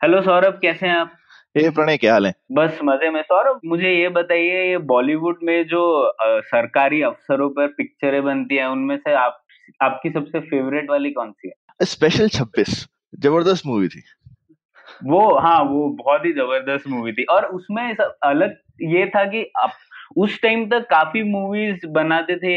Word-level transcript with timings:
Hello 0.00 0.20
Saurabh 0.22 0.58
कैसे 0.62 0.86
हैं 0.86 0.94
आप? 0.94 1.12
ये 1.56 1.70
प्रणय 1.70 1.96
क्या 1.96 2.12
हाल 2.12 2.26
है? 2.26 2.32
बस 2.52 2.78
मज़े 2.84 3.10
में। 3.10 3.20
सौरभ 3.22 3.60
मुझे 3.64 3.90
ये 3.90 4.08
बताइए 4.08 4.68
ये 4.70 4.78
बॉलीवुड 4.78 5.38
में 5.42 5.66
जो 5.66 5.80
अ, 6.00 6.40
सरकारी 6.40 7.02
अफसरों 7.02 7.48
पर 7.50 7.66
पिक्चरें 7.66 8.22
बनती 8.24 8.56
है 8.56 8.68
उनमें 8.70 8.96
से 8.96 9.14
आप 9.14 9.42
आपकी 9.82 10.10
सबसे 10.10 10.40
फेवरेट 10.40 10.90
वाली 10.90 11.10
कौन 11.10 11.32
सी 11.32 11.48
है? 11.48 11.86
स्पेशल 11.86 12.28
छब्बीस 12.28 12.86
ज़बरदस्त 13.18 13.66
मूवी 13.66 13.88
थी। 13.88 14.02
वो 15.06 15.38
हाँ 15.38 15.60
वो 15.62 15.88
बहुत 15.98 16.24
ही 16.24 16.32
ज़बरदस्त 16.32 16.86
मूवी 16.88 17.12
थी। 17.12 17.24
और 17.24 17.44
उसमें 17.44 17.94
सब 17.94 18.16
अलग 18.22 18.56
ये 18.82 19.06
था 19.06 19.24
कि 19.24 19.44
आप 19.62 19.72
उस 20.16 20.40
टाइम 20.42 20.64
तक 20.68 20.86
काफ़ी 20.90 21.22
मूवीज़ 21.22 21.86
बनाते 21.86 22.36
थे 22.36 22.54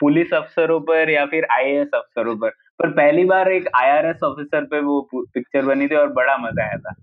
पुलिस 0.00 0.32
अफसरों 0.34 0.80
पर 0.80 1.10
या 1.10 1.24
फिर 1.26 1.46
आईएएस 1.52 1.88
अफसरों 1.94 2.36
पर। 2.36 2.52
पर 2.80 2.90
पहली 2.90 3.24
बार 3.24 3.50
एक 3.52 3.68
आईआरएस 3.76 4.22
ऑफिसर 4.24 4.64
पे 4.64 4.80
वो 4.80 5.00
पिक्चर 5.14 5.64
बनी 5.64 5.88
थी 5.88 5.94
और 5.94 6.12
बड़ा 6.12 6.36
मज़ा 6.36 6.64
आया 6.64 6.76
था। 6.76 6.94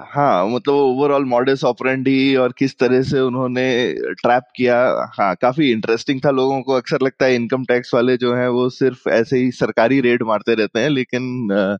हाँ 0.00 0.46
मतलब 0.48 0.74
ओवरऑल 0.74 1.24
मॉडर्स 1.24 1.64
ऑपरेंडी 1.64 2.36
और 2.36 2.52
किस 2.58 2.78
तरह 2.78 3.02
से 3.02 3.20
उन्होंने 3.20 3.64
ट्रैप 4.22 4.42
किया 4.56 4.76
हाँ 5.18 5.34
काफ़ी 5.42 5.70
इंटरेस्टिंग 5.72 6.20
था 6.24 6.30
लोगों 6.30 6.60
को। 6.62 6.72
अक्सर 6.72 7.02
लगता 7.02 7.26
है 7.26 7.34
इनकम 7.34 7.64
टैक्स 7.64 7.94
वाले 7.94 8.16
जो 8.16 8.34
हैं 8.34 8.48
वो 8.48 8.68
सिर्फ़ 8.70 9.08
ऐसे 9.08 9.38
ही 9.38 9.50
सरकारी 9.50 10.00
रेड 10.00 10.22
मारते 10.22 10.54
रहते 10.54 10.80
हैं 10.80 10.88
लेकिन 10.90 11.50
अ, 11.52 11.76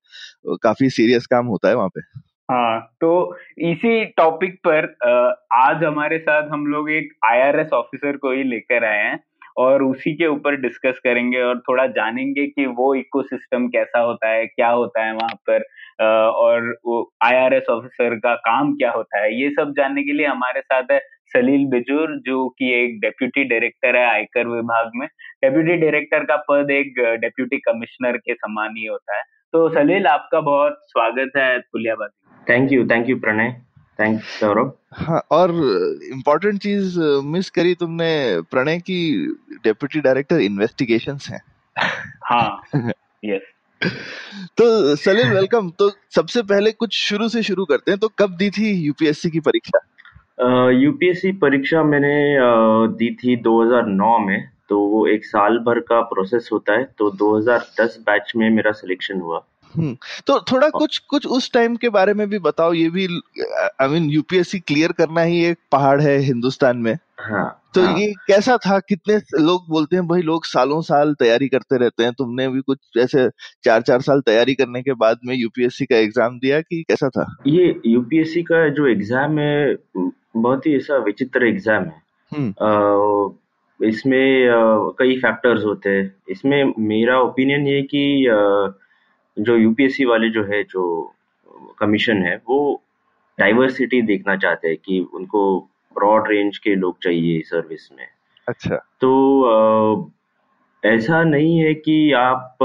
काफ़ी 0.62 0.91
सीरियस 0.91 1.26
काम 1.26 1.46
होता 1.46 1.69
है 1.69 1.74
वहाँ 1.74 1.88
पे। 1.88 2.00
हाँ 2.50 2.80
तो 3.00 3.36
इसी 3.58 4.04
टॉपिक 4.04 4.58
पर 4.69 4.86
आज 5.52 5.84
हमारे 5.84 6.19
साथ 6.19 6.48
हम 6.48 6.66
लोग 6.66 6.91
एक 6.91 7.12
आईआरएस 7.24 7.72
ऑफिसर 7.72 8.16
को 8.16 8.32
ही 8.32 8.42
लेकर 8.42 8.84
आए 8.84 9.04
हैं। 9.04 9.16
और 9.56 9.83
उसी 9.83 10.14
के 10.14 10.27
ऊपर 10.27 10.56
डिस्कस 10.60 10.98
करेंगे 11.05 11.41
और 11.42 11.58
थोड़ा 11.58 11.86
जानेंगे 11.88 12.47
कि 12.47 12.66
वो 12.69 12.94
इकोसिस्टम 12.94 13.66
कैसा 13.69 14.00
होता 14.00 14.28
है, 14.28 14.47
क्या 14.47 14.69
होता 14.69 15.05
है 15.05 15.12
वहाँ 15.14 15.34
पर 15.50 15.64
और 16.28 16.70
वो 16.86 17.10
आईआरएस 17.24 17.69
ऑफिसर 17.70 18.14
का 18.16 18.34
काम 18.34 18.72
क्या 18.75 18.91
होता 18.91 19.20
है, 19.22 19.34
ये 19.42 19.50
सब 19.50 19.72
जानने 19.77 20.02
के 20.02 20.12
लिए 20.12 20.27
हमारे 20.27 20.60
साथ 20.60 20.92
है 20.92 20.98
सलील 21.34 21.66
बिजूर, 21.66 22.16
जो 22.20 22.48
कि 22.48 22.72
एक 22.75 22.98
डेप्यूटी 23.00 23.44
डायरेक्टर 23.44 23.97
है 23.97 24.05
आयकर 24.06 24.47
विभाग 24.47 24.91
में। 24.94 25.06
डेप्यूटी 25.44 25.77
डायरेक्टर 25.77 26.25
का 26.25 26.36
पद 26.48 26.70
एक 26.70 27.00
डेप्यूटी 27.20 27.58
कमिश्नर 27.58 28.16
के 28.19 28.34
समान 28.34 28.77
ही 28.77 28.86
होता 28.86 29.16
है। 29.16 29.22
तो 29.55 29.69
सलील, 29.69 30.06
आपका 30.06 30.41
बहुत 30.41 30.78
स्वागत 30.86 31.36
है 31.36 31.58
thank 32.47 32.72
you 32.72 32.86
thank 32.86 33.08
you 33.08 33.16
Pranay. 33.19 33.55
Thanks 34.00 34.41
Saurabh 34.41 34.73
हाँ 34.92 35.23
और 35.31 35.50
इम्पोर्टेंट 36.12 36.61
चीज़ 36.62 37.00
मिस 37.00 37.50
करी 37.50 37.75
तुमने 37.75 38.41
प्रणय 38.50 38.78
की 38.78 39.27
डेप्यूटी 39.64 40.00
डायरेक्टर 40.00 40.39
इन्वेस्टिगेशंस 40.39 41.28
हैं। 41.28 41.42
हाँ 42.25 42.62
यस 43.25 43.41
तो 44.59 44.97
सलील 44.97 45.28
वेलकम 45.28 45.70
तो 45.70 45.91
सबसे 45.91 46.42
पहले 46.42 46.72
कुछ 46.72 46.97
शुरू 46.97 47.28
से 47.28 47.42
शुरू 47.42 47.65
करते 47.65 47.91
हैं। 47.91 48.00
तो 48.00 48.09
कब 48.09 48.37
दी 48.37 48.50
थी 48.50 48.72
यूपीएससी 48.72 49.31
की 49.31 49.41
परीक्षा? 49.41 49.78
यूपीएससी 50.70 51.33
uh, 51.33 51.41
परीक्षा 51.41 51.83
मैंने 51.83 52.37
अ, 52.37 52.41
दी 52.97 53.15
थी 53.15 53.37
2009 53.37 54.19
में। 54.19 54.49
तो 54.69 54.81
वो 54.81 55.06
एक 55.06 55.25
साल 55.25 55.59
भर 55.59 55.81
का 55.81 56.00
प्रोसेस 56.00 56.49
होता 56.53 56.72
है। 56.72 56.84
तो 56.84 57.10
2010 57.10 57.97
बैच 58.00 58.33
में 58.37 58.50
मेरा 58.50 58.72
सिलेक्शन 58.72 59.21
हुआ। 59.21 59.44
तो 60.26 60.38
थोड़ा 60.52 60.68
कुछ 60.68 60.98
कुछ 61.08 61.26
उस 61.26 61.50
टाइम 61.52 61.76
के 61.76 61.88
बारे 61.88 62.14
में 62.14 62.28
भी 62.30 62.38
बताओ 62.38 62.72
ये 62.72 62.88
भी 62.90 63.06
आई 63.80 63.88
मीन 63.88 64.08
यूपीएससी 64.10 64.58
क्लियर 64.60 64.92
करना 64.92 65.22
ही 65.22 65.44
एक 65.44 65.58
पहाड़ 65.72 66.00
है 66.00 66.16
हिंदुस्तान 66.20 66.76
में। 66.76 66.96
हाँ 67.20 67.60
तो 67.74 67.82
हाँ। 67.82 67.98
ये 67.98 68.06
कैसा 68.26 68.56
था? 68.56 68.78
कितने 68.78 69.16
लोग 69.40 69.68
बोलते 69.68 69.96
हैं 69.96 70.06
भाई 70.06 70.22
लोग 70.22 70.44
सालों 70.46 70.80
साल 70.82 71.14
तैयारी 71.14 71.48
करते 71.48 71.78
रहते 71.78 72.04
हैं 72.04 72.12
तुमने 72.12 72.48
भी 72.48 72.60
कुछ 72.60 72.98
ऐसे 72.98 73.28
चार 73.64 73.82
चार 73.82 74.00
साल 74.00 74.20
तैयारी 74.20 74.54
करने 74.54 74.82
के 74.82 74.92
बाद 74.94 75.18
में 75.26 75.34
यूपीएससी 75.36 75.84
का 75.84 75.96
एग्ज़ाम 75.96 76.38
दिया 76.38 76.60
कि 76.60 76.82
कैसा 76.82 77.08
था? 77.08 77.26
ये 77.46 77.80
यूपीएससी 77.86 78.42
का 78.42 78.68
जो 78.68 78.86
एग्ज़ाम 78.86 79.38
है 79.38 79.74
बहुत 79.96 80.66
ही 80.66 80.76
ऐसा 80.76 80.96
विचित्र 80.96 81.46
एग्ज़ाम 81.46 81.84
है। 81.84 82.02
हम्म। 82.32 83.34
इसमें 83.80 84.48
कई 84.98 85.16
फैक्टर्स 85.16 85.64
होते 85.64 85.91
हैं। 85.91 86.14
इसमें 86.28 86.72
मेरा 86.78 87.18
ओपिनियन 87.20 87.66
ये 87.68 87.82
कि 87.82 88.04
अ, 88.26 88.74
जो 89.37 89.56
यूपीएससी 89.56 90.05
वाले 90.05 90.28
जो 90.31 90.45
है 90.45 90.62
जो 90.62 91.15
कमीशन 91.78 92.22
है 92.22 92.37
वो 92.49 92.59
डाइवर्सिटी 93.39 94.00
देखना 94.03 94.37
चाहते 94.37 94.69
हैं 94.69 94.77
कि 94.84 94.99
उनको 95.15 95.59
ब्रॉड 95.97 96.31
रेंज 96.31 96.59
के 96.59 96.75
लोग 96.75 96.97
चाहिए 97.03 97.41
सर्विस 97.41 97.89
में। 97.93 98.06
अच्छा। 98.47 98.77
तो 99.00 100.11
ऐसा 100.83 101.22
नहीं 101.25 101.59
है 101.59 101.75
कि 101.75 102.12
आप 102.12 102.59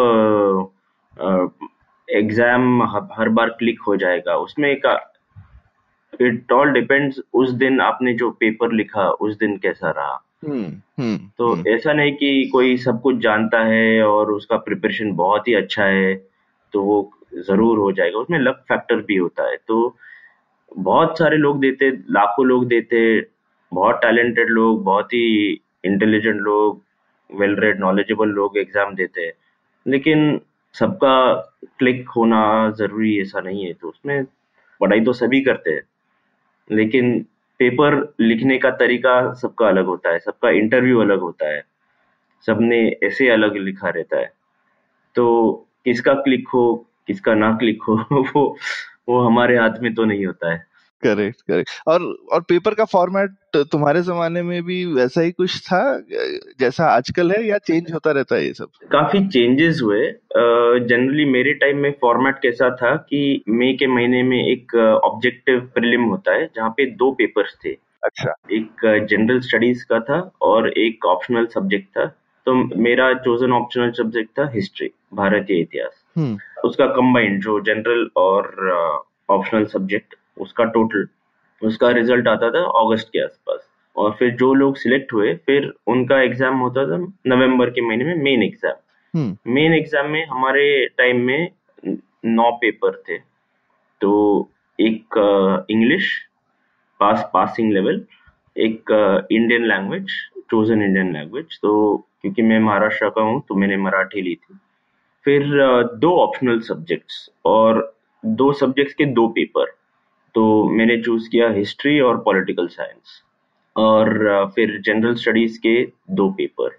एग्ज़ाम 2.08 2.82
हर 3.14 3.30
बार 3.30 3.50
क्लिक 3.50 3.82
हो 3.88 3.96
जाएगा। 3.96 4.36
उसमें 4.38 4.70
एक 4.70 4.86
इट 6.22 6.52
ऑल 6.52 6.72
डिपेंड्स 6.72 7.20
उस 7.34 7.50
दिन 7.50 7.82
आपने 7.82 8.14
जो 8.14 8.30
पेपर 8.32 8.72
लिखा 8.72 9.10
उस 9.10 9.38
दिन 9.38 9.58
कैसा 9.58 9.90
रहा। 9.90 10.24
हम्म 10.48 10.66
हम्म 11.00 11.18
तो 11.38 11.54
हम्म। 11.54 11.68
ऐसा 11.68 11.94
नहीं 11.94 12.12
कि 12.14 12.50
कोई 12.52 12.78
सब 12.78 13.02
कुछ 13.02 13.16
जानता 13.18 13.60
है 13.66 14.04
और 14.04 14.32
उसका 14.32 14.58
प्रिपरेशन 14.58 15.12
बहुत 15.12 15.48
ही 15.48 15.54
अच्छा 15.54 15.84
है। 15.84 16.29
तो 16.74 16.84
वो 16.84 17.12
ज़रूर 17.36 17.78
हो 17.78 17.92
जाएगा। 17.92 18.20
उसमें 18.20 18.40
लक 18.40 18.64
फैक्टर 18.70 18.96
भी 18.96 19.16
होता 19.16 19.50
है। 19.50 19.58
तो 19.68 19.96
बहुत 20.78 21.18
सारे 21.20 21.38
लोग 21.38 21.60
देते, 21.60 21.90
लाखों 21.90 22.46
लोग 22.46 22.68
देते, 22.68 23.28
बहुत 23.74 23.96
टैलेंटेड 23.96 24.50
लोग, 24.50 24.84
बहुत 24.84 25.14
ही 25.14 25.62
इंटेलिजेंट 25.86 26.42
लोग 26.42 26.82
वेल 27.40 27.56
रेड 27.56 27.80
नॉलेजेबल 27.80 28.30
लोग 28.30 28.58
एग्ज़ाम 28.58 28.96
देते। 28.96 29.22
हैं 29.22 29.34
लेकिन 29.86 30.42
सबका 30.74 31.34
क्लिक 31.80 32.10
होना 32.10 32.70
ज़रूरी 32.72 33.22
ऐसा 33.22 33.40
नहीं 33.40 33.66
है। 33.66 33.74
तो 33.74 33.88
उसमें 33.88 34.26
पढ़ाई 34.82 35.02
तो 35.02 35.14
सभी 35.14 35.42
करते 35.42 35.72
हैं। 35.72 35.82
लेकिन 36.72 37.26
पेपर 37.60 38.16
लिखने 38.20 38.58
का 38.58 38.72
तरीका 38.72 39.34
सबका 39.34 39.68
अलग 39.68 39.86
होता 39.86 40.10
है। 40.10 40.20
सबका 40.20 40.50
इंटरव्यू 40.50 41.00
अलग 41.00 41.20
होता 41.20 41.50
है। 41.50 41.64
सबने 42.46 42.98
ऐसे 43.04 43.30
अलग 43.30 43.58
लिखा 43.58 43.90
रहता 43.90 44.20
है। 44.20 44.32
तो 45.16 45.26
किसका 45.86 46.14
क्लिक 46.14 46.48
हो 46.48 46.88
किसका 47.08 47.34
ना 47.36 47.52
क्लिक 47.56 47.84
हो 47.84 47.96
वो 48.12 48.58
वो 49.10 49.22
हमारे 49.22 49.58
हाथ 49.58 49.80
में 49.82 49.94
तो 49.94 50.06
नहीं 50.06 50.26
होता 50.26 50.52
है। 50.52 50.70
करेक्ट 51.04 51.42
करेक्ट 51.42 51.70
और 51.88 52.02
और 52.32 52.42
पेपर 52.42 52.74
का 52.74 52.86
फॉर्मेट 52.86 53.30
तुम्हारे 53.72 54.02
जमाने 54.02 54.42
में 54.42 54.64
भी 54.64 54.86
वैसा 54.86 55.22
ही 55.22 55.32
कुछ 55.32 55.62
था 55.62 56.04
जैसा 56.60 56.86
आजकल 56.86 57.32
है 57.32 57.48
या 57.48 57.58
चेंज 57.58 57.92
होता 57.94 58.12
रहता 58.12 58.36
है 58.36 58.46
ये 58.46 58.54
सब? 58.54 58.68
काफ़ी 58.92 59.28
चेंजेस 59.28 59.80
हुए। 59.84 60.08
जनरली 60.88 61.26
मेरे 61.26 61.54
टाइम 61.54 61.78
में 61.78 61.92
फॉर्मेट 62.02 62.36
कैसा 62.42 62.70
था 62.76 62.96
कि 62.96 63.44
मई 63.50 63.74
के 63.74 63.88
महीने 63.88 64.24
में 64.24 64.48
एक 64.48 64.76
ऑब्जेक्टिव 65.04 65.60
प्रीलिम 65.60 66.04
होता 66.04 66.34
है 66.34 66.50
जहाँ 66.56 66.70
पे 66.70 66.86
दो 66.86 67.12
पेपर्स 67.12 67.58
थे। 67.66 67.70
अच्छा। 68.04 68.34
एक 68.52 69.08
जनरल 69.12 69.40
स्टडीज़ 69.40 69.86
का 69.86 70.00
था 70.00 70.32
और 70.42 70.70
एक 70.78 71.06
ऑप्शनल 71.06 71.46
सब्जेक्ट 71.46 71.88
था। 71.88 72.16
तो 72.50 72.54
मेरा 72.78 73.12
चोजन 73.24 73.52
ऑप्शनल 73.54 73.92
सब्जेक्ट 73.94 74.30
था 74.40 74.50
हिस्ट्री 74.54 74.90
भारतीय 75.14 75.60
इतिहास। 75.62 76.04
हम्म। 76.18 76.68
उसका 76.68 76.86
कंबाइंड 76.94 77.42
जो 77.44 77.60
जनरल 77.66 78.10
और 78.18 78.48
ऑप्शनल 79.30 79.66
सब्जेक्ट 79.66 80.16
उसका 80.38 80.64
टोटल 80.76 81.08
उसका 81.62 81.90
रिज़ल्ट 81.90 82.28
आता 82.28 82.50
था 82.50 82.64
अगस्त 82.80 83.10
के 83.14 83.24
आसपास। 83.24 83.68
और 83.96 84.16
फिर 84.20 84.30
जो 84.36 84.54
लोग 84.54 84.78
सिलेक्ट 84.78 85.14
हुए 85.14 85.34
फिर 85.46 85.72
उनका 85.88 86.22
एग्ज़ाम 86.22 86.60
होता 86.60 86.86
था 86.86 86.98
नवंबर 87.28 87.70
के 87.70 87.82
महीने 87.82 88.06
में 88.06 88.24
मेन 88.24 88.44
एग्ज़ाम 88.44 89.34
मेन 89.54 89.74
एग्ज़ाम 89.74 90.10
में 90.10 90.26
हमारे 90.26 90.66
टाइम 90.98 91.22
में 91.22 91.50
नौ 92.26 92.50
पेपर 92.62 93.02
थे। 93.10 93.18
तो 94.02 94.50
एक 94.80 95.66
इंग्लिश 95.72 96.12
पास 97.00 97.30
पासिंग 97.34 97.72
लेवल 97.74 98.02
एक 98.56 98.92
Indian 99.32 99.66
language 99.68 100.12
chosen 100.52 100.82
Indian 100.84 101.14
language 101.14 101.60
तो 101.62 101.72
क्योंकि 102.22 102.42
मैं 102.42 102.60
महाराष्ट्र 102.60 103.10
का 103.10 103.22
हूँ 103.22 103.42
तो 103.50 103.56
मैंने 103.56 103.78
मराठी 103.78 104.22
ली 104.22 104.36
थी। 104.36 104.58
फिर 105.26 105.44
दो 105.96 106.16
ऑप्शनल 106.18 106.60
सब्जेक्ट्स 106.62 107.30
और 107.46 107.82
दो 108.24 108.52
सब्जेक्ट्स 108.54 108.94
के 108.94 109.06
दो 109.06 109.28
पेपर 109.28 109.72
तो 110.36 110.44
मैंने 110.70 111.02
चूज़ 111.04 111.30
किया 111.30 111.50
हिस्ट्री 111.50 112.00
और 112.00 112.18
पॉलिटिकल 112.26 112.68
साइंस 112.68 113.22
और 113.76 114.52
फिर 114.56 114.80
जनरल 114.86 115.16
स्टडीज़ 115.16 115.60
के 115.60 115.76
दो 116.12 116.30
पेपर 116.32 116.78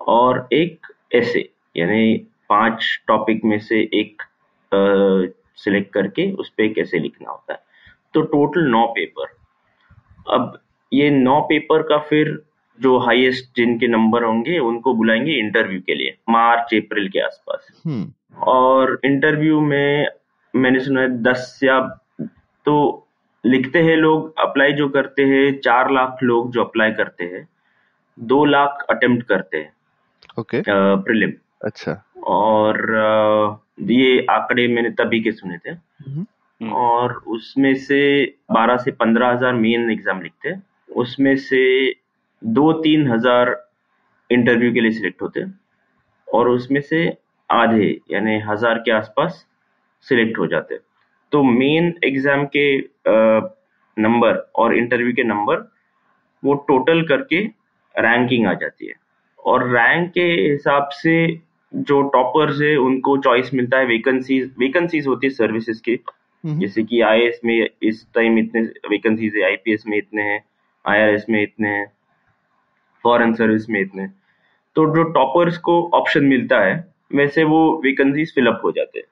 और 0.00 0.46
एक 0.52 0.86
ऐसे 1.14 1.48
यानी 1.76 2.16
पाँच 2.48 2.86
टॉपिक 3.08 3.44
में 3.44 3.58
से 3.58 3.80
एक 3.94 4.22
सिलेक्ट 5.58 5.92
करके 5.92 6.30
उस 6.32 6.48
पर 6.50 6.72
कैसे 6.72 6.98
लिखना 6.98 7.30
होता 7.30 7.52
है। 7.52 7.62
तो 8.14 8.20
टोटल 8.22 8.68
नौ 8.70 8.86
पेपर 8.88 9.36
अब 10.34 10.58
ये 10.92 11.10
नौ 11.10 11.40
पेपर 11.40 11.82
का 11.82 11.98
फिर 12.00 12.38
जो 12.78 12.98
हाईएस्ट 12.98 13.56
जिनके 13.56 13.88
नंबर 13.88 14.24
होंगे 14.24 14.58
उनको 14.58 14.94
बुलाएँगे 14.94 15.38
इंटरव्यू 15.38 15.80
के 15.80 15.94
लिए 15.94 16.14
मार्च 16.30 16.74
अप्रैल 16.74 17.08
के 17.08 17.20
आसपास। 17.20 17.82
हम्म। 17.86 18.42
और 18.42 18.98
इंटरव्यू 19.04 19.60
में 19.60 20.08
मैंने 20.54 20.80
सुना 20.80 21.00
है 21.00 21.08
दस 21.22 21.58
या 21.64 21.78
तो 22.66 22.74
लिखते 23.44 23.78
हैं 23.82 23.96
लोग 23.96 24.40
अप्लाई 24.40 24.72
जो 24.72 24.88
करते 24.88 25.24
हैं 25.24 25.58
चार 25.58 25.90
लाख 25.90 26.18
लोग 26.22 26.50
जो 26.52 26.64
अप्लाई 26.64 26.92
करते 26.92 27.24
हैं 27.24 27.46
दो 28.18 28.44
लाख 28.44 28.84
अटेम्प्ट 28.90 29.26
करते 29.26 29.56
हैं। 29.56 29.72
Okay 30.38 30.62
prelim. 31.02 31.32
अच्छा। 31.64 32.02
और 32.26 32.78
ये 33.80 34.26
आंकड़े 34.30 34.66
मैंने 34.68 34.90
तभी 34.90 35.20
के 35.20 35.32
सुने 35.32 35.58
थे। 35.58 35.70
हम्म, 35.70 36.72
और 36.72 37.12
उसमें 37.26 37.74
से 37.74 38.00
बारह 38.52 38.76
से 38.76 38.90
पंद्रह 38.92 39.30
हज़ार 39.30 39.52
मेन 39.54 39.90
एग्ज़ाम 39.90 40.22
लिखते 40.22 40.48
हैं। 40.48 40.62
उसमें 40.96 41.36
से 41.36 41.62
दो 42.42 42.72
तीन 42.82 43.06
हज़ार 43.08 43.56
इंटरव्यू 44.30 44.72
के 44.72 44.80
लिए 44.80 44.90
सिलेक्ट 44.92 45.22
होते 45.22 45.40
हैं। 45.40 45.58
और 46.28 46.48
उसमें 46.48 46.80
से 46.82 47.06
आधे 47.50 47.88
यानी 48.10 48.38
हज़ार 48.40 48.78
के 48.78 48.90
आसपास 48.92 49.44
सिलेक्ट 50.06 50.38
हो 50.38 50.46
जाते 50.46 50.74
हैं। 50.74 50.82
तो 51.32 51.42
मेन 51.42 51.94
एग्ज़ाम 52.04 52.44
के 52.56 52.66
नंबर 53.96 54.36
और 54.56 54.76
इंटरव्यू 54.76 55.12
के 55.12 55.24
नंबर 55.24 55.70
वो 56.42 56.54
टोटल 56.68 57.02
करके 57.08 57.40
रैंकिंग 57.94 58.46
आ 58.46 58.52
जाती 58.54 58.86
है। 58.86 58.94
और 59.38 59.68
रैंक 59.68 60.10
के 60.12 60.22
हिसाब 60.22 60.88
से 60.92 61.16
जो 61.72 62.00
टॉपर्स 62.08 62.60
है 62.60 62.76
उनको 62.78 63.16
चॉइस 63.18 63.52
मिलता 63.54 63.78
है 63.78 63.86
वैकेंसीज 63.86 64.52
वैकेंसीज 64.58 65.06
होती 65.06 65.26
है 65.26 65.32
सर्विसेज़ 65.32 65.80
की। 65.82 65.98
हम्म, 66.44 66.58
जैसे 66.60 66.82
कि 66.82 67.00
आईएएस 67.02 67.40
में 67.44 67.68
इस 67.82 68.06
टाइम 68.14 68.38
इतने 68.38 68.60
वैकेंसीज 68.90 69.36
है 69.36 69.44
आईपीएस 69.44 69.84
में 69.86 69.96
इतने 69.98 70.22
हैं 70.22 70.44
आईआरएस 70.84 71.26
में 71.30 71.42
इतने 71.42 71.68
हैं। 71.68 71.86
फॉरेन 73.04 73.34
सर्विस 73.34 73.70
में 73.70 73.80
इतने। 73.80 74.06
तो 74.76 74.86
जो 74.96 75.02
टॉपर्स 75.02 75.58
को 75.58 75.90
ऑप्शन 75.94 76.24
मिलता 76.24 76.58
है 76.58 76.92
वैसे 77.14 77.44
वो 77.44 77.80
वैकेंसीज 77.84 78.34
फिलअप 78.34 78.60
हो 78.64 78.72
जाते 78.72 78.98
हैं। 78.98 79.06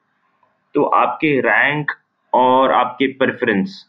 तो 0.75 0.83
आपके 0.83 1.39
रैंक 1.39 1.91
और 2.33 2.71
आपके 2.71 3.07
प्रेफरेंस 3.07 3.85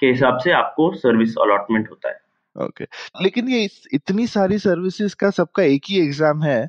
के 0.00 0.06
हिसाब 0.06 0.38
से 0.38 0.52
आपको 0.52 0.92
सर्विस 0.94 1.34
अलॉटमेंट 1.40 1.90
होता 1.90 2.08
है। 2.08 2.18
Okay 2.56 2.84
okay. 2.84 3.22
लेकिन 3.22 3.48
ये 3.48 3.68
इतनी 3.94 4.26
सारी 4.26 4.58
सर्विसेज़ 4.58 5.14
का 5.14 5.30
सबका 5.30 5.62
एक 5.62 5.82
ही 5.88 6.00
एग्ज़ाम 6.00 6.42
है 6.42 6.68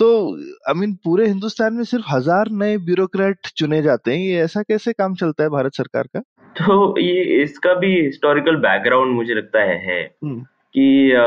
तो 0.00 0.36
आई 0.36 0.74
I 0.74 0.76
मीन 0.76 0.90
mean, 0.90 1.04
पूरे 1.04 1.26
हिंदुस्तान 1.26 1.74
में 1.74 1.84
सिर्फ़ 1.84 2.04
हज़ार 2.10 2.48
नए 2.50 2.76
ब्यूरोक्रेट 2.78 3.46
चुने 3.56 3.82
जाते 3.82 4.10
हैं। 4.10 4.18
ये 4.18 4.40
ऐसा 4.40 4.62
कैसे 4.62 4.92
काम 4.92 5.14
चलता 5.14 5.42
है 5.42 5.50
भारत 5.50 5.74
सरकार 5.74 6.06
का? 6.16 6.20
तो 6.56 7.00
ये 7.00 7.42
इसका 7.42 7.74
भी 7.74 8.00
हिस्टोरिकल 8.00 8.56
बैकग्राउंड 8.56 9.14
मुझे 9.14 9.34
लगता 9.34 9.60
है 9.60 9.76
है 9.86 10.00
हम्म, 10.24 10.40
कि 10.74 11.12
अ, 11.12 11.24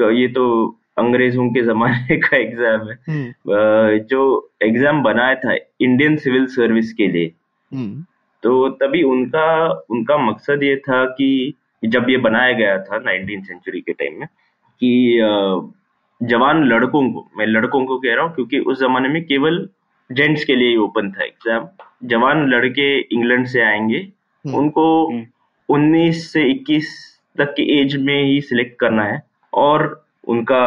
ये 0.00 0.28
तो 0.28 0.44
अंग्रेज़ों 0.98 1.48
के 1.48 1.62
जमाने 1.62 2.16
का 2.16 2.36
एग्ज़ाम 2.36 2.88
है। 2.88 2.98
हम्म, 3.08 3.98
जो 4.08 4.50
एग्ज़ाम 4.62 5.02
बनाया 5.02 5.34
था 5.34 5.54
इंडियन 5.80 6.16
सिविल 6.16 6.46
सर्विस 6.46 6.92
के 6.92 7.06
लिए 7.08 7.32
हम्म, 7.72 8.04
तो 8.42 8.68
तभी 8.82 9.02
उनका 9.02 9.68
उनका 9.90 10.16
मकसद 10.18 10.62
ये 10.62 10.76
था 10.76 11.04
कि 11.04 11.54
जब 11.84 12.10
ये 12.10 12.16
बनाया 12.16 12.52
गया 12.52 12.78
था 12.78 12.98
नाइनटीन 12.98 13.42
सेंचुरी 13.42 13.80
के 13.80 13.92
टाइम 13.92 14.20
में 14.20 14.28
कि 14.80 15.18
जवान 16.20 16.64
लड़कों 16.64 17.02
को 17.12 17.28
मैं 17.38 17.46
लड़कों 17.46 17.84
को 17.86 17.98
कह 17.98 18.14
रहा 18.14 18.24
हूँ 18.24 18.34
क्योंकि 18.34 18.58
उस 18.58 18.80
जमाने 18.80 19.08
में 19.08 19.24
केवल 19.24 19.68
जेंट्स 20.10 20.44
के 20.44 20.56
लिए 20.56 20.68
ही 20.68 20.76
ओपन 20.76 21.10
था 21.10 21.24
एग्ज़ाम 21.24 21.68
जवान 22.04 22.46
लड़के 22.48 22.98
इंग्लैंड 22.98 23.46
से 23.46 23.60
आएँगे 23.62 23.98
हम्म, 23.98 24.56
उनको 24.56 25.12
हम्म। 25.12 25.26
19 25.68 26.32
से 26.32 26.44
21 26.52 26.88
तक 27.38 27.54
की 27.56 27.62
एज 27.80 27.96
में 27.96 28.22
ही 28.24 28.40
सिलेक्ट 28.40 28.78
करना 28.80 29.02
है। 29.02 29.27
और 29.58 29.86
उनका 30.28 30.62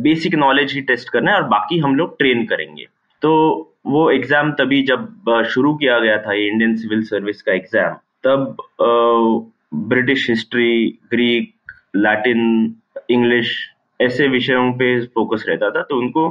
बेसिक 0.00 0.34
नॉलेज 0.34 0.72
ही 0.74 0.80
टेस्ट 0.82 1.08
करना 1.08 1.30
है 1.30 1.36
और 1.36 1.48
बाकी 1.48 1.78
हम 1.78 1.94
लोग 1.96 2.16
ट्रेन 2.18 2.44
करेंगे। 2.46 2.86
तो 3.22 3.32
वो 3.86 4.10
एग्ज़ाम 4.10 4.50
तभी 4.52 4.82
जब 4.82 5.42
शुरू 5.50 5.74
किया 5.74 5.98
गया 6.00 6.16
था 6.18 6.32
ये 6.32 6.46
इंडियन 6.48 6.74
सिविल 6.76 7.02
सर्विस 7.04 7.42
का 7.42 7.52
एग्ज़ाम 7.52 7.94
तब 8.24 8.56
British 9.88 10.28
history 10.30 10.98
Greek 11.10 11.72
Latin 11.96 12.74
English 13.10 13.52
ऐसे 14.00 14.28
विषयों 14.28 14.72
पे 14.72 14.88
फोकस 15.06 15.44
रहता 15.48 15.70
था 15.70 15.82
तो 15.82 15.98
उनको 15.98 16.28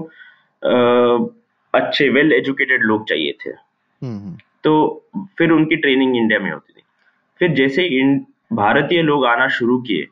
अ, 0.63 1.29
अच्छे 1.73 2.09
वेल 2.09 2.33
एजुकेटेड 2.33 2.83
लोग 2.83 3.07
चाहिए 3.09 3.31
थे। 3.45 3.49
हम्म, 3.49 4.35
तो 4.63 4.73
फिर 5.37 5.51
उनकी 5.51 5.75
ट्रेनिंग 5.75 6.15
इंडिया 6.17 6.39
में 6.39 6.51
होती 6.51 6.73
थी। 6.73 6.83
फिर 7.39 7.53
जैसे 7.53 7.85
इन 7.99 8.15
भारतीय 8.53 9.01
लोग 9.01 9.25
आना 9.25 9.47
शुरू 9.49 9.77
किए 9.81 10.07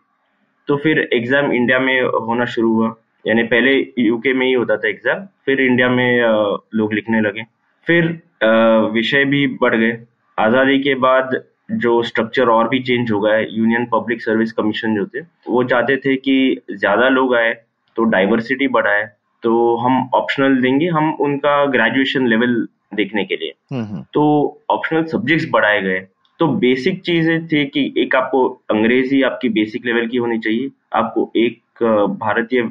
तो 0.68 0.77
फिर 0.77 1.00
एग्ज़ाम 1.13 1.51
इंडिया 1.54 1.80
में 1.80 2.01
होना 2.01 2.45
शुरू 2.48 2.74
हुआ। 2.74 2.94
यानी 3.25 3.44
पहले 3.45 3.74
यूके 4.00 4.33
में 4.33 4.45
ही 4.45 4.54
होता 4.54 4.77
था 4.77 4.88
एग्ज़ाम 4.89 5.25
फिर 5.45 5.62
इंडिया 5.62 5.89
में 5.89 6.21
अ, 6.21 6.57
लोग 6.75 6.94
लिखने 6.94 7.21
लगे। 7.21 7.44
फिर 7.88 8.06
अ, 8.44 8.48
विषय 8.94 9.25
भी 9.25 9.45
बढ़ 9.62 9.75
गए। 9.75 9.98
आज़ादी 10.38 10.80
के 10.80 10.95
बाद 10.98 11.42
जो 11.74 12.01
स्ट्रक्चर 12.04 12.50
और 12.50 12.68
भी 12.69 12.80
चेंज 12.83 13.12
हो 13.12 13.19
गया 13.19 13.33
है 13.33 13.45
यूनियन 13.56 13.86
पब्लिक 13.86 14.21
सर्विस 14.21 14.51
कमीशन 14.51 14.95
जो 14.95 15.06
थे 15.06 15.21
वो 15.48 15.63
चाहते 15.63 15.98
थे 15.98 16.15
कि 16.18 16.36
ज़्यादा 16.71 17.09
लोग 17.09 17.36
आए 17.36 17.54
तो 17.98 18.04
डाइवर्सिटी 18.06 18.68
बढ़ाए। 18.68 19.04
तो 19.44 19.75
हम 19.75 20.09
ऑप्शनल 20.16 20.56
देंगे 20.62 20.88
हम 20.88 21.12
उनका 21.21 21.66
ग्रेजुएशन 21.68 22.27
लेवल 22.27 22.56
देखने 22.95 23.24
के 23.25 23.36
लिए। 23.36 23.54
हम्म, 23.71 24.01
तो 24.13 24.62
ऑप्शनल 24.69 25.04
सब्जेक्ट्स 25.06 25.48
बढ़ाए 25.51 25.81
गए। 25.81 26.00
तो 26.44 26.48
बेसिक 26.54 27.00
चीज़ें 27.01 27.45
थी 27.48 27.66
कि 27.66 27.81
एक 27.98 28.16
आपको 28.16 28.40
अंग्रेज़ी 28.72 29.22
आपकी 29.24 29.50
बेसिक 29.50 29.86
लेवल 29.86 30.07
की 30.07 30.18
होनी 30.18 30.38
चाहिए। 30.40 30.69
आपको 30.94 31.31
एक 31.36 31.84
भारतीय 32.19 32.62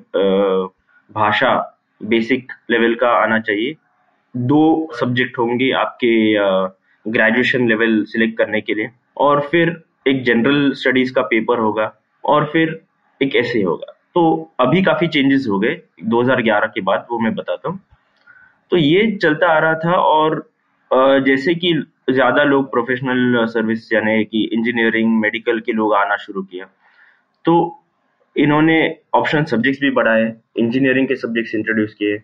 भाषा 1.11 1.53
बेसिक 2.01 2.53
लेवल 2.71 2.95
का 2.95 3.09
आना 3.23 3.39
चाहिए। 3.41 3.75
दो 4.35 4.91
सब्जेक्ट 5.01 5.39
होंगे 5.39 5.71
आपके 5.75 6.13
ग्रेजुएशन 7.07 7.69
लेवल 7.69 8.03
सिलेक्ट 8.09 8.37
करने 8.39 8.61
के 8.61 8.75
लिए। 8.75 8.91
और 9.17 9.41
फिर 9.51 9.77
एक 10.09 10.23
जनरल 10.25 10.73
स्टडीज़ 10.73 11.15
का 11.15 11.23
पेपर 11.23 11.59
होगा 11.59 11.93
और 12.25 12.51
फिर 12.53 12.79
एक 13.21 13.37
ऐसे 13.37 13.63
होगा। 13.63 13.93
तो 14.15 14.51
अभी 14.61 14.83
काफ़ी 14.83 15.09
चेंजेस 15.09 15.47
हो 15.51 15.59
गए 15.59 15.81
2011 16.07 16.67
के 16.67 16.81
बाद, 16.81 17.07
वो 17.11 17.19
मैं 17.19 17.35
बताता 17.35 17.69
हूँ। 17.69 17.81
तो 18.71 18.77
ये 18.77 19.11
चलता 19.23 19.47
आ 19.47 19.59
रहा 19.59 19.75
था 19.75 19.97
और 19.97 20.45
जैसे 21.27 21.55
कि 21.55 21.73
ज़्यादा 22.11 22.45
लोग 22.45 22.71
प्रोफेशनल 22.71 23.47
सर्विस 23.47 23.93
यानी 23.93 24.25
कि 24.25 24.51
इंजीनियरिंग 24.53 25.21
मेडिकल 25.21 25.61
के 25.61 25.73
लोग 25.73 25.95
आना 25.95 26.17
शुरू 26.17 26.43
किया। 26.43 26.67
तो 27.45 27.83
इन्होंने 28.37 28.97
ऑप्शन 29.15 29.45
सब्जेक्ट्स 29.45 29.81
भी 29.81 29.91
बढ़ाए 29.91 30.35
इंजीनियरिंग 30.57 31.09
के 31.09 31.17
सब्जेक्ट्स 31.17 31.55
इंट्रोड्यूस 31.55 31.95
किए 31.95 32.23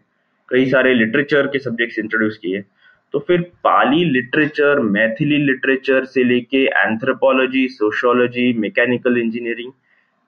कई 0.48 0.70
सारे 0.70 0.94
लिटरेचर 0.94 1.46
के 1.46 1.58
सब्जेक्ट्स 1.58 1.98
इंट्रोड्यूस 1.98 2.38
किए। 2.38 2.64
तो 3.12 3.18
फिर 3.18 3.40
पाली 3.40 4.04
लिटरेचर 4.04 4.80
मैथिली 4.80 5.38
लिटरेचर 5.38 6.04
से 6.04 6.24
लेके 6.24 6.64
एंथ्रोपोलॉजी 6.64 7.68
सोशियोलॉजी 7.68 8.52
मैकेनिकल 8.52 9.16
इंजीनियरिंग 9.16 9.72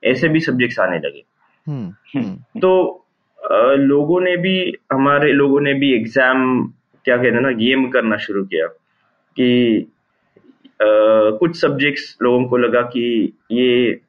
ऐसे 0.03 0.27
भी 0.27 0.39
सब्जेक्ट्स 0.39 0.79
आने 0.79 0.97
लगे। 0.97 1.23
हम्म, 1.67 2.19
हम्म, 2.19 2.59
तो 2.59 2.97
अ, 3.51 3.73
लोगों 3.73 4.21
ने 4.21 4.37
भी 4.37 4.75
हमारे 4.91 5.33
लोगों 5.33 5.61
ने 5.61 5.73
भी 5.73 5.93
एग्ज़ाम 5.93 6.67
क्या 7.05 7.17
कहते 7.17 7.29
हैं 7.29 7.41
ना 7.41 7.51
गेम 7.51 7.87
करना 7.87 8.17
शुरू 8.17 8.43
किया। 8.43 8.67
कि 9.35 9.87
अ, 10.81 10.83
कुछ 11.37 11.61
सब्जेक्ट्स 11.61 12.17
लोगों 12.21 12.45
को 12.45 12.57
लगा 12.57 12.81
कि 12.81 13.33
ये 13.51 13.99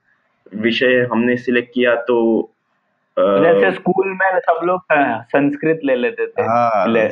विषय 0.55 1.09
हमने 1.13 1.37
सिलेक्ट 1.37 1.71
किया 1.75 1.95
तो 1.95 2.41
अ, 3.19 3.21
जैसे 3.21 3.71
स्कूल 3.73 4.09
में 4.09 4.39
सब 4.39 4.61
लोग 4.65 4.81
हाँ, 4.93 5.23
संस्कृत 5.23 5.81
ले 5.85 5.97
लेते 5.97 6.27
थे। 6.27 6.43
हाँ 6.43 6.87
ले- 6.89 7.11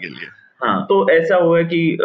के 0.00 0.08
लिए। 0.08 0.26
हाँ 0.62 0.86
तो 0.88 1.10
ऐसा 1.10 1.36
हुआ 1.36 1.62
कि 1.62 1.98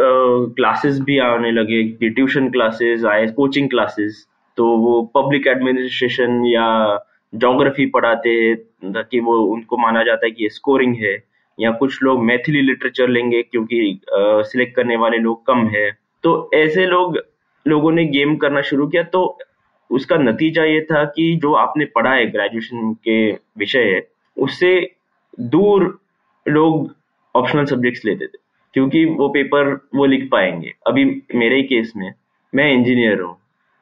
क्लासेस 0.56 1.00
भी 1.00 1.18
आने 1.20 1.52
लगे 1.52 1.84
कि 1.84 2.10
ट्यूशन 2.10 2.50
क्लासेस 2.50 3.06
आए 3.06 3.28
कोचिंग 3.28 3.70
क्लासेस 3.70 4.28
तो 4.58 4.78
वो 4.78 5.02
पब्लिक 5.16 5.48
एडमिनिस्ट्रेशन 5.48 6.46
या 6.46 7.00
ज्योग्राफी 7.36 7.86
पढ़ाते 7.86 8.30
हैं 8.30 8.56
ताकि 8.94 9.20
वो 9.20 9.38
उनको 9.38 9.78
माना 9.78 10.04
जाता 10.04 10.26
है 10.26 10.32
कि 10.32 10.44
ये 10.44 10.50
स्कोरिंग 10.50 10.96
है। 10.96 11.33
या 11.58 11.72
कुछ 11.74 12.02
लोग 12.04 12.24
मैथिली 12.24 12.62
लिटरेचर 12.62 13.10
लेंगे 13.10 13.42
क्योंकि 13.42 14.00
सिलेक्ट 14.10 14.76
करने 14.76 14.98
वाले 14.98 15.18
लोग 15.20 15.46
कम 15.46 15.68
है। 15.68 15.90
तो 16.24 16.50
ऐसे 16.54 16.86
लोग, 16.86 17.18
लोगों 17.66 17.92
ने 17.92 18.06
गेम 18.08 18.36
करना 18.38 18.62
शुरू 18.64 18.88
किया 18.88 19.04
तो 19.06 19.38
उसका 19.90 20.18
नतीजा 20.18 20.64
ये 20.64 20.82
था 20.82 21.04
कि 21.08 21.34
जो 21.42 21.54
आपने 21.56 21.86
पढ़ा 21.96 22.14
है 22.14 22.26
ग्रेजुएशन 22.28 22.94
के 23.04 23.32
विषय 23.32 23.84
है, 23.86 24.02
उससे 24.38 24.96
दूर 25.40 25.84
लोग 26.46 26.92
ऑप्शनल 27.36 27.66
सब्जेक्ट्स 27.66 28.06
लेते 28.06 28.26
थे, 28.26 28.38
क्योंकि 28.74 29.06
वो 29.08 29.28
पेपर 29.30 29.74
वो 29.96 30.06
लिख 30.06 30.28
पाएँगे। 30.32 30.74
अभी 30.88 31.06
मेरे 31.36 31.56
ही 31.56 31.64
केस 31.64 31.94
में, 31.98 32.14
मैं 32.54 32.72
इंजीनियर 32.74 33.22
हूँ 33.22 33.36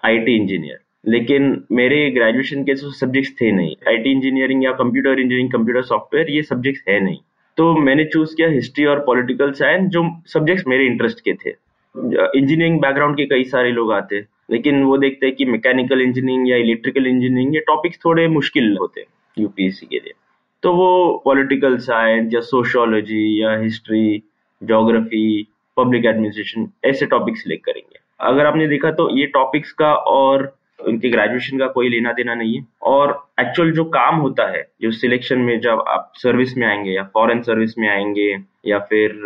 आईटी 0.03 0.35
इंजीनियर 0.35 0.79
लेकिन 1.05 1.63
मेरे 1.71 2.09
ग्रेजुएशन 2.11 2.63
के 2.63 2.75
सब्जेक्ट्स 2.75 3.31
थे 3.41 3.51
नहीं। 3.51 3.75
आईटी 3.87 4.11
इंजीनियरिंग 4.11 4.63
या 4.63 4.71
कंप्यूटर 4.73 5.09
इंजीनियरिंग 5.11 5.51
कंप्यूटर 5.51 5.81
सॉफ्टवेयर 5.83 6.29
ये 6.29 6.41
सब्जेक्ट्स 6.43 6.83
है 6.89 6.99
नहीं। 6.99 7.17
तो 7.61 7.73
मैंने 7.77 8.03
चूज़ 8.05 8.35
किया 8.35 8.47
हिस्ट्री 8.49 8.85
और 8.85 8.99
पॉलिटिकल 9.05 9.51
साइंस 9.53 9.89
जो 9.89 10.01
सब्जेक्ट्स 10.27 10.63
मेरे 10.67 10.85
इंटरेस्ट 10.85 11.19
के 11.19 11.33
थे। 11.33 11.49
इंजीनियरिंग 11.49 12.79
बैकग्राउंड 12.81 13.17
के 13.17 13.25
कई 13.25 13.43
सारे 13.43 13.71
लोग 13.71 13.91
आते 13.93 14.15
हैं, 14.15 14.25
लेकिन 14.51 14.81
वो 14.83 14.97
देखते 14.97 15.25
हैं 15.25 15.35
कि 15.35 15.45
मैकेनिकल 15.45 16.01
इंजीनियरिंग 16.01 16.49
या 16.49 16.57
इलेक्ट्रिकल 16.57 17.07
इंजीनियरिंग 17.07 17.55
ये 17.55 17.61
टॉपिक्स 17.67 17.99
थोड़े 18.05 18.27
मुश्किल 18.27 18.77
होते 18.77 19.01
हैं 19.01 19.07
यूपीएससी 19.37 19.85
के 19.85 19.95
लिए। 19.95 20.13
तो 20.63 20.73
वो 20.73 21.21
पॉलिटिकल 21.25 21.77
साइंस 21.77 22.33
या 22.33 22.41
सोशोलॉजी 22.41 23.41
या 23.43 23.55
हिस्ट्री 23.57 24.23
जोग्राफी 24.61 25.47
पब्लिक 25.77 26.05
एडमिनिस्ट्रेशन 26.05 26.67
ऐसे 26.85 27.05
टॉपिक्स 27.05 27.43
सिलेक्ट 27.43 27.65
करेंगे। 27.65 27.99
अगर 28.31 28.45
आपने 28.45 28.67
देखा 28.67 28.91
तो 28.91 29.09
ये 29.17 29.25
टॉपिक्स 29.35 29.71
का 29.73 29.93
और 29.93 30.53
उनके 30.91 31.09
ग्रेजुएशन 31.09 31.57
का 31.57 31.67
कोई 31.69 31.89
लेना 31.89 32.11
देना 32.13 32.33
नहीं 32.35 32.55
है। 32.55 32.65
और 32.83 33.11
एक्चुअल 33.39 33.71
जो 33.71 33.83
काम 33.91 34.15
होता 34.17 34.47
है, 34.47 34.65
जो 34.81 34.91
सिलेक्शन 34.91 35.39
में 35.39 35.59
जब 35.59 35.83
आप 35.87 36.11
सर्विस 36.15 36.57
में 36.57 36.67
आएँगे 36.67 36.91
या 36.91 37.03
फॉरेन 37.13 37.41
सर्विस 37.41 37.77
में 37.79 37.87
आएँगे 37.89 38.35
या 38.65 38.79
फिर 38.79 39.21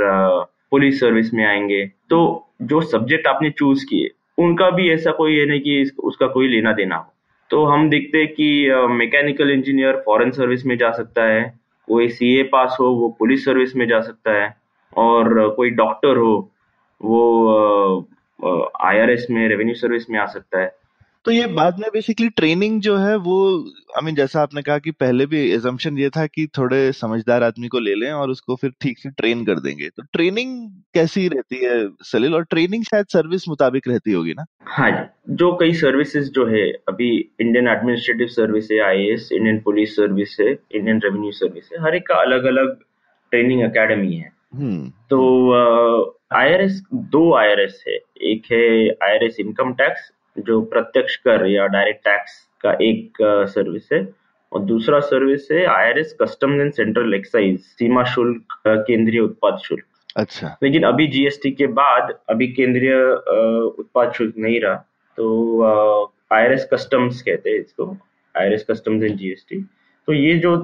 पुलिस 0.72 1.00
सर्विस 1.00 1.34
में 1.34 1.46
आएँगे 1.46 1.86
तो 2.10 2.48
जो 2.62 2.82
सब्जेक्ट 2.82 3.28
आपने 3.28 3.50
चूज़ 3.50 3.86
किए, 3.86 4.10
उनका 4.38 4.70
भी 4.70 4.90
ऐसा 4.92 5.12
कोई 5.12 5.36
है 5.36 5.46
नहीं 5.46 5.60
कि 5.60 5.92
उसका 6.04 6.28
कोई 6.28 6.48
लेना 6.48 6.72
देना 6.74 6.96
हो। 6.96 7.12
तो 7.50 7.64
हम 7.66 7.90
देखते 7.90 8.18
हैं 8.18 8.28
कि 8.28 8.48
मैकेनिकल 8.90 9.50
इंजीनियर 9.52 10.02
फॉरेन 10.06 10.32
सर्विस 10.32 10.66
में 10.66 10.78
जा 10.78 10.92
सकता 10.92 11.24
है, 11.24 11.44
कोई 11.88 12.08
सी 12.10 12.42
पास 12.44 12.78
हो, 12.80 12.86
वो 12.86 13.10
पुलिस 13.20 13.46
सर्विस 13.46 13.76
में 13.76 13.88
जा 13.88 14.00
सकता 14.02 14.32
है, 14.34 14.56
और 14.98 15.50
कोई 15.50 15.70
डॉक्टर 15.72 16.18
हो, 16.18 16.52
वो 17.02 18.08
आईआरएस 18.82 19.28
में 19.32 19.48
रेवेन्यू 19.48 19.76
सर्विस 19.76 20.10
में 20.10 20.20
आ 20.20 20.26
सकता 20.26 20.62
है। 20.62 20.72
तो 21.26 21.32
ये 21.32 21.46
बाद 21.48 21.80
में 21.80 21.90
बेसिकली 21.94 22.28
ट्रेनिंग 22.30 22.82
जो 22.82 22.96
है 22.98 23.16
वो 23.18 23.38
आई 23.98 24.06
मीन 24.06 24.16
जैसा 24.16 24.42
आपने 24.42 24.62
कहा 24.62 24.78
कि 24.78 24.92
पहले 24.92 25.26
भी 25.26 25.40
एजम्पन 25.52 25.98
ये 25.98 26.10
था 26.10 26.26
कि 26.26 26.46
थोड़े 26.58 26.92
समझदार 26.92 27.44
आदमी 27.44 27.68
को 27.68 27.80
ले 27.80 27.96
लें 27.96 28.12
और 28.12 28.30
उसको 28.30 28.56
फिर 28.56 28.72
ठीक 28.82 29.00
से 29.00 29.10
ट्रेन 29.10 29.46
कर 29.46 29.60
देंगे। 29.60 29.90
तो 29.90 30.04
ट्रेनिंग 30.14 30.70
कैसी 30.94 31.28
रहती 31.28 31.64
है 31.66 31.90
सलील? 32.04 32.36
और 32.36 32.44
ट्रेनिंग 32.44 32.84
शायद 32.84 33.06
सर्विस 33.06 33.48
मुताबिक 33.50 33.88
रहती 33.88 34.12
होगी 34.12 34.34
ना? 34.34 34.46
हाँ 34.66 34.92
जो 35.30 35.52
कई 35.54 35.74
सर्विसेज़ 35.74 36.30
जो 36.32 36.46
है 36.46 36.70
अभी 36.90 37.10
इंडियन 37.42 37.68
एडमिनिस्ट्रेटिव 37.68 38.28
सर्विस 38.28 38.68
है 38.72 38.80
आई 38.80 39.06
इंडियन 39.06 39.60
पुलिस 39.60 39.96
सर्विस 39.96 40.38
है 40.40 40.52
इंडियन 40.52 41.02
रेवेन्यू 41.04 41.32
सर्विस 41.32 41.70
है 41.74 41.84
हर 41.84 41.96
एक 41.96 42.08
का 42.08 42.16
अलग 42.16 42.46
अलग 42.46 42.76
ट्रेनिंग 43.32 43.64
अकेडमी 43.64 44.16
है। 44.16 44.32
हम्म। 44.56 44.90
तो 45.10 45.20
आईआरएस 46.36 46.82
दो 46.94 47.34
आईआरएस 47.36 47.84
है। 47.88 47.96
एक 48.32 48.52
है 48.52 48.90
आईआरएस 49.10 49.36
इनकम 49.40 49.74
टैक्स 49.74 50.12
जो 50.38 50.62
प्रत्यक्ष 50.74 51.16
कर 51.18 51.46
या 51.48 51.66
डायरेक्ट 51.68 52.04
टैक्स 52.06 52.40
का 52.62 52.78
एक 52.82 53.18
सर्विस 53.50 53.90
है। 53.94 54.08
और 54.52 54.62
दूसरा 54.64 55.00
सर्विस 55.02 55.48
है 55.52 55.66
IRS 55.66 56.16
customs 56.22 56.62
and 56.62 56.72
central 56.74 57.14
excise 57.14 57.60
सीमा 57.60 58.04
शुल्क 58.06 58.54
केंद्रीय 58.68 59.20
उत्पाद 59.22 59.58
शुल्क। 59.64 59.84
अच्छा। 60.16 60.56
लेकिन 60.64 60.84
अभी 60.84 61.08
जीएसटी 61.08 61.52
के 61.52 61.68
बाद 61.80 62.14
अभी 62.30 62.48
केंद्रीय 62.50 62.94
उत्पाद 62.94 64.12
शुल्क 64.14 64.34
नहीं 64.38 64.60
रहा। 64.62 64.76
तो 65.18 65.64
आईआरएस 66.34 66.68
कस्टम्स 66.74 67.22
कहते 67.22 67.50
हैं 67.50 67.60
इसको 67.60 67.86
आईआरएस 68.36 68.66
कस्टम्स 68.70 69.04
एंड 69.04 69.18
जीएसटी 69.18 69.66
तो 70.08 70.14
ये 70.14 70.34
जो 70.40 70.56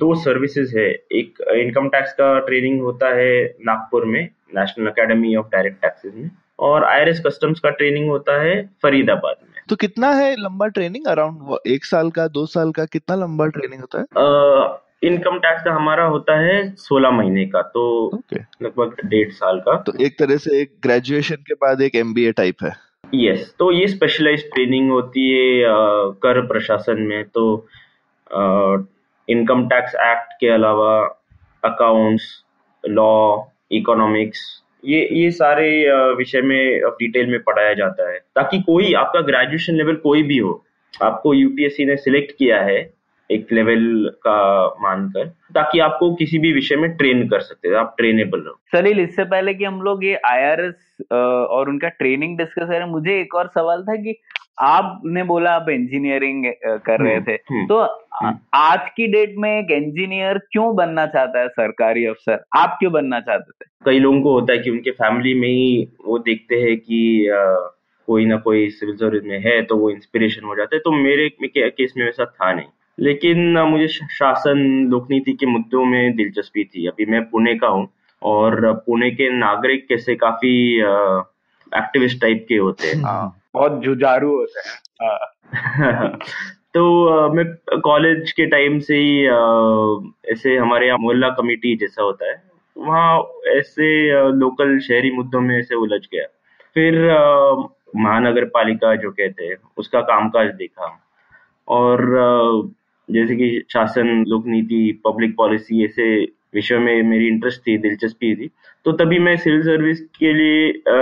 दो 0.00 0.14
सर्विसेज़ 0.22 0.76
है 0.78 0.88
एक 1.12 1.40
इनकम 1.52 1.88
टैक्स 1.88 2.12
का 2.12 2.38
ट्रेनिंग 2.46 2.80
होता 2.80 3.08
है 3.16 3.44
नागपुर 3.66 4.04
में 4.04 4.22
national 4.56 4.86
academy 4.86 5.34
of 5.36 5.46
direct 5.52 5.80
taxes 5.82 6.12
में। 6.14 6.30
और 6.58 6.84
आईआरएस 6.84 7.22
कस्टम्स 7.26 7.60
का 7.60 7.70
ट्रेनिंग 7.70 8.08
होता 8.08 8.40
है 8.42 8.54
फरीदाबाद 8.82 9.36
में। 9.42 9.62
तो 9.68 9.76
कितना 9.76 10.10
है 10.12 10.34
लंबा 10.36 10.66
ट्रेनिंग? 10.68 11.06
अराउंड 11.06 11.56
एक 11.66 11.84
साल 11.84 12.10
का 12.10 12.26
दो 12.28 12.46
साल 12.46 12.72
का 12.72 12.84
कितना 12.84 13.16
लंबा 13.16 13.46
ट्रेनिंग 13.46 13.80
होता 13.80 13.98
है? 13.98 14.84
इनकम 15.04 15.38
टैक्स 15.38 15.62
का 15.64 15.72
हमारा 15.72 16.04
होता 16.04 16.38
है 16.40 16.74
सोलह 16.76 17.10
महीने 17.10 17.44
का 17.46 17.62
तो 17.62 17.82
okay. 18.14 18.40
लगभग 18.62 18.96
डेढ़ 19.04 19.30
साल 19.32 19.58
का। 19.60 19.74
तो 19.80 19.92
एक 20.04 20.18
तरह 20.18 20.36
से 20.36 20.60
एक 20.60 20.72
ग्रेजुएशन 20.82 21.42
के 21.46 21.54
बाद 21.54 21.80
एक 21.82 21.94
एमबीए 21.94 22.32
टाइप 22.32 22.62
है। 22.62 22.72
यस 23.14 23.40
yes, 23.40 23.48
तो 23.58 23.70
ये 23.72 23.86
स्पेशलाइज 23.86 24.44
ट्रेनिंग 24.54 24.90
होती 24.90 25.28
है 25.30 25.66
कर 26.22 26.40
प्रशासन 26.46 27.02
में 27.02 27.24
तो 27.28 27.44
इनकम 29.28 29.66
टैक्स 29.68 29.94
एक्ट 29.94 30.32
के 30.40 30.48
अलावा 30.48 30.96
अकाउंट्स 31.64 32.24
लॉ 32.84 33.42
इकोनॉमिक्स 33.72 34.40
ये 34.84 35.08
ये 35.12 35.30
सारे 35.30 35.68
विषय 36.14 36.40
में 36.40 36.80
डिटेल 36.80 37.26
में 37.26 37.42
पढ़ाया 37.42 37.72
जाता 37.74 38.10
है। 38.10 38.18
ताकि 38.18 38.58
कोई 38.58 38.92
आपका 38.92 39.20
ग्रेजुएशन 39.20 39.74
लेवल 39.74 39.94
कोई 39.96 40.22
भी 40.22 40.38
हो, 40.38 40.64
आपको 41.02 41.34
यूपीएससी 41.34 41.84
ने 41.84 41.96
सिलेक्ट 41.96 42.32
किया 42.38 42.60
है 42.62 42.95
एक 43.30 43.52
लेवल 43.52 44.10
का 44.16 44.66
मानकर 44.80 45.28
ताकि 45.54 45.78
आपको 45.78 46.14
किसी 46.14 46.38
भी 46.38 46.52
विषय 46.52 46.76
में 46.76 46.90
ट्रेन 46.96 47.28
कर 47.28 47.40
सकते 47.40 47.68
हैं 47.68 47.76
आप 47.76 47.94
ट्रेनेबल 47.98 48.44
हो। 48.46 48.58
सलील 48.72 49.00
इससे 49.00 49.24
पहले 49.24 49.54
कि 49.54 49.64
हम 49.64 49.82
लोग 49.82 50.04
ये 50.04 50.14
आईआरएस 50.14 51.04
और 51.12 51.68
उनका 51.68 51.88
ट्रेनिंग 51.88 52.38
डिस्कस 52.38 52.68
करें 52.68 52.86
मुझे 52.86 53.20
एक 53.20 53.34
और 53.34 53.48
सवाल 53.48 53.82
था 53.82 53.96
कि 53.96 54.14
आपने 54.60 55.22
बोला 55.22 55.50
आप 55.50 55.68
इंजीनियरिंग 55.68 56.44
कर 56.66 57.00
रहे 57.00 57.14
हम्म, 57.14 57.24
थे। 57.28 57.32
हम्म, 57.32 57.66
तो 57.66 57.80
हम्म। 58.14 58.38
आज 58.54 58.88
की 58.96 59.06
डेट 59.06 59.34
में 59.38 59.50
एक 59.58 59.70
इंजीनियर 59.70 60.38
क्यों 60.38 60.74
बनना 60.76 61.06
चाहता 61.06 61.40
है 61.40 61.48
सरकारी 61.48 62.06
अफसर 62.06 62.44
आप 62.56 62.76
क्यों 62.78 62.92
बनना 62.92 63.20
चाहते 63.20 63.50
थे? 63.50 63.64
कई 63.84 63.98
लोगों 63.98 64.20
को 64.20 64.32
होता 64.32 64.52
है 64.52 64.58
कि 64.58 64.70
उनके 64.70 64.90
फैमिली 64.90 65.34
में 65.34 65.48
ही 65.48 65.88
वो 66.06 66.18
देखते 66.18 66.56
हैं 66.56 66.76
कि 66.76 67.28
आ, 67.28 67.42
कोई 68.06 68.24
ना 68.26 68.36
कोई 68.36 68.68
सिविल 68.70 68.96
सर्विस 68.96 69.22
में 69.24 69.38
है 69.40 69.62
तो 69.62 69.76
वो 69.76 69.90
इंस्पिरेशन 69.90 70.44
हो 70.44 70.56
जाता 70.56 70.76
है। 70.76 70.80
तो 70.80 70.90
मेरे 70.90 71.28
केस 71.56 71.94
में 71.96 72.04
वैसा 72.04 72.24
था 72.24 72.52
नहीं। 72.52 72.66
लेकिन 73.00 73.58
मुझे 73.58 73.88
शासन 73.88 74.86
लोकनीति 74.90 75.32
के 75.32 75.46
मुद्दों 75.46 75.84
में 75.84 76.16
दिलचस्पी 76.16 76.64
थी। 76.64 76.86
अभी 76.86 77.06
मैं 77.06 77.30
पुणे 77.30 77.54
का 77.54 77.68
हूँ 77.68 77.88
और 78.22 78.72
पुणे 78.86 79.10
के 79.10 79.30
नागरिक 79.30 79.86
कैसे 79.88 80.14
काफ़ी 80.14 80.80
एक्टिविस्ट 81.76 82.20
टाइप 82.20 82.46
के 82.48 82.56
होते 82.56 82.86
हैं। 82.86 83.02
हाँ, 83.04 83.40
बहुत 83.54 83.80
जुझारू 83.80 84.36
होते 84.36 84.68
हैं। 84.68 84.76
हाँ। 85.02 86.18
तो 86.74 87.08
आ, 87.08 87.28
मैं 87.28 87.80
कॉलेज 87.80 88.32
के 88.32 88.46
टाइम 88.46 88.78
से 88.78 88.96
ही 88.96 89.26
आ, 89.26 89.38
ऐसे 90.32 90.56
हमारे 90.56 90.86
यहाँ 90.86 90.98
मोहल्ला 90.98 91.28
कमेटी 91.28 91.76
जैसा 91.76 92.02
होता 92.02 92.26
है 92.26 92.42
वहाँ 92.78 93.22
ऐसे 93.46 94.12
लोकल 94.32 94.78
शहरी 94.78 95.10
मुद्दों 95.10 95.40
में 95.40 95.58
ऐसे 95.58 95.74
उलझ 95.74 96.02
गया। 96.12 96.24
फिर 96.74 96.94
महानगर 97.96 98.44
पालिका 98.44 98.94
जो 98.94 99.10
कहते 99.10 99.44
हैं 99.44 99.56
उसका 99.76 100.00
कामकाज 100.00 100.46
देखा। 100.46 101.02
और 101.68 102.00
जैसे 103.08 103.36
कि 103.36 103.48
शासन 103.72 104.24
लोक 104.28 104.46
नीति 104.46 105.00
पब्लिक 105.04 105.36
पॉलिसी 105.36 105.84
ऐसे 105.84 106.06
विषय 106.54 106.78
में 106.78 107.02
मेरी 107.02 107.26
इंटरेस्ट 107.28 107.60
थी 107.66 107.76
दिलचस्पी 107.78 108.34
थी। 108.36 108.50
तो 108.86 108.92
तभी 108.92 109.18
मैं 109.18 109.36
सिविल 109.36 109.62
सर्विस 109.62 110.00
के 110.18 110.32
लिए 110.32 110.70
आ, 110.70 110.96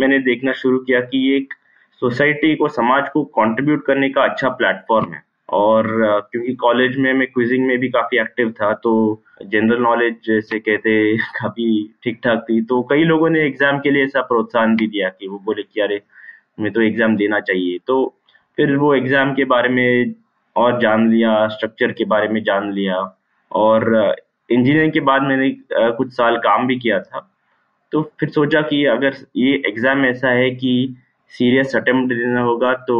मैंने 0.00 0.18
देखना 0.18 0.52
शुरू 0.52 0.78
किया 0.78 1.00
कि 1.00 1.36
एक 1.36 1.54
सोसाइटी 2.02 2.54
को 2.56 2.68
समाज 2.68 3.08
को 3.08 3.24
कंट्रीब्यूट 3.38 3.84
करने 3.86 4.08
का 4.10 4.22
अच्छा 4.22 4.48
प्लेटफॉर्म 4.48 5.12
है। 5.12 5.22
और 5.48 5.86
क्योंकि 6.32 6.54
कॉलेज 6.54 6.96
में 6.96 7.12
मैं 7.12 7.26
क्विजिंग 7.32 7.66
में 7.66 7.78
भी 7.78 7.88
काफ़ी 7.88 8.18
एक्टिव 8.18 8.50
था 8.60 8.72
तो 8.74 8.92
जनरल 9.46 9.82
नॉलेज 9.82 10.14
जैसे 10.26 10.58
कहते 10.58 11.16
काफ़ी 11.40 11.66
ठीक 12.04 12.20
ठाक 12.24 12.44
थी। 12.48 12.60
तो 12.62 12.82
कई 12.90 13.04
लोगों 13.04 13.30
ने 13.30 13.44
एग्ज़ाम 13.46 13.78
के 13.80 13.90
लिए 13.90 14.04
ऐसा 14.04 14.20
प्रोत्साहन 14.22 14.76
भी 14.76 14.86
दिया 14.86 15.08
कि 15.08 15.28
वो 15.28 15.38
बोले 15.44 15.62
कि 15.62 15.80
अरे 15.80 16.00
मैं 16.60 16.72
तो 16.72 16.80
एग्ज़ाम 16.82 17.16
देना 17.16 17.40
चाहिए। 17.40 17.78
तो 17.86 18.14
फिर 18.58 18.76
वो 18.76 18.94
एग्ज़ाम 18.94 19.34
के 19.34 19.44
बारे 19.44 19.68
में 19.68 20.14
और 20.56 20.80
जान 20.80 21.08
लिया 21.10 21.46
स्ट्रक्चर 21.48 21.92
के 21.92 22.04
बारे 22.06 22.28
में 22.28 22.42
जान 22.42 22.72
लिया। 22.72 22.96
और 23.50 24.14
इंजीनियरिंग 24.50 24.92
के 24.92 25.00
बाद 25.02 25.22
मैंने 25.22 25.50
कुछ 25.72 26.12
साल 26.12 26.36
काम 26.38 26.66
भी 26.66 26.78
किया 26.78 26.98
था। 27.00 27.28
तो 27.92 28.02
फिर 28.20 28.28
सोचा 28.30 28.60
कि 28.62 28.84
अगर 28.86 29.14
ये 29.36 29.54
एग्ज़ाम 29.68 30.04
ऐसा 30.04 30.28
है 30.30 30.50
कि 30.50 30.72
सीरियस 31.32 31.76
अटेम्प्ट 31.76 32.14
देना 32.14 32.40
होगा 32.40 32.72
तो 32.88 32.98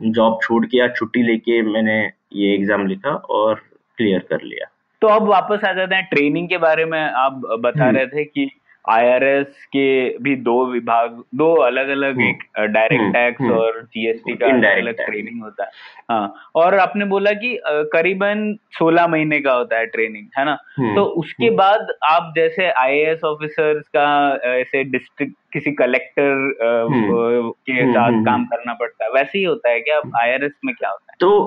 जॉब 0.00 0.38
छोड़ 0.42 0.64
के 0.66 0.78
या 0.78 0.88
छुट्टी 0.88 1.22
लेके 1.22 1.60
मैंने 1.62 1.96
ये 2.34 2.54
एग्ज़ाम 2.54 2.86
लिखा 2.86 3.10
और 3.10 3.60
क्लियर 3.98 4.26
कर 4.30 4.42
लिया। 4.42 4.66
तो 5.02 5.08
अब 5.08 5.28
वापस 5.28 5.64
आ 5.64 5.72
जाते 5.72 5.94
हैं 5.94 6.04
ट्रेनिंग 6.04 6.48
के 6.48 6.58
बारे 6.58 6.84
में 6.84 7.00
आप 7.00 7.40
बता 7.58 7.84
हम्म। 7.84 7.96
रहे 7.96 8.06
थे 8.06 8.24
कि 8.24 8.50
आईआरएस 8.90 9.64
के 9.66 10.18
भी 10.18 10.36
दो 10.36 10.66
विभाग 10.66 11.22
दो 11.34 11.54
अलग 11.54 11.88
अलग 11.88 12.20
एक 12.20 12.42
डायरेक्ट 12.58 13.12
टैक्स 13.12 13.50
और 13.50 13.82
जीएसटी 13.82 14.34
का 14.34 14.46
अलग 14.46 14.78
अलग 14.78 15.04
ट्रेनिंग 15.06 15.42
होता 15.42 15.64
है। 15.64 15.70
हाँ 16.10 16.34
और 16.54 16.74
आपने 16.74 17.04
बोला 17.04 17.32
कि 17.32 17.58
करीबन 17.66 18.56
16 18.78 19.06
महीने 19.08 19.40
का 19.40 19.52
होता 19.52 19.78
है 19.78 19.86
ट्रेनिंग 19.86 20.26
है 20.38 20.44
ना? 20.44 20.56
हम्म, 20.78 20.94
तो 20.94 21.04
उसके 21.04 21.46
हम्म। 21.46 21.56
बाद 21.56 21.86
आप 22.04 22.32
जैसे 22.36 22.70
आईएएस 22.70 23.24
ऑफिसर्स 23.24 23.88
का 23.96 24.40
ऐसे 24.54 24.84
डिस्ट्रिक्ट 24.84 25.34
किसी 25.52 25.72
कलेक्टर 25.72 26.52
के 26.90 27.92
साथ 27.92 28.24
काम 28.24 28.44
करना 28.44 28.72
पड़ता 28.72 29.04
है 29.04 29.10
वैसे 29.10 29.38
ही 29.38 29.44
होता 29.44 29.70
है 29.70 29.80
क्या? 29.80 30.00
आईआरएस 30.22 30.52
में 30.64 30.74
क्या 30.74 30.90
होता 30.90 31.12
है? 31.12 31.16
तो 31.20 31.40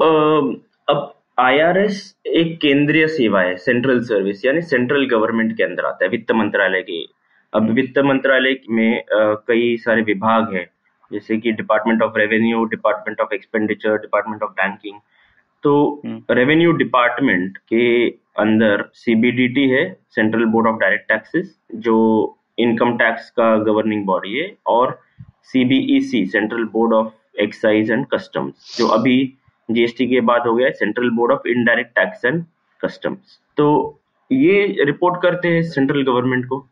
अब 0.89 1.13
आईआरएस 1.39 2.15
एक 2.27 2.57
केंद्रीय 2.61 3.07
सेवा 3.07 3.41
है 3.41 3.55
सेंट्रल 3.57 3.99
सर्विस 4.03 4.45
यानी 4.45 4.61
सेंट्रल 4.61 5.05
गवर्नमेंट 5.05 5.57
के 5.57 5.63
अंदर 5.63 5.85
आता 5.85 6.05
है 6.05 6.09
वित्त 6.11 6.31
मंत्रालय 6.31 6.81
के 6.81 7.16
अब 7.53 7.69
वित्त 7.71 7.97
मंत्रालय 8.05 8.55
में 8.69 9.03
कई 9.47 9.75
सारे 9.77 10.01
विभाग 10.01 10.53
हैं 10.53 10.65
जैसे 11.11 11.37
कि 11.37 11.51
department 11.51 12.01
of 12.01 12.17
revenue 12.17 12.63
department 12.65 13.21
of 13.21 13.33
expenditure 13.33 13.97
department 13.97 14.43
of 14.43 14.51
banking 14.51 14.99
तो 15.63 16.01
हम्म। 16.05 16.33
रेवेन्यू 16.33 16.71
डिपार्टमेंट 16.73 17.57
के 17.57 18.07
अंदर 18.39 18.89
सीबीडीटी 18.93 19.67
है 19.69 19.85
central 20.15 20.45
board 20.45 20.67
of 20.67 20.79
direct 20.79 21.07
taxes 21.09 21.55
जो 21.75 21.95
इनकम 22.59 22.97
टैक्स 22.97 23.29
का 23.29 23.55
गवर्निंग 23.63 24.05
बॉडी 24.05 24.37
है 24.37 24.51
और 24.67 24.99
CBEC 25.43 26.25
central 26.25 26.63
board 26.73 26.93
of 26.93 27.41
excise 27.41 27.91
and 27.91 28.05
customs 28.13 28.77
जो 28.77 28.87
अभी 28.89 29.17
जीएसटी 29.69 30.07
के 30.07 30.21
बाद 30.21 30.47
हो 30.47 30.53
गया 30.55 30.67
है 30.67 30.73
central 30.73 31.09
board 31.09 31.31
of 31.31 31.47
indirect 31.47 31.95
tax 31.95 32.25
and 32.25 32.43
customs 32.81 33.39
तो 33.57 33.67
ये 34.31 34.83
रिपोर्ट 34.85 35.21
करते 35.21 35.47
हैं 35.47 35.61
सेंट्रल 35.63 36.03
गवर्नमेंट 36.03 36.45
को। 36.45 36.67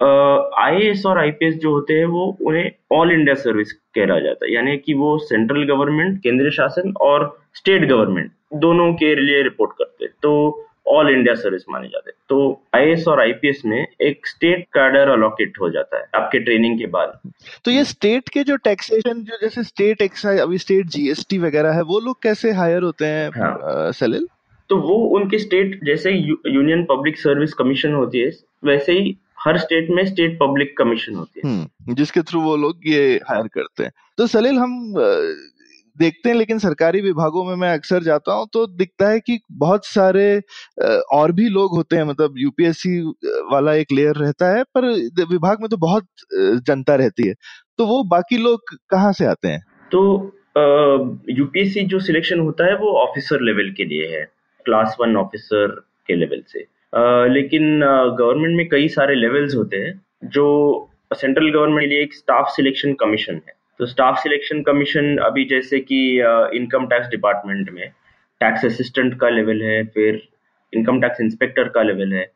आईएएस 0.00 1.04
और 1.06 1.18
आईपीएस 1.18 1.54
जो 1.54 1.70
होते 1.70 1.94
हैं 1.94 2.04
वो 2.06 2.24
उन्हें 2.46 2.70
ऑल 2.92 3.12
इंडिया 3.12 3.34
सर्विस 3.34 3.72
कहला 3.72 4.18
जाता 4.20 4.46
है। 4.46 4.54
यानी 4.54 4.76
कि 4.76 4.94
वो 4.94 5.16
सेंट्रल 5.18 5.64
गवर्नमेंट 5.66 6.22
केंद्रीय 6.22 6.50
शासन 6.50 6.94
और 7.00 7.38
स्टेट 7.54 7.88
गवर्नमेंट 7.88 8.30
दोनों 8.54 8.92
के 8.94 9.14
लिए 9.14 9.42
रिपोर्ट 9.42 9.72
करते 9.78 10.04
हैं। 10.04 10.12
तो 10.22 10.66
ऑल 10.88 11.10
इंडिया 11.10 11.34
सर्विस 11.34 11.64
माने 11.70 11.88
जाते 11.88 12.10
हैं। 12.10 12.16
तो 12.28 12.62
आईएएस 12.74 13.06
और 13.08 13.20
आईपीएस 13.20 13.62
में 13.66 13.86
एक 14.00 14.26
स्टेट 14.26 14.64
कैडर 14.74 15.08
अलोकेट 15.08 15.58
हो 15.60 15.70
जाता 15.70 15.98
है 15.98 16.06
आपके 16.14 16.38
ट्रेनिंग 16.38 16.78
के 16.78 16.86
बाद। 16.86 17.18
तो 17.64 17.70
ये 17.70 17.84
स्टेट 17.84 18.28
के 18.28 18.44
जो 18.44 18.56
टैक्सेशन 18.64 19.22
जो 19.22 19.38
जैसे 19.42 19.62
स्टेट 19.62 20.02
एक्साइज 20.02 20.40
अभी 20.40 20.58
स्टेट 20.58 20.86
जीएसटी 20.86 21.38
वगैरह 21.38 21.72
है 21.72 21.82
वो 21.82 22.00
लोग 22.00 22.22
कैसे 22.22 22.52
हायर 22.52 22.82
होते 22.82 23.04
हैं 23.04 23.30
हाँ। 23.36 23.92
सलिल 23.92 24.26
तो 24.70 24.76
वो 24.78 24.94
उनके 25.16 25.38
स्टेट 25.38 25.80
जैसे 25.84 26.10
U, 26.10 26.36
union 26.46 26.84
public 26.84 27.18
service 27.18 27.54
commission 27.54 27.92
होती 27.92 28.18
है 28.18 28.30
वैसे 28.64 28.92
ही 28.92 29.16
हर 29.40 29.58
स्टेट 29.58 29.90
में 29.90 30.04
स्टेट 30.06 30.38
पब्लिक 30.40 30.76
कमीशन 30.78 31.14
होती 31.14 31.40
है। 31.40 31.50
हम्म 31.50 31.94
जिसके 31.94 32.22
थ्रू 32.22 32.40
वो 32.40 32.56
लोग 32.56 32.80
ये 32.86 33.02
हायर 33.28 33.46
करते 33.48 33.84
हैं। 33.84 33.92
तो 34.18 34.26
सलील 34.26 34.58
हम 34.58 34.94
देखते 35.96 36.28
हैं 36.28 36.36
लेकिन 36.36 36.58
सरकारी 36.58 37.00
विभागों 37.00 37.44
में 37.44 37.54
मैं 37.54 37.72
अक्सर 37.74 38.02
जाता 38.02 38.32
हूँ 38.32 38.46
तो 38.52 38.66
दिखता 38.68 39.08
है 39.08 39.20
कि 39.20 39.38
बहुत 39.52 39.86
सारे 39.86 40.24
और 41.12 41.32
भी 41.32 41.48
लोग 41.48 41.74
होते 41.76 41.96
हैं 41.96 42.04
मतलब 42.04 42.34
यूपीएससी 42.38 43.00
वाला 43.52 43.74
एक 43.74 43.92
लेयर 43.92 44.16
रहता 44.16 44.54
है 44.56 44.62
पर 44.74 44.88
विभाग 45.30 45.60
में 45.60 45.68
तो 45.68 45.76
बहुत 45.76 46.06
जनता 46.66 46.94
रहती 46.94 47.28
है। 47.28 47.34
तो 47.78 47.86
वो 47.86 48.02
बाकी 48.06 48.38
लोग 48.38 48.76
कहाँ 48.90 49.12
से 49.12 49.24
आते 49.26 49.48
हैं? 49.48 49.62
तो 49.92 50.00
यूपीएससी 51.30 51.84
जो 51.86 52.00
सिलेक्शन 52.00 52.40
होता 52.40 52.66
है 52.66 52.76
वो 52.76 52.92
ऑफिसर 52.98 53.40
लेवल 53.40 53.70
के 53.76 53.84
लिए 53.84 54.06
है 54.08 54.24
क्लास 54.66 54.96
वन 55.00 55.16
ऑफिसर 55.16 55.80
के 56.06 56.16
लेवल 56.16 56.42
से। 56.48 56.64
लेकिन 56.92 57.80
गवर्नमेंट 57.80 58.56
में 58.56 58.68
कई 58.68 58.88
सारे 58.88 59.14
लेवल्स 59.14 59.54
होते 59.56 59.76
हैं, 59.76 60.00
जो 60.24 60.88
सेंट्रल 61.12 61.50
गवर्नमेंट 61.50 61.80
के 61.80 61.86
लिए 61.86 62.02
एक 62.02 62.14
स्टाफ 62.14 62.48
सिलेक्शन 62.48 62.92
कमीशन 63.00 63.34
है। 63.34 63.54
तो 63.80 63.86
स्टाफ 63.86 64.18
सिलेक्शन 64.18 64.62
कमीशन 64.62 65.16
अभी 65.18 65.44
जैसे 65.44 65.80
कि 65.80 66.00
इनकम 66.56 66.86
टैक्स 66.86 67.08
डिपार्टमेंट 67.08 67.70
में 67.70 67.88
टैक्स 68.40 68.64
असिस्टेंट 68.64 69.18
का 69.20 69.28
लेवल 69.28 69.62
है, 69.62 69.84
फिर 69.84 70.22
इनकम 70.72 71.00
टैक्स 71.00 71.20
इंस्पेक्टर 71.20 71.68
का 71.68 71.82
लेवल 71.82 72.12
है। 72.12 72.30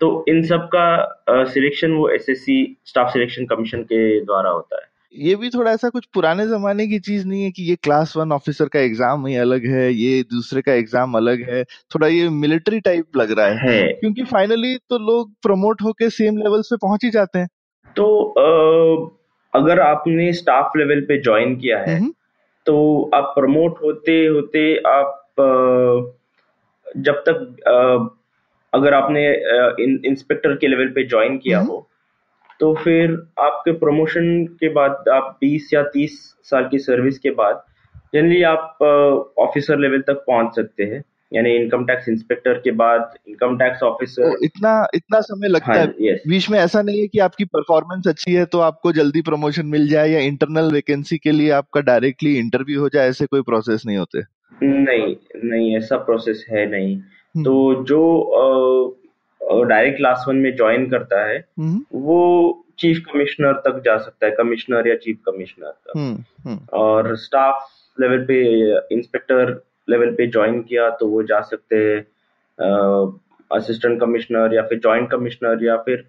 तो 0.00 0.24
इन 0.28 0.42
सब 0.42 0.68
का 0.74 1.44
सिलेक्शन 1.44 1.92
वो 1.92 2.08
एसएससी 2.08 2.76
स्टाफ 2.84 3.12
सिलेक्शन 3.12 3.44
कमीशन 3.46 3.82
के 3.82 4.20
द्वारा 4.20 4.50
होता 4.50 4.76
है। 4.76 4.90
ये 5.18 5.34
भी 5.36 5.48
थोड़ा 5.50 5.70
ऐसा 5.72 5.88
कुछ 5.88 6.06
पुराने 6.14 6.46
जमाने 6.46 6.86
की 6.86 6.98
चीज़ 6.98 7.26
नहीं 7.26 7.42
है 7.44 7.50
कि 7.50 7.62
ये 7.62 7.76
क्लास 7.76 8.16
वन 8.16 8.32
ऑफिसर 8.32 8.68
का 8.68 8.80
एग्ज़ाम 8.80 9.26
ही 9.26 9.36
अलग 9.36 9.66
है 9.66 9.92
ये 9.92 10.22
दूसरे 10.22 10.62
का 10.62 10.72
एग्ज़ाम 10.72 11.14
अलग 11.14 11.50
है। 11.50 11.64
थोड़ा 11.64 12.06
ये 12.06 12.28
मिलिट्री 12.28 12.80
टाइप 12.80 13.16
लग 13.16 13.30
रहा 13.30 13.46
है। 13.46 13.70
है। 13.70 13.88
क्योंकि 13.88 14.24
फाइनली 14.24 14.76
तो 14.76 14.98
लोग 14.98 15.32
प्रमोट 15.42 15.82
होके 15.82 16.10
सेम 16.10 16.36
लेवल्स 16.36 16.66
पे 16.66 16.76
पहुँच 16.76 17.04
ही 17.04 17.10
जाते 17.10 17.38
हैं। 17.38 17.48
तो 17.96 18.06
अ, 18.22 19.10
अगर 19.60 19.80
आपने 19.80 20.32
स्टाफ 20.32 20.72
लेवल 20.76 21.00
पे 21.00 21.22
ज्वाइन 21.22 21.56
किया 21.56 21.78
है 21.78 21.98
हम्म, 21.98 22.12
तो 22.66 23.10
आप 23.14 23.24
प्रमोट 23.24 23.74
होते 23.82 24.26
होते 24.26 24.76
आप 24.76 25.18
जब 26.96 27.14
तक 27.28 27.56
अगर 28.74 28.94
आपने 28.94 29.28
इंस्पेक्टर 30.08 30.56
के 30.56 30.68
लेवल 30.68 30.88
पे 30.88 31.08
ज्वाइन 31.08 31.38
किया 31.38 31.58
हम्म। 31.58 31.68
हो 31.68 31.88
तो 32.62 32.74
फिर 32.74 33.26
आपके 33.40 33.72
प्रमोशन 33.72 34.44
के 34.44 34.68
बाद 34.68 35.04
आप 35.08 35.38
20 35.44 35.74
या 35.74 35.82
30 35.82 36.10
साल 36.44 36.68
की 36.70 36.78
सर्विस 36.78 37.18
के 37.18 37.30
बाद 37.30 37.62
जनरली 38.14 38.42
आप 38.42 38.78
ऑफिसर 39.38 39.78
लेवल 39.78 40.00
तक 40.00 40.14
पहुँच 40.14 40.54
सकते 40.56 40.84
हैं। 40.84 41.04
यानी 41.32 41.50
इनकम 41.50 41.84
टैक्स 41.84 42.08
इंस्पेक्टर 42.08 42.54
के 42.54 42.70
बाद 42.70 43.14
इनकम 43.28 43.58
टैक्स 43.58 43.82
ऑफिसर 43.82 44.36
इतना 44.42 44.86
इतना 44.94 45.20
समय 45.20 45.48
लगता 45.48 45.72
हाँ 45.72 45.92
है? 46.02 46.14
बीच 46.28 46.50
में 46.50 46.58
ऐसा 46.58 46.82
नहीं 46.82 47.00
है 47.00 47.08
कि 47.08 47.18
आपकी 47.18 47.44
परफॉर्मेंस 47.44 48.08
अच्छी 48.08 48.32
है 48.32 48.44
तो 48.44 48.58
आपको 48.58 48.92
जल्दी 48.92 49.22
प्रमोशन 49.22 49.66
मिल 49.66 49.88
जाए 49.88 50.10
या 50.10 50.20
इंटरनल 50.20 50.72
वैकेंसी 50.72 51.18
के 51.18 51.30
लिए 51.30 51.50
आपका 51.50 51.80
डायरेक्टली 51.80 52.38
इंटरव्यू 52.38 52.80
हो 52.80 52.88
जाए 52.88 53.08
ऐसे 53.08 53.26
कोई 53.26 53.42
प्रोसेस 53.42 53.82
नहीं 53.86 53.96
होते? 53.96 54.20
नहीं 54.62 55.16
नहीं 55.44 55.76
ऐसा 55.76 55.96
प्रोसेस 55.96 56.46
है 56.50 56.70
नहीं। 56.70 56.96
हम्म, 56.96 57.44
तो 57.44 57.84
जो 57.84 58.98
डायरेक्ट 59.60 59.96
क्लास 59.96 60.24
वन 60.28 60.36
में 60.36 60.54
ज्वाइन 60.56 60.88
करता 60.90 61.24
है 61.24 61.38
हम्म, 61.58 61.80
वो 61.94 62.64
चीफ 62.78 62.98
कमिश्नर 63.12 63.52
तक 63.52 63.82
जा 63.84 63.96
सकता 63.98 64.26
है 64.26 64.32
कमिश्नर 64.32 64.88
या 64.88 64.94
चीफ 64.96 65.18
कमिश्नर 65.26 65.70
तक। 65.70 65.92
हम्म, 65.96 66.48
हम्म, 66.48 66.58
और 66.72 67.16
स्टाफ 67.16 67.66
लेवल 68.00 68.24
पे 68.24 68.40
इंस्पेक्टर 68.94 69.50
लेवल 69.90 70.14
पे 70.14 70.26
ज्वाइन 70.26 70.62
किया 70.62 70.88
तो 70.90 71.08
वो 71.08 71.22
जा 71.22 71.40
सकते 71.40 71.76
हैं 71.76 72.00
असिस्टेंट 73.50 74.00
कमिश्नर 74.00 74.54
या 74.54 74.62
फिर 74.62 74.78
जॉइंट 74.78 75.10
कमिश्नर 75.10 75.64
या 75.64 75.76
फिर 75.76 76.04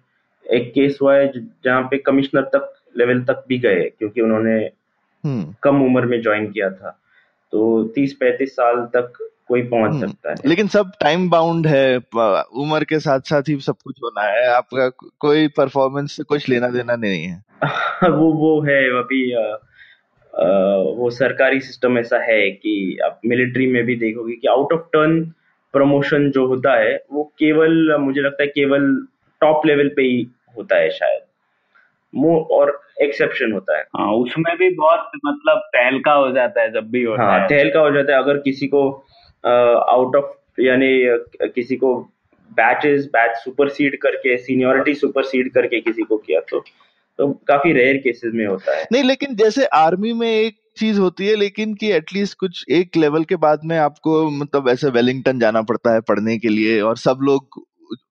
एक 0.46 0.70
केस 0.72 0.98
हुआ 1.02 1.14
है 1.16 1.32
जहाँ 1.64 1.82
पे 1.82 1.98
कमिश्नर 1.98 2.42
तक 2.42 2.72
लेवल 2.96 3.22
तक 3.22 3.44
भी 3.48 3.58
गए 3.58 3.88
क्योंकि 3.98 4.20
उन्होंने 4.20 4.70
कम 5.62 5.82
उम्र 5.82 6.06
में 6.06 6.20
ज्वाइन 6.22 6.50
किया 6.50 6.70
था। 6.70 6.98
तो 7.52 7.84
तीस 7.84 8.12
पैंतीस 8.12 8.52
साल 8.52 8.80
तक 8.96 9.12
कोई 9.48 9.62
पहुँच 9.62 9.90
हम्म। 9.90 10.06
सकता 10.06 10.30
है। 10.30 10.36
लेकिन 10.46 10.66
सब 10.66 10.92
टाइम 11.00 11.30
बाउंड 11.30 11.66
है 11.66 11.96
उम्र 12.54 12.84
के 12.84 13.00
साथ 13.00 13.20
साथ 13.20 13.42
ही 13.48 13.60
सब 13.60 13.74
कुछ 13.84 13.96
होना 14.04 14.22
है। 14.22 14.48
आपका 14.48 14.88
कोई 15.18 15.48
परफॉर्मेंस 15.48 16.12
से 16.12 16.22
कुछ 16.22 16.48
लेना 16.48 16.68
देना 16.68 16.96
नहीं 16.96 17.24
है। 17.24 17.42
वो 18.10 18.32
वो 18.32 18.60
है 18.60 18.88
अभी 18.88 19.32
अ, 19.32 19.58
अ, 20.34 20.46
वो 20.96 21.10
सरकारी 21.10 21.60
सिस्टम 21.60 21.98
ऐसा 21.98 22.18
है 22.18 22.50
कि 22.50 22.98
आप 23.04 23.20
मिलिट्री 23.26 23.66
में 23.66 23.84
भी 23.84 23.96
देखोगे 23.96 24.34
कि 24.34 24.48
आउट 24.48 24.72
ऑफ़ 24.72 24.80
टर्न 24.80 25.24
प्रमोशन 25.72 26.30
जो 26.30 26.46
होता 26.46 26.80
है 26.80 27.04
वो 27.12 27.24
केवल 27.24 27.96
मुझे 28.00 28.20
लगता 28.20 28.42
है 28.42 28.48
केवल 28.48 29.06
टॉप 29.40 29.66
लेवल 29.66 29.88
पे 29.88 30.02
ही 30.02 30.26
होता 30.56 30.76
है 30.76 30.90
शायद। 30.90 31.20
और 32.50 32.80
एक्सेप्शन 33.02 33.52
होता 33.52 33.76
है। 33.78 33.82
हाँ 33.82 34.12
उसमें 34.12 34.56
भी 34.56 34.70
बहुत 34.70 35.10
मतलब 35.26 35.58
तहलका 35.58 36.12
हो 36.12 36.30
जाता 36.30 36.62
है 36.62 36.72
जब 36.72 36.90
भी 36.90 37.02
होता 37.02 37.22
हाँ 37.22 37.40
है। 37.40 37.48
तहल 37.48 37.70
का 37.70 37.80
हो 37.80 37.90
जाता 37.90 38.12
है। 38.12 38.18
अगर 38.18 38.36
किसी 38.36 38.66
को 38.66 39.04
आउट 39.44 40.16
ऑफ़ 40.16 40.60
यानी 40.60 40.88
किसी 41.48 41.76
को 41.76 41.94
बैचेस 42.50 43.04
बैच 43.06 43.36
सुपरसीड 43.36 43.96
करके 44.00 44.36
सीनियोरिटी 44.36 44.94
सुपरसीड 44.94 45.52
करके 45.52 45.80
किसी 45.80 46.02
को 46.02 46.16
किया 46.16 46.40
तो 46.40 46.64
तो 47.18 47.26
काफ़ी 47.48 47.72
रेयर 47.72 47.96
केसेस 47.96 48.32
में 48.34 48.46
होता 48.46 48.76
है। 48.76 48.86
नहीं, 48.92 49.02
लेकिन 49.02 49.34
जैसे 49.36 49.64
आर्मी 49.64 50.12
में 50.12 50.28
एक 50.28 50.56
चीज़ 50.76 50.98
होती 51.00 51.26
है, 51.26 51.34
लेकिन 51.36 51.74
कि 51.74 51.90
एटलीस्ट 51.92 52.36
कुछ 52.38 52.64
एक 52.70 52.96
लेवल 52.96 53.24
के 53.24 53.36
बाद 53.36 53.60
में 53.64 53.76
आपको 53.78 54.30
मतलब 54.30 54.68
ऐसे 54.68 54.90
वेलिंगटन 54.90 55.38
जाना 55.38 55.62
पड़ता 55.62 55.92
है 55.94 56.00
पढ़ने 56.00 56.38
के 56.38 56.48
लिए, 56.48 56.80
और 56.80 56.96
सब 56.96 57.18
लोग, 57.22 57.62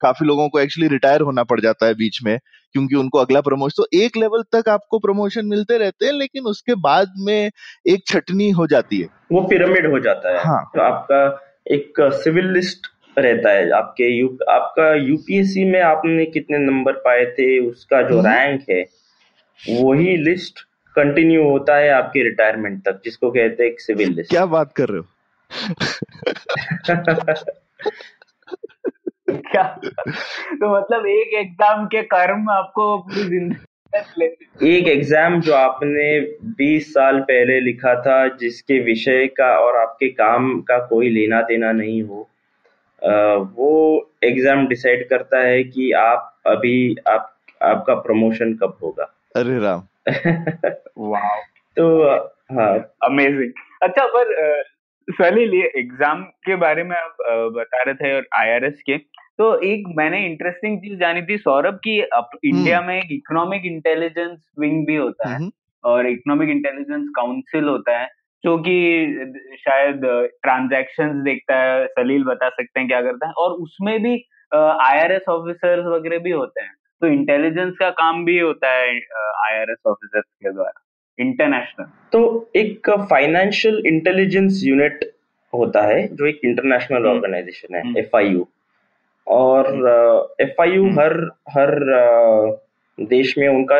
काफ़ी 0.02 0.26
लोगों 0.26 0.50
को 0.50 0.60
एक्चुअली 0.60 0.88
रिटायर 0.88 1.22
होना 1.22 1.44
पड़ 1.44 1.60
जाता 1.60 1.86
है 1.86 1.94
बीच 1.94 2.20
में। 2.24 2.39
क्योंकि 2.74 2.96
उनको 2.96 3.18
अगला 3.18 3.42
प्रमोशन 3.42 3.84
तो 3.84 3.88
एक 3.94 4.18
लेवल 4.18 4.44
तक 4.56 4.70
आपको 4.70 5.00
प्रमोशन 5.00 5.46
मिलते 5.46 5.78
रहते 5.78 6.06
हैं 6.06 6.14
लेकिन 6.14 6.44
उसके 6.44 6.76
बाद 6.76 7.14
में 7.18 7.52
एक 7.88 8.04
छटनी 8.08 8.50
हो 8.50 8.68
जाती 8.68 9.00
है। 9.00 9.08
वो 9.32 9.42
पिरामिड 9.42 9.92
हो 9.92 10.00
जाता 10.00 10.30
है। 10.30 10.44
हाँ। 10.44 10.72
तो 10.76 10.82
आपका 10.82 11.46
एक 11.72 11.94
सिविल 12.00 12.46
लिस्ट 12.46 12.80
रहता 13.18 13.50
है। 13.50 13.72
आपके 13.72 14.20
यू 14.20 14.38
आपका 14.50 14.96
यूपीएससी 14.96 15.66
में 15.66 15.82
आपने 15.82 16.26
कितने 16.26 16.58
नंबर 16.58 16.94
पाए 16.94 17.26
थे 17.26 17.60
उसका 17.60 18.02
जो 18.02 18.20
हम्म। 18.20 18.28
रैंक 18.28 18.66
है 18.70 18.86
वही 19.82 20.18
लिस्ट 20.18 20.60
कंटिन्यू 20.96 21.44
होता 21.44 21.76
है 21.76 21.90
आपके 21.90 22.24
रिटायरमेंट 22.24 22.86
तक 22.86 23.02
जिसको 23.06 23.32
कहते 23.32 23.64
हैं 23.64 23.76
सिविल 23.78 24.14
लिस्ट 24.14 24.30
क्या 24.30 24.46
बात 24.46 24.74
कर 24.74 24.90
रहे 24.90 25.00
हो? 25.00 25.06
क्या? 29.52 29.64
तो 29.64 30.78
मतलब 30.78 31.06
एक 31.06 31.34
एग्ज़ाम 31.40 31.86
के 31.86 32.02
कर्म 32.02 32.50
आपको 32.50 32.98
पूरी 32.98 33.24
ज़िंदगी 33.24 33.66
एक 34.70 34.88
एग्ज़ाम 34.88 35.40
जो 35.42 35.54
आपने 35.54 36.10
20 36.60 36.90
साल 36.94 37.20
पहले 37.22 37.60
लिखा 37.60 37.94
था 38.02 38.18
जिसके 38.38 38.80
विषय 38.80 39.28
का 39.38 39.48
और 39.60 39.78
आपके 39.78 40.10
काम 40.10 40.60
का 40.62 40.78
कोई 40.88 41.10
लेना 41.10 41.42
देना 41.42 41.72
नहीं 41.72 42.02
हो 42.04 42.28
वो 43.60 43.72
एग्ज़ाम 44.24 44.68
डिसाइड 44.68 45.08
करता 45.10 45.42
है 45.42 45.64
कि 45.64 45.92
आप 45.92 46.34
अभी 46.48 46.96
आप 47.08 47.36
आपका 47.64 47.94
प्रमोशन 47.96 48.54
कब 48.54 48.78
होगा। 48.84 49.04
अरे 49.36 49.60
राम। 49.60 49.82
वाह 51.10 51.36
तो 51.78 51.88
हाँ। 52.52 52.74
अमेजिंग 53.04 53.52
अच्छा 53.84 54.06
पर 54.16 54.64
सलील 55.08 55.54
ये 55.54 55.72
एग्ज़ाम 55.78 56.24
के 56.46 56.56
बारे 56.56 56.84
में 56.84 56.96
आप 56.98 57.18
बता 57.56 57.84
रहे 57.84 57.94
थे 57.94 58.16
और 58.16 58.28
आईआरएस 58.36 58.82
के 58.86 58.98
तो 59.39 59.60
एक 59.62 59.84
मैंने 59.97 60.25
इंटरेस्टिंग 60.25 60.78
चीज़ 60.80 60.99
जानी 60.99 61.21
थी 61.21 61.38
सौरभ 61.38 61.80
की 61.88 61.97
इंडिया 62.49 62.82
में 62.82 62.97
एक 62.97 63.12
इकोनॉमिक 63.12 63.65
इंटेलिजेंस 63.65 64.39
विंग 64.60 64.86
भी 64.88 64.95
होता 64.95 65.30
है 65.30 65.36
हम्म, 65.36 65.52
और 65.84 66.08
इकोनॉमिक 66.08 66.49
इंटेलिजेंस 66.49 67.08
काउंसिल 67.15 67.63
होता 67.63 67.97
है 67.99 68.08
जो 68.43 68.58
कि 68.58 68.75
शायद 69.60 70.02
ट्रांजैक्शंस 70.43 71.23
देखता 71.23 71.56
है 71.56 71.88
सलील 71.88 72.23
बता 72.23 72.49
सकते 72.49 72.80
हैं 72.80 72.88
क्या 72.89 73.02
करता 73.02 73.28
है 73.28 73.34
और 73.34 73.52
उसमें 73.52 74.02
भी 74.04 74.13
आईआरएस 74.54 75.30
ऑफिसर्स 75.30 75.86
वगैरह 75.86 76.19
भी 76.19 76.32
होते 76.32 76.62
हैं। 76.62 76.73
तो 77.02 77.08
इंटेलिजेंस 77.08 77.73
का 77.80 77.89
काम 77.89 78.23
भी 78.25 78.39
होता 78.39 78.71
है 78.71 78.93
आईआरएस 79.47 79.78
ऑफिसर्स 79.88 80.25
के 80.25 80.52
द्वारा 80.52 80.82
इंटरनेशनल 81.19 81.86
तो 82.12 82.52
एक 82.56 82.89
फाइनेंशियल 82.89 83.82
इंटेलिजेंस 83.86 84.62
यूनिट 84.63 85.12
होता 85.54 85.82
है 85.82 86.08
जो 86.08 86.25
एक 86.25 86.41
इंटरनेशनल 86.45 87.06
ऑर्गेनाइजेशन 87.06 87.75
है 87.75 87.82
एफ़ 87.99 88.15
हम्म। 88.17 88.43
और 89.30 89.65
एफ़ 90.42 90.62
हम्म। 90.62 91.00
हर 91.00 91.13
हर 91.50 91.74
देश 92.98 93.34
में 93.38 93.48
उनका 93.48 93.80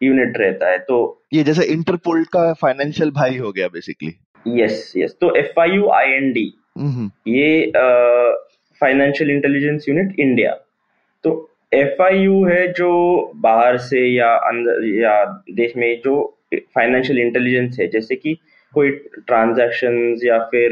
यूनिट 0.00 0.38
रहता 0.38 0.70
है 0.70 0.78
तो 0.78 0.98
ये 1.34 1.42
जैसे 1.42 1.64
इंटरपोल 1.72 2.24
का 2.32 2.52
फाइनेंशियल 2.52 3.10
भाई 3.10 3.36
हो 3.38 3.52
गया 3.52 3.68
बेसिकली 3.68 4.14
यस 4.46 4.92
यस 4.96 5.16
तो 5.20 5.34
F 5.36 5.60
I 5.60 5.70
U 5.70 5.88
I 5.92 6.12
N 6.12 6.32
D 6.32 6.46
ये 7.28 7.70
फाइनेंशियल 8.80 9.30
इंटेलिजेंस 9.30 9.88
यूनिट 9.88 10.18
इंडिया 10.20 10.52
तो 11.24 11.32
एफ़ 11.74 12.02
आई 12.02 12.18
यू 12.18 12.44
है 12.44 12.66
जो 12.72 12.90
बाहर 13.42 13.76
से 13.80 14.06
या 14.06 14.34
अंदर 14.48 14.84
या 14.94 15.24
देश 15.52 15.76
में 15.76 16.00
जो 16.04 16.16
फाइनेंशियल 16.54 17.18
इंटेलिजेंस 17.18 17.76
है 17.80 17.86
जैसे 17.88 18.16
कि 18.16 18.36
कोई 18.74 18.90
ट्रांजैक्शन 19.18 19.96
या 20.24 20.38
फिर 20.46 20.70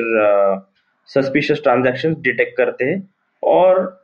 सस्पिशियस 1.08 1.62
ट्रांजैक्शन 1.62 2.14
डिटेक्ट 2.20 2.56
करते 2.56 2.84
हैं 2.84 3.00
और 3.42 4.02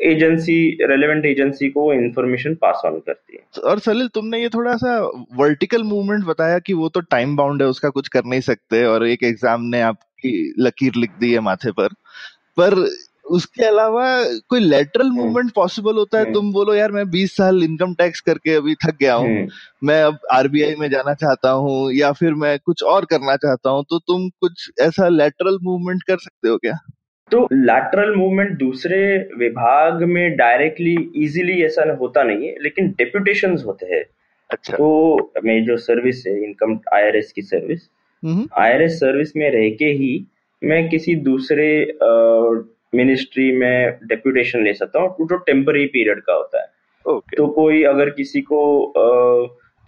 एजेंसी 0.00 0.86
रेलेवेंट 0.86 1.26
एजेंसी 1.26 1.68
को 1.68 1.92
इंफॉर्मेशन 1.92 2.54
पास 2.54 2.82
ऑन 2.84 2.98
करती 2.98 3.36
है। 3.36 3.62
और 3.62 3.78
सलील 3.78 4.08
तुमने 4.08 4.42
ये 4.42 4.48
थोड़ा 4.48 4.76
सा 4.76 4.98
वर्टिकल 5.36 5.82
मूवमेंट 5.82 6.24
बताया 6.24 6.58
कि 6.58 6.72
वो 6.72 6.88
तो 6.88 7.00
टाइम 7.00 7.36
बाउंड 7.36 7.62
है 7.62 7.68
उसका 7.68 7.88
कुछ 7.88 8.08
कर 8.08 8.24
नहीं 8.24 8.40
सकते 8.40 8.84
और 8.84 9.06
एक 9.06 9.22
एग्ज़ाम 9.22 9.62
ने 9.62 9.80
आपकी 9.80 10.54
लकीर 10.58 10.92
लिख 10.96 11.10
दी 11.20 11.32
है 11.32 11.40
माथे 11.40 11.70
पर। 11.70 11.88
पर 12.56 12.86
उसके 13.24 13.64
अलावा 13.64 14.24
कोई 14.48 14.60
लेटरल 14.60 15.10
मूवमेंट 15.10 15.52
पॉसिबल 15.52 15.94
होता 15.94 16.18
है? 16.18 16.24
हम्म। 16.24 16.34
तुम 16.34 16.52
बोलो 16.52 16.74
यार 16.74 16.92
मैं 16.92 17.10
20 17.10 17.36
साल 17.36 17.62
इनकम 17.62 17.94
टैक्स 17.94 18.20
करके 18.20 18.54
अभी 18.54 18.74
थक 18.74 18.96
गया 19.00 19.14
हूँ। 19.14 19.28
हम्म। 19.28 19.48
मैं 19.84 20.02
अब 20.02 20.18
आरबीआई 20.32 20.74
में 20.74 20.90
जाना 20.90 21.14
चाहता 21.14 21.50
हूँ 21.50 21.92
या 21.92 22.12
फिर 22.12 22.34
मैं 22.34 22.58
कुछ 22.58 22.82
और 22.82 23.04
करना 23.04 23.36
चाहता 23.36 23.70
हूँ 23.70 23.84
तो 23.90 23.98
तुम 23.98 24.28
कुछ 24.28 24.70
ऐसा 24.80 25.08
लेटरल 25.08 25.58
मूवमेंट 25.62 26.02
कर 26.02 26.16
सकते 26.16 26.48
हो 26.48 26.56
क्या? 26.56 26.76
तो 27.30 27.46
लैटरल 27.52 28.14
मूवमेंट 28.14 28.50
दूसरे 28.58 28.98
विभाग 29.38 30.02
में 30.04 30.36
डायरेक्टली 30.36 30.96
इजीली 31.16 31.62
ऐसा 31.64 31.92
होता 32.00 32.22
नहीं 32.22 32.48
है 32.48 32.54
लेकिन 32.62 32.88
डेप्यूटेशन 32.98 33.56
होते 33.66 33.86
हैं। 33.86 34.04
अच्छा। 34.50 34.76
तो 34.76 35.32
मेरी 35.44 35.64
जो 35.66 35.76
सर्विस 35.78 36.22
है 36.26 36.36
इनकम 36.44 36.78
आईआरएस 36.94 37.32
की 37.32 37.42
सर्विस 37.42 37.88
आईआरएस 38.58 38.98
सर्विस 39.00 39.36
में 39.36 39.50
रह 39.50 39.68
के 39.78 39.90
ही 39.92 40.12
मैं 40.62 40.88
किसी 40.88 41.14
दूसरे 41.22 41.66
मिनिस्ट्री 42.94 43.50
में 43.52 43.98
डेप्यूटेशन 44.04 44.64
ले 44.64 44.72
सकता 44.74 45.00
हूँ। 45.00 45.26
जो 45.28 45.36
टेम्पररी 45.36 45.86
पीरियड 45.86 46.20
का 46.20 46.32
होता 46.32 46.60
है। 46.60 46.72
Okay. 47.06 47.36
तो 47.36 47.46
कोई 47.46 47.82
अगर 47.84 48.10
किसी 48.10 48.40
को 48.42 48.60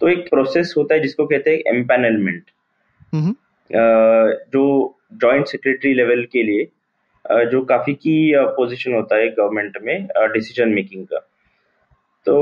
तो 0.01 0.07
एक 0.07 0.29
प्रोसेस 0.29 0.73
होता 0.77 0.95
है 0.95 1.01
जिसको 1.01 1.25
कहते 1.25 1.51
हैं 1.51 1.75
एम्पैनलमेंट 1.75 2.43
जो 4.53 4.65
जॉइंट 5.13 5.45
सेक्रेटरी 5.47 5.93
लेवल 5.93 6.23
के 6.31 6.43
लिए 6.43 6.67
जो 7.31 7.61
काफ़ी 7.65 7.93
की 7.93 8.33
पोजीशन 8.35 8.93
होता 8.93 9.15
है 9.15 9.29
गवर्नमेंट 9.29 9.77
में 9.83 10.07
डिसीज़न 10.33 10.69
मेकिंग 10.69 11.05
का। 11.05 11.19
तो 12.25 12.35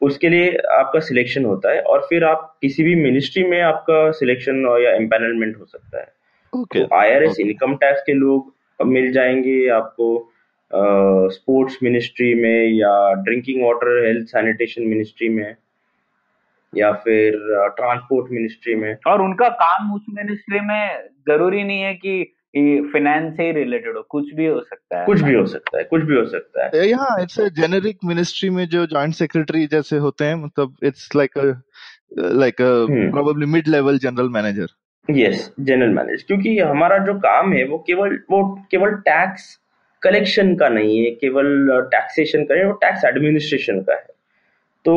उसके 0.00 0.28
लिए 0.28 0.56
आपका 0.72 1.00
सिलेक्शन 1.00 1.44
होता 1.44 1.72
है 1.72 1.80
और 1.80 2.06
फिर 2.08 2.24
आप 2.24 2.56
किसी 2.62 2.82
भी 2.82 2.94
मिनिस्ट्री 2.94 3.44
में 3.44 3.60
आपका 3.60 4.10
सिलेक्शन 4.10 4.66
या 4.82 4.94
एम्पैनलमेंट 4.94 5.56
हो 5.60 5.64
सकता 5.64 6.00
है। 6.00 6.12
Okay. 6.52 6.88
तो 6.88 6.96
आईआरएस 6.96 7.40
इनकम 7.40 7.76
टैक्स 7.76 8.02
के 8.02 8.12
लोग 8.12 8.54
मिल 8.86 9.12
जाएँगे 9.12 9.68
आपको 9.68 10.30
स्पोर्ट्स 11.30 11.76
uh, 11.76 11.82
मिनिस्ट्री 11.82 12.34
में 12.34 12.68
या 12.68 13.12
drinking 13.14 13.62
water 13.64 14.06
health 14.06 14.28
sanitation 14.28 14.82
ministry 14.82 15.28
में 15.28 15.56
या 16.76 16.92
फिर 16.92 17.32
ट्रांसपोर्ट 17.76 18.32
मिनिस्ट्री 18.32 18.74
में। 18.74 18.96
और 19.06 19.22
उनका 19.22 19.48
काम 19.48 19.94
उस 19.94 20.02
मिनिस्ट्री 20.10 20.60
में 20.60 21.08
ज़रूरी 21.28 21.64
नहीं 21.64 21.80
है 21.80 21.94
कि 21.94 22.34
फाइनेंस 22.54 23.36
से 23.36 23.42
ही 23.42 23.52
रिलेटेड 23.52 23.96
हो 23.96 24.02
कुछ 24.10 24.32
भी 24.34 24.46
हो 24.46 24.60
सकता 24.60 24.98
है। 24.98 25.06
कुछ 25.06 25.20
भी 25.20 25.34
हो 25.34 25.44
सकता 25.46 25.78
है 25.78 25.84
कुछ 25.84 26.02
भी 26.02 26.16
हो 26.16 26.24
सकता 26.26 26.64
है। 26.64 26.86
यहाँ 26.88 27.22
इट्स 27.22 27.40
अ 27.40 27.48
जेनेरिक 27.52 27.98
मिनिस्ट्री 28.04 28.50
में 28.50 28.64
जो 28.68 28.86
जॉइंट 28.86 29.14
सेक्रेटरी 29.14 29.66
जैसे 29.66 29.96
होते 29.96 30.24
हैं 30.24 30.34
मतलब 30.34 30.76
it's 30.82 31.08
like 31.16 31.38
like 32.18 32.56
probably 32.60 33.46
mid 33.46 33.68
level 33.68 33.98
general 33.98 34.28
manager 34.28 34.66
yes 35.08 35.50
general 35.60 35.88
manager 35.88 36.24
क्योंकि 36.26 36.58
हमारा 36.58 36.98
जो 36.98 37.14
काम 37.20 37.52
है 37.52 37.64
वो 37.64 37.78
केवल 37.86 38.18
वो 38.30 38.42
केवल 38.70 38.94
टैक्स 39.08 39.58
कलेक्शन 40.02 40.54
का 40.54 40.68
नहीं 40.68 40.98
है 41.04 41.10
केवल 41.10 41.88
टैक्सेशन 41.92 42.44
का 42.44 42.54
नहीं 42.54 42.64
वो 42.64 42.72
टैक्स 42.72 43.04
एडमिनिस्ट्रेशन 43.04 43.80
का 43.80 43.94
है। 43.94 44.06
तो 44.84 44.94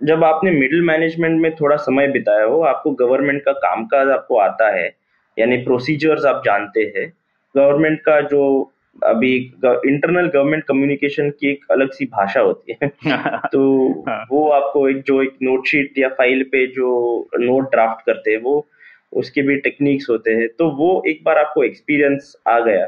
जब 0.00 0.24
आपने 0.24 0.50
मिडिल 0.50 0.82
मैनेजमेंट 0.82 1.40
में 1.40 1.54
थोड़ा 1.54 1.76
समय 1.76 2.08
बिताया 2.08 2.44
हो 2.44 2.60
आपको 2.62 2.90
गवर्नमेंट 2.90 3.42
का 3.44 3.52
कामकाज 3.52 4.08
आपको 4.08 4.38
आता 4.38 4.68
है 4.76 5.03
यानी 5.38 5.56
प्रोसीजर्स 5.56 6.24
आप 6.24 6.42
जानते 6.44 6.92
हैं। 6.96 7.12
गवर्नमेंट 7.54 8.00
का 8.00 8.20
जो 8.20 8.70
अभी 9.02 9.34
इंटरनल 9.66 10.26
गवर्नमेंट 10.26 10.64
कम्युनिकेशन 10.64 11.30
की 11.30 11.50
एक 11.50 11.64
अलग 11.70 11.92
सी 11.92 12.04
भाषा 12.06 12.40
होती 12.40 12.76
है। 12.82 12.88
तो 13.52 13.62
हाँ। 14.08 14.24
वो 14.30 14.48
आपको 14.50 14.88
एक 14.88 15.02
जो 15.02 15.22
एक 15.22 15.36
नोट 15.42 15.66
शीट 15.66 15.98
या 15.98 16.08
फ़ाइल 16.08 16.42
पे 16.42 16.66
जो 16.66 16.90
नोट 17.38 17.70
ड्राफ्ट 17.70 18.06
करते 18.06 18.30
हैं 18.30 18.40
वो 18.42 18.66
उसके 19.12 19.42
भी 19.42 19.56
टेक्निक्स 19.56 20.06
होते 20.10 20.30
हैं। 20.30 20.48
तो 20.58 20.68
वो 20.70 21.02
एक 21.08 21.20
बार 21.24 21.38
आपको 21.38 21.64
एक्सपीरियंस 21.64 22.34
आ 22.48 22.58
गया 22.60 22.86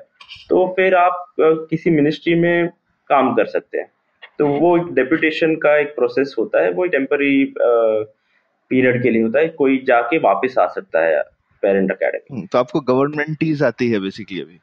तो 0.49 0.67
फिर 0.77 0.95
आप 0.95 1.27
किसी 1.41 1.91
मिनिस्ट्री 1.91 2.35
में 2.35 2.69
काम 3.11 3.35
कर 3.35 3.47
सकते 3.47 3.79
हैं। 3.79 3.91
तो 4.39 4.47
वो 4.47 4.77
एक 4.77 4.93
डेपुटेशन 4.95 5.55
का 5.57 5.77
एक 5.79 5.95
प्रोसेस 5.95 6.35
होता 6.39 6.63
है 6.65 6.71
वो 6.73 6.87
टेम्पररी 6.87 7.55
पीरियड 7.59 9.03
के 9.03 9.11
लिए 9.11 9.23
होता 9.23 9.39
है। 9.39 9.49
कोई 9.49 9.79
जाके 9.87 10.19
वापस 10.19 10.55
आ 10.59 10.67
सकता 10.67 11.05
है। 11.05 11.23
पेरेंट 11.67 11.93
अकेडमी 11.93 12.47
तो 12.47 12.59
आपको 12.59 12.81
गवर्नमेंट 12.81 13.43
ही 13.43 13.65
आती 13.65 13.91
है 13.91 13.99
बेसिकली 13.99 14.41
अभी। 14.41 14.59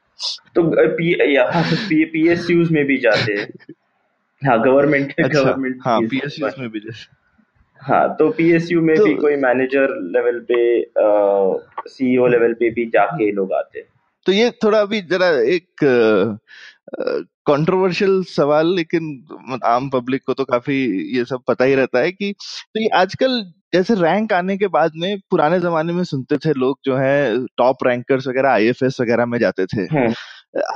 तो 0.54 0.62
पी 0.96 1.36
या 1.36 1.44
पी 1.88 2.04
पीएसयूज 2.04 2.70
में 2.70 2.84
भी 2.84 2.96
जाते 2.98 3.32
हैं। 3.32 3.52
हाँ 4.46 4.62
गवर्नमेंट 4.62 5.14
अच्छा, 5.20 5.40
गवर्नमेंट 5.40 5.76
हाँ 5.82 6.00
पीएसयूज 6.00 6.54
में 6.58 6.68
भी 6.70 6.80
हाँ 7.80 8.16
तो 8.18 8.28
पीएसयू 8.30 8.82
में 8.82 8.96
तो, 8.96 9.04
भी 9.04 9.14
कोई 9.14 9.36
मैनेजर 9.36 9.88
लेवल 10.00 10.38
पे 10.50 10.58
सीईओ 11.90 12.26
लेवल 12.26 12.52
पे 12.52 12.70
भी 12.70 12.86
जाके 12.86 13.30
लोग 13.32 13.52
आते 13.52 13.78
हैं। 13.78 13.86
तो 14.26 14.32
ये 14.32 14.50
थोड़ा 14.50 14.80
अभी 14.80 15.00
जरा 15.02 15.28
एक 15.28 15.84
कंट्रोवर्शियल 17.46 18.22
सवाल 18.22 18.74
लेकिन 18.74 19.24
आम 19.64 19.90
पब्लिक 19.90 20.22
को 20.26 20.34
तो 20.34 20.44
काफ़ी 20.44 20.76
ये 21.18 21.24
सब 21.24 21.40
पता 21.48 21.64
ही 21.64 21.74
रहता 21.74 21.98
है 21.98 22.12
कि 22.12 22.34
तो 22.74 22.80
ये 22.80 22.88
आजकल 22.88 23.52
जैसे 23.74 23.94
रैंक 23.94 24.32
आने 24.32 24.56
के 24.56 24.66
बाद 24.66 24.92
में 24.96 25.18
पुराने 25.30 25.60
जमाने 25.60 25.92
में 25.92 26.04
सुनते 26.04 26.36
थे 26.36 26.52
लोग 26.52 26.78
जो 26.84 26.96
है 26.96 27.46
टॉप 27.46 27.76
रैंकर्स 27.86 28.28
वगैरह 28.28 28.50
आईएफएस 28.50 28.96
वगैरह 29.00 29.26
में 29.26 29.38
जाते 29.38 29.66
थे। 29.66 29.80
हम्म। 29.80 30.14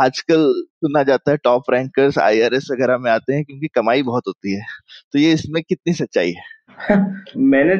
आजकल 0.00 0.52
सुना 0.59 1.02
जाता 1.02 1.31
है 1.31 1.37
टॉप 1.37 1.62
रैंकर्स 1.70 2.18
आईआरएस 2.18 2.68
वगैरह 2.72 2.98
में 2.98 3.11
आते 3.11 3.35
हैं 3.35 3.44
क्योंकि 3.44 3.66
कमाई 3.66 4.02
बहुत 4.02 4.22
होती 4.28 4.54
है। 4.54 4.62
तो 5.12 5.18
ये 5.18 5.33
इसमें 5.33 5.62
कितनी 5.68 5.92
सच्चाई 5.92 6.33
है? 6.33 6.59
मैंने 7.37 7.76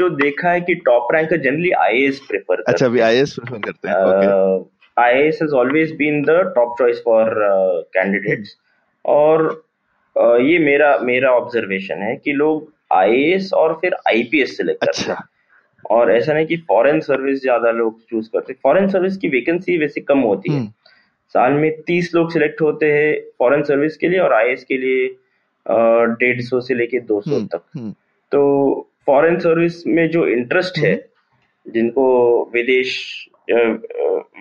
जो 0.00 0.10
देखा 0.10 0.50
है 0.50 0.60
कि 0.60 0.74
top 0.74 1.08
ranker 1.14 1.36
generally 1.36 1.70
IAS 1.70 2.20
prefer 2.20 2.64
अच्छा 2.68 2.86
अभी 2.86 3.00
आईएएस 3.00 3.34
प्रेफर 3.34 3.58
करते 3.58 3.88
हैं। 3.88 4.64
IAS 4.96 5.40
has 5.40 5.52
always 5.52 5.92
been 5.92 6.22
the 6.22 6.52
top 6.54 6.78
choice 6.78 7.00
for 7.00 7.42
uh, 7.42 7.82
candidates. 7.92 8.48
और 9.04 9.64
uh, 10.16 10.40
ये 10.40 10.58
मेरा 10.58 10.98
मेरा 10.98 11.30
ऑब्जर्वेशन 11.30 12.02
है 12.02 12.16
कि 12.16 12.32
लोग 12.32 12.72
आईएएस 12.92 13.52
और 13.52 13.78
फिर 13.80 13.94
आईपीएस 14.08 14.56
सेलेक्ट 14.56 14.84
करते 14.84 15.02
हैं। 15.02 15.10
अच्छा। 15.10 15.28
और 15.90 16.12
ऐसा 16.12 16.32
नहीं 16.32 16.46
कि 16.46 16.56
फॉरेन 16.56 17.00
सर्विस 17.00 17.40
ज़्यादा 17.40 17.70
लोग 17.70 18.00
चूज़ 18.10 18.28
करते 18.28 18.52
फॉरेन 18.52 18.88
सर्विस 18.88 19.16
की 19.16 19.28
वैकेंसी 19.28 19.78
वैसे 19.78 20.00
कम 20.00 20.18
होती 20.18 20.52
है। 20.52 20.58
हम्म। 20.58 20.72
साल 21.34 21.52
में 21.52 21.82
तीस 21.82 22.14
लोग 22.14 22.32
सिलेक्ट 22.32 22.60
होते 22.60 22.86
हैं 22.92 23.20
फॉरेन 23.38 23.62
सर्विस 23.62 23.96
के 23.96 24.08
लिए 24.08 24.18
और 24.18 24.32
आई 24.32 24.54
के 24.54 24.76
लिए 24.76 25.08
डेढ़ 26.20 26.40
सौ 26.40 26.60
से 26.60 26.74
लेके 26.74 27.00
दो 27.00 27.20
सौ 27.20 27.36
हम्म, 27.36 27.46
तक। 27.46 27.94
तो 28.32 28.88
फॉरेन 29.06 29.38
सर्विस 29.38 29.86
में 29.86 30.10
जो 30.10 30.26
इंटरेस्ट 30.28 30.78
है 30.78 31.08
जिनको 31.68 32.04
विदेश 32.54 33.28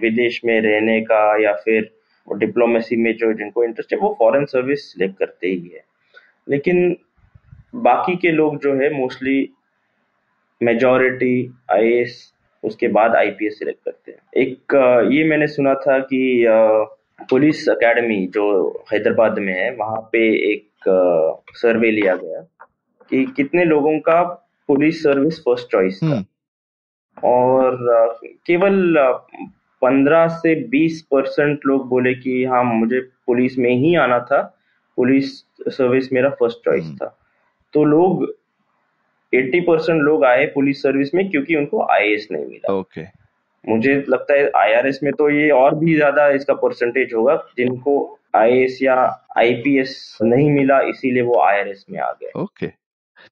विदेश 0.02 0.42
में 0.46 0.62
रहने 0.62 1.02
का 1.02 1.44
या 1.44 1.54
फिर 1.54 1.92
डिप्लोमेसी 2.38 2.96
में 2.96 3.18
जो 3.18 3.34
जिनको 3.34 3.64
इंटरेस्ट 3.64 3.94
है, 3.94 4.00
वो 4.00 4.16
फॉरेन 4.20 4.46
सर्विस 4.46 4.94
सिलेक्ट 4.94 5.18
करते 5.18 5.48
ही 5.48 5.72
है। 5.74 5.84
लेकिन 6.50 6.98
बाकी 7.76 8.16
के 8.16 8.32
लोग 8.32 8.62
जो 8.62 8.74
है 8.74 8.94
मोस्टली 8.94 9.50
मेजोरिटी 10.64 11.54
आई 11.72 12.06
उसके 12.64 12.88
बाद 12.88 13.16
आईपीएस 13.16 13.60
सिलेक्ट 13.60 13.80
करते 13.86 14.12
हैं। 14.12 14.42
एक 14.42 14.58
ये 15.12 15.24
मैंने 15.24 15.48
सुना 15.48 15.74
था 15.74 16.00
कि 16.00 16.46
पुलिस 17.30 17.68
एकेडमी 17.68 18.28
जो 18.28 18.70
हैदराबाद 18.94 19.40
में 19.40 19.54
है, 19.54 19.76
वहाँ 19.76 20.10
पे 20.12 20.52
एक 20.54 20.66
सर्वे 21.54 21.92
लिया 21.92 22.16
गया 22.16 22.68
कि 23.10 23.34
कितने 23.38 23.66
लोगों 23.66 24.00
का 24.00 24.48
पुलिस 24.68 25.04
सर्विस 25.04 25.40
फ़र्स्ट 25.40 25.68
चॉइस 25.72 26.00
था। 26.04 26.08
हम्म। 26.08 26.26
और 27.24 27.78
केवल 28.48 28.96
पंद्रह 29.82 30.28
से 30.28 30.56
बीस 30.70 31.02
परसेंट 31.12 31.66
लोग 31.66 31.88
बोले 31.90 32.14
कि 32.14 32.44
हाँ 32.46 32.64
मुझे 32.64 33.00
पुलिस 33.28 33.58
में 33.58 33.72
ही 33.72 33.96
आना 33.96 34.20
था 34.22 34.42
पुलिस 34.98 35.32
सर्विस 35.70 36.12
मेरा 36.14 36.30
फ़र्स्ट 36.30 36.64
चॉइस 36.66 36.84
हम्म। 36.84 36.96
था 36.96 37.16
तो 37.74 37.84
लोग 37.86 38.26
80 39.34 39.62
परसेंट 39.68 40.02
लोग 40.02 40.26
आए 40.26 40.46
पुलिस 40.46 40.82
सर्विस 40.82 41.14
में 41.16 41.30
क्योंकि 41.30 41.56
उनको 41.56 41.84
आईएएस 41.86 42.28
नहीं 42.32 42.46
मिला 42.46 42.74
ओके 42.74 43.02
okay. 43.02 43.12
मुझे 43.66 43.96
लगता 44.10 44.34
है 44.34 44.50
आईआरएस 44.58 45.00
में 45.04 45.12
तो 45.14 45.30
ये 45.30 45.50
और 45.52 45.76
भी 45.76 45.96
ज़्यादा 45.96 46.28
इसका 46.30 46.54
परसेंटेज 46.58 47.14
होगा 47.14 47.36
जिनको 47.58 47.96
आईएएस 48.36 48.78
या 48.82 48.96
आईपीएस 49.38 50.18
नहीं 50.24 50.52
मिला 50.52 50.80
इसीलिए 50.90 51.24
वो 51.24 51.40
आईआरएस 51.42 51.86
में 51.90 52.00
आ 52.00 52.12
गए 52.12 52.32
ओके 52.36 52.66
okay. 52.66 52.76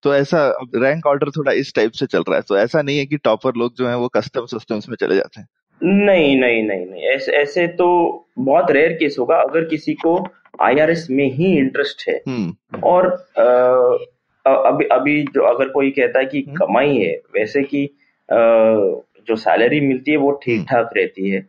तो 0.04 0.16
ऐसा 0.16 0.48
रैंक 0.76 1.06
ऑर्डर 1.08 1.30
थोड़ा 1.30 1.52
इस 1.56 1.74
टाइप 1.76 1.92
से 1.92 2.06
चल 2.06 2.24
रहा 2.30 2.36
है 2.36 2.42
तो 2.42 2.58
ऐसा 2.58 2.82
नहीं 2.82 2.98
है 2.98 3.06
कि 3.06 3.18
टॉपर 3.24 3.56
लोग 3.56 3.76
जो 3.76 3.88
है 3.88 3.96
वो 3.98 4.08
कस्टम 4.08 4.46
सिस्टम्स 4.48 4.90
में 4.90 4.96
चले 4.96 5.16
जाते 5.16 5.40
हैं 5.42 5.48
नहीं 5.82 6.36
नहीं 6.38 6.64
नहीं 6.64 6.86
नहीं 6.86 7.04
ऐसे 7.10 7.32
ऐसे 7.32 7.68
तो 7.76 7.88
बहुत 8.40 8.72
रेयर 8.72 8.94
केस 8.94 9.16
होगा 9.20 9.36
अगर 9.42 9.64
किसी 9.66 9.94
को 9.96 10.18
आईआरएस 10.62 11.08
में 11.10 11.26
ही 11.26 11.58
इंटरेस्ट 11.58 12.08
है 12.10 12.16
हम्म। 12.28 12.80
और 12.84 13.08
आ, 13.40 14.52
अभी 14.62 14.86
अभी 14.92 15.22
जो 15.34 15.44
अगर 15.46 15.70
कोई 15.70 15.92
कहता 15.92 16.20
है 16.20 16.26
कि 16.26 16.44
हम्म। 16.48 16.58
कमाई 16.58 16.98
है 16.98 17.14
वैसे 17.34 17.64
कि 17.64 17.86
आ, 17.86 18.38
जो 19.28 19.36
सैलरी 19.36 19.80
मिलती 19.82 20.12
है 20.12 20.18
वो 20.18 20.32
ठीक 20.44 20.56
हम्म। 20.56 20.66
ठाक 20.66 20.90
रहती 20.98 21.30
है 21.30 21.48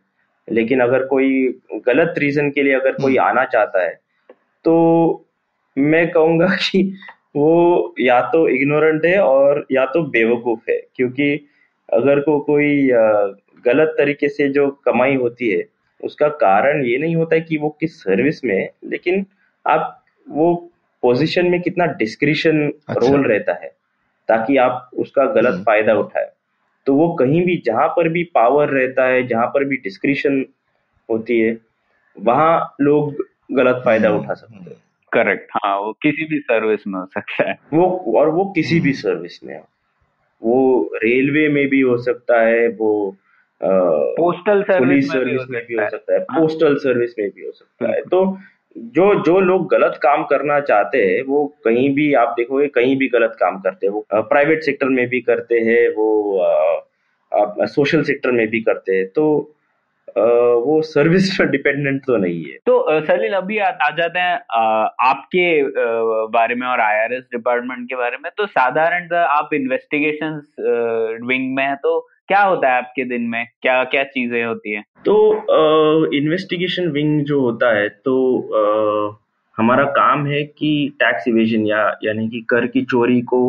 लेकिन 0.48 0.81
अगर 0.81 1.05
कोई 1.07 1.29
गलत 1.87 2.14
रीजन 2.18 2.50
के 2.50 2.62
लिए 2.62 2.74
अगर 2.74 2.92
कोई 2.92 3.16
आना 3.20 3.44
चाहता 3.44 3.85
है 3.85 3.98
तो 4.64 4.74
मैं 5.76 6.09
कहूँगा 6.11 6.46
कि 6.62 6.83
वो 7.34 7.94
या 8.00 8.20
तो 8.30 8.46
इग्नोरेंट 8.48 9.04
है 9.04 9.18
और 9.18 9.66
या 9.72 9.84
तो 9.86 10.02
बेवकूफ़ 10.10 10.70
है 10.70 10.80
क्योंकि 10.96 11.34
अगर 11.88 12.20
को 12.20 12.38
कोई 12.40 12.88
गलत 13.64 13.94
तरीके 13.98 14.28
से 14.28 14.48
जो 14.48 14.68
कमाई 14.84 15.14
होती 15.14 15.50
है 15.50 15.62
उसका 16.00 16.28
कारण 16.40 16.84
ये 16.84 16.98
नहीं 16.98 17.16
होता 17.16 17.34
है 17.34 17.40
कि 17.40 17.56
वो 17.56 17.68
किस 17.80 18.00
सर्विस 18.02 18.44
में 18.44 18.54
है 18.56 18.68
लेकिन 18.84 19.24
आप 19.66 19.96
वो 20.26 20.54
पोजीशन 21.02 21.46
में 21.46 21.60
कितना 21.62 21.84
डिस्क्रिशन 21.94 22.66
अच्छा। 22.66 23.06
रोल 23.06 23.26
रहता 23.26 23.52
है 23.52 23.70
ताकि 24.28 24.56
आप 24.56 24.90
उसका 24.94 25.24
गलत 25.24 25.52
हम्म। 25.52 25.64
फ़ायदा 25.64 25.94
उठाए 25.94 26.30
तो 26.86 26.94
वो 26.94 27.12
कहीं 27.14 27.44
भी 27.46 27.56
जहाँ 27.66 27.88
पर 27.88 28.08
भी 28.08 28.22
पावर 28.34 28.68
रहता 28.68 29.06
है 29.06 29.26
जहाँ 29.26 29.46
पर 29.46 29.64
भी 29.64 29.76
डिस्क्रिशन 29.76 30.44
होती 31.08 31.38
है 31.40 31.56
वहाँ 32.16 32.76
लोग 32.80 33.24
गलत 33.52 33.82
फ़ायदा 33.84 34.08
हम्म। 34.08 34.20
उठा 34.20 34.34
सकते 34.34 34.70
हैं 34.70 34.89
करेक्ट 35.12 35.50
हाँ 35.54 35.80
वो 35.80 35.92
किसी 35.92 36.24
भी 36.24 36.38
सर्विस 36.38 36.86
में 36.86 37.00
हो 37.00 37.06
सकता 37.06 37.48
है। 37.50 37.58
वो 37.72 38.14
और 38.16 38.28
वो 38.28 38.44
किसी 38.44 38.80
भी 38.80 38.92
सर्विस 38.92 39.40
में 39.44 39.60
वो 40.42 40.90
रेलवे 40.94 41.48
में 41.48 41.68
भी 41.68 41.80
हो 41.80 41.96
सकता 41.98 42.40
है 42.42 42.68
वो 42.68 43.16
पोस्टल 43.62 44.62
सर्विस 44.62 45.08
सर्विस 45.12 45.42
में 45.50 45.62
भी 45.66 45.74
हो 45.74 45.90
सकता 45.90 46.12
है। 46.12 46.20
पोस्टल 46.20 46.76
सर्विस 46.76 47.14
में 47.18 47.30
भी 47.30 47.46
हो 47.46 47.52
सकता 47.52 47.92
है। 47.92 48.00
तो 48.00 48.38
जो 48.78 49.22
जो 49.22 49.40
लोग 49.40 49.70
गलत 49.70 50.00
काम 50.02 50.24
करना 50.24 50.60
चाहते 50.60 50.98
हैं 50.98 51.22
वो 51.22 51.54
कहीं 51.64 51.94
भी 51.94 52.14
आप 52.14 52.28
देखोगे 52.28 52.68
कहीं 52.68 52.96
भी 52.96 53.08
गलत 53.08 53.36
काम 53.40 53.58
करते 53.58 53.86
हैं। 53.86 53.94
वो 53.94 54.06
प्राइवेट 54.14 54.62
सेक्टर 54.62 54.86
में 54.86 55.08
भी 55.08 55.20
करते 55.20 55.54
हैं 55.54 55.88
वो 55.88 56.38
आ, 56.38 56.80
आ, 57.34 57.64
सोशल 57.66 58.02
सेक्टर 58.02 58.30
में 58.30 58.48
भी 58.48 58.60
करते 58.60 58.96
हैं। 58.96 59.06
तो 59.06 59.54
वो 60.16 60.80
सर्विस 60.84 61.28
पर 61.36 61.46
डिपेंडेंट 61.50 62.00
तो 62.06 62.16
नहीं 62.16 62.42
है। 62.44 62.56
तो 62.66 63.00
सलील 63.02 63.32
अभी 63.34 63.58
आ, 63.58 63.68
आ 63.68 63.90
जाते 63.90 64.18
हैं 64.18 64.34
आपके 65.08 65.62
बारे 66.28 66.54
में 66.54 66.66
और 66.66 66.80
आईआरएस 66.80 67.24
डिपार्टमेंट 67.32 67.88
के 67.88 67.96
बारे 67.96 68.16
में 68.22 68.30
तो 68.36 68.46
साधारण 68.48 69.14
आप 69.16 69.54
इन्वेस्टिगेशन 69.54 70.40
विंग 71.26 71.54
में 71.56 71.64
है 71.64 71.74
तो 71.76 71.98
क्या 72.28 72.42
होता 72.42 72.68
है 72.68 72.78
आपके 72.78 73.04
दिन 73.04 73.22
में? 73.22 73.46
क्या 73.62 73.82
क्या 73.84 74.02
चीज़ें 74.06 74.44
होती 74.44 74.72
है? 74.72 74.82
तो 75.04 76.16
इन्वेस्टिगेशन 76.16 76.88
विंग 76.88 77.24
जो 77.24 77.40
होता 77.40 77.74
है 77.76 77.88
तो 77.88 78.14
आ, 78.54 79.16
हमारा 79.56 79.84
काम 79.92 80.26
है 80.26 80.42
कि 80.44 80.70
टैक्स 81.00 81.28
इवेजन 81.28 81.66
या 81.66 81.80
यानी 82.04 82.28
कि 82.28 82.40
कर 82.50 82.66
की 82.66 82.82
चोरी 82.82 83.20
को 83.22 83.40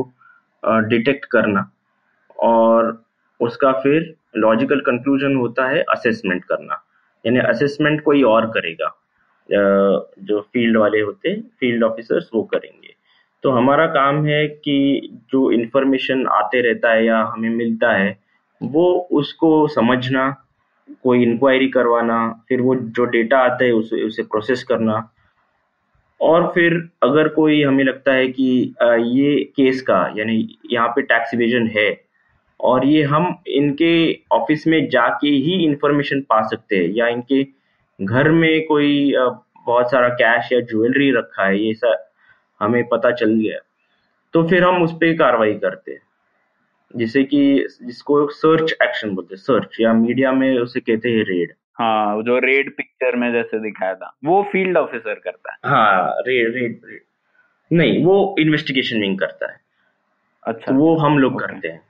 डिटेक्ट 0.64 1.26
करना। 1.32 1.70
और 2.40 2.92
उसका 3.42 3.72
फिर 3.82 4.14
लॉजिकल 4.38 4.80
कंक्लूजन 4.80 5.36
होता 5.36 5.68
है 5.70 5.84
असेसमेंट 5.92 6.44
करना। 6.44 6.82
यानी 7.26 7.40
असेसमेंट 7.40 8.02
कोई 8.02 8.24
और 8.24 8.46
करेगा। 8.48 8.96
जो 9.50 10.40
फ़ील्ड 10.42 10.78
वाले 10.78 11.00
होते 11.02 11.36
फ़ील्ड 11.60 11.84
ऑफिसर्स 11.84 12.30
वो 12.34 12.44
करेंगे। 12.44 12.94
तो 13.44 13.52
हमारा 13.52 13.86
काम 13.88 14.26
है 14.26 14.48
कि 14.48 14.76
जो 15.32 15.50
इन्फॉर्मेशन 15.52 16.26
आते 16.28 16.62
रहता 16.62 16.92
है 16.92 17.06
या 17.06 17.20
हमें 17.26 17.50
मिलता 17.50 17.92
है, 17.94 18.18
वो 18.62 18.86
उसको 19.12 19.68
समझना, 19.68 20.30
कोई 21.04 21.24
इंक्वायरी 21.24 21.68
करवाना, 21.70 22.20
फिर 22.50 22.62
वो 22.62 22.76
जो 22.76 23.06
डेटा 23.06 23.38
आता 23.40 23.66
है 23.66 23.72
उसे 23.72 24.04
उसे 24.04 24.24
प्रोसेस 24.24 24.64
करना। 24.64 25.10
और 26.22 26.52
फिर 26.56 26.74
अगर 27.04 27.28
कोई 27.28 27.62
हमें 27.64 27.84
लगता 27.84 28.14
है 28.14 28.28
कि 28.28 28.76
ये 28.84 29.44
केस 29.56 29.82
का, 29.82 30.00
यानी 30.18 30.58
यहाँ 30.72 30.88
पे 30.88 31.02
टैक्स 31.02 31.34
इवेजन 31.34 31.68
है 31.68 31.90
और 32.62 32.86
ये 32.86 33.04
हम 33.04 33.44
इनके 33.48 33.94
ऑफ़िस 34.32 34.68
में 34.68 34.90
जाके 34.90 35.28
ही 35.28 35.64
इंफॉर्मेशन 35.66 36.22
पा 36.22 36.42
सकते 36.48 36.76
हैं 36.76 36.90
या 36.90 37.08
इनके 37.08 37.44
घर 38.00 38.30
में 38.32 38.66
कोई 38.66 39.14
बहुत 39.66 39.92
सारा 39.92 40.10
कैश 40.10 40.52
या 40.54 40.60
ज्वेलरी 40.60 41.12
रखा 41.12 41.46
है 41.46 41.60
ये 41.60 41.74
सब 41.74 42.06
हमें 42.60 42.84
पता 42.88 43.12
चल 43.12 43.34
गया। 43.34 43.60
तो 44.34 44.48
फिर 44.48 44.64
हम 44.64 44.84
उस 44.84 44.92
पर 44.94 45.14
कार्रवाई 45.18 45.54
करते 45.54 45.92
हैं। 45.92 46.00
जिसे 46.96 47.24
कि 47.24 47.68
जिसको 47.84 48.28
सर्च 48.30 48.72
एक्शन 48.84 49.10
बोलते 49.10 49.36
हैं 49.36 49.42
सर्च 49.42 49.78
या 49.82 49.94
मीडिया 49.94 50.32
में 50.32 50.58
उसे 50.60 50.80
कहते 50.80 51.10
हैं 51.10 51.24
रेड 51.24 51.54
हाँ 51.80 52.22
जो 52.24 52.40
रेड 52.40 52.76
पिक्चर 52.78 53.16
में 53.16 53.32
जैसे 53.34 53.60
दिखाया 53.60 53.94
था 53.96 54.14
वो 54.26 54.42
फ़ील्ड 54.52 54.78
ऑफिसर 54.78 55.14
करता 55.14 55.52
है। 55.52 55.58
हाँ 55.66 56.16
रेड 56.28 56.54
रेड 56.56 56.82
रेड 56.86 57.02
नहीं 57.72 58.04
वो 58.06 58.36
इन्वेस्टिगेशन 58.40 59.00
विंग 59.00 59.20
करता 59.20 59.52
है। 59.52 59.60
अच्छा 60.44 60.72
तो 60.72 60.78
वो 60.78 60.96
हम 60.98 61.18
लोग 61.20 61.40
करते 61.40 61.68
हैं। 61.68 61.82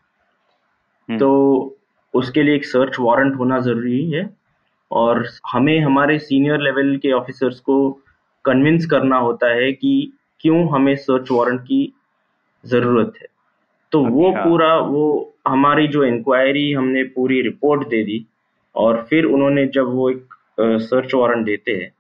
तो 1.20 1.78
उसके 2.14 2.44
लिए 2.44 2.56
एक 2.56 2.66
सर्च 2.66 2.96
वारंट 3.00 3.36
होना 3.36 3.60
ज़रूरी 3.60 4.12
है 4.12 4.30
और 4.92 5.28
हमें 5.54 5.80
हमारे 5.80 6.20
सीनियर 6.20 6.62
लेवल 6.62 6.98
के 6.98 7.12
ऑफिसर्स 7.12 7.60
को 7.60 7.92
कन्विंस 8.46 8.86
करना 8.86 9.18
होता 9.18 9.54
है 9.54 9.72
कि 9.74 10.12
क्यों 10.40 10.68
हमें 10.70 10.96
सर्च 10.96 11.32
वारंट 11.32 11.62
की 11.62 11.94
ज़रूरत 12.66 13.14
है। 13.22 13.28
तो 13.92 14.06
अच्छा। 14.06 14.16
वो 14.16 14.32
पूरा 14.32 14.78
वो 14.78 15.34
हमारी 15.48 15.88
जो 15.88 16.04
इंक्वायरी 16.04 16.72
हमने 16.74 17.04
पूरी 17.04 17.42
रिपोर्ट 17.42 17.88
दे 17.88 18.04
दी 18.04 18.26
और 18.76 19.06
फिर 19.10 19.26
उन्होंने 19.26 19.66
जब 19.68 19.88
वो 19.88 20.10
एक 20.10 20.34
सर्च 20.60 21.14
वारंट 21.14 21.46
देते 21.46 21.72
हैं 21.72 21.92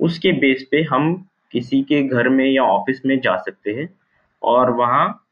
उसके 0.00 0.32
बेस 0.32 0.66
पे 0.70 0.82
हम 0.82 1.14
किसी 1.52 1.82
के 1.82 2.02
घर 2.02 2.28
में 2.28 2.46
या 2.46 2.62
ऑफ़िस 2.62 3.02
में 3.06 3.20
जा 3.20 3.36
सकते 3.36 3.70
हैं 3.70 3.88
और 4.42 4.70
वहाँ 4.70 5.24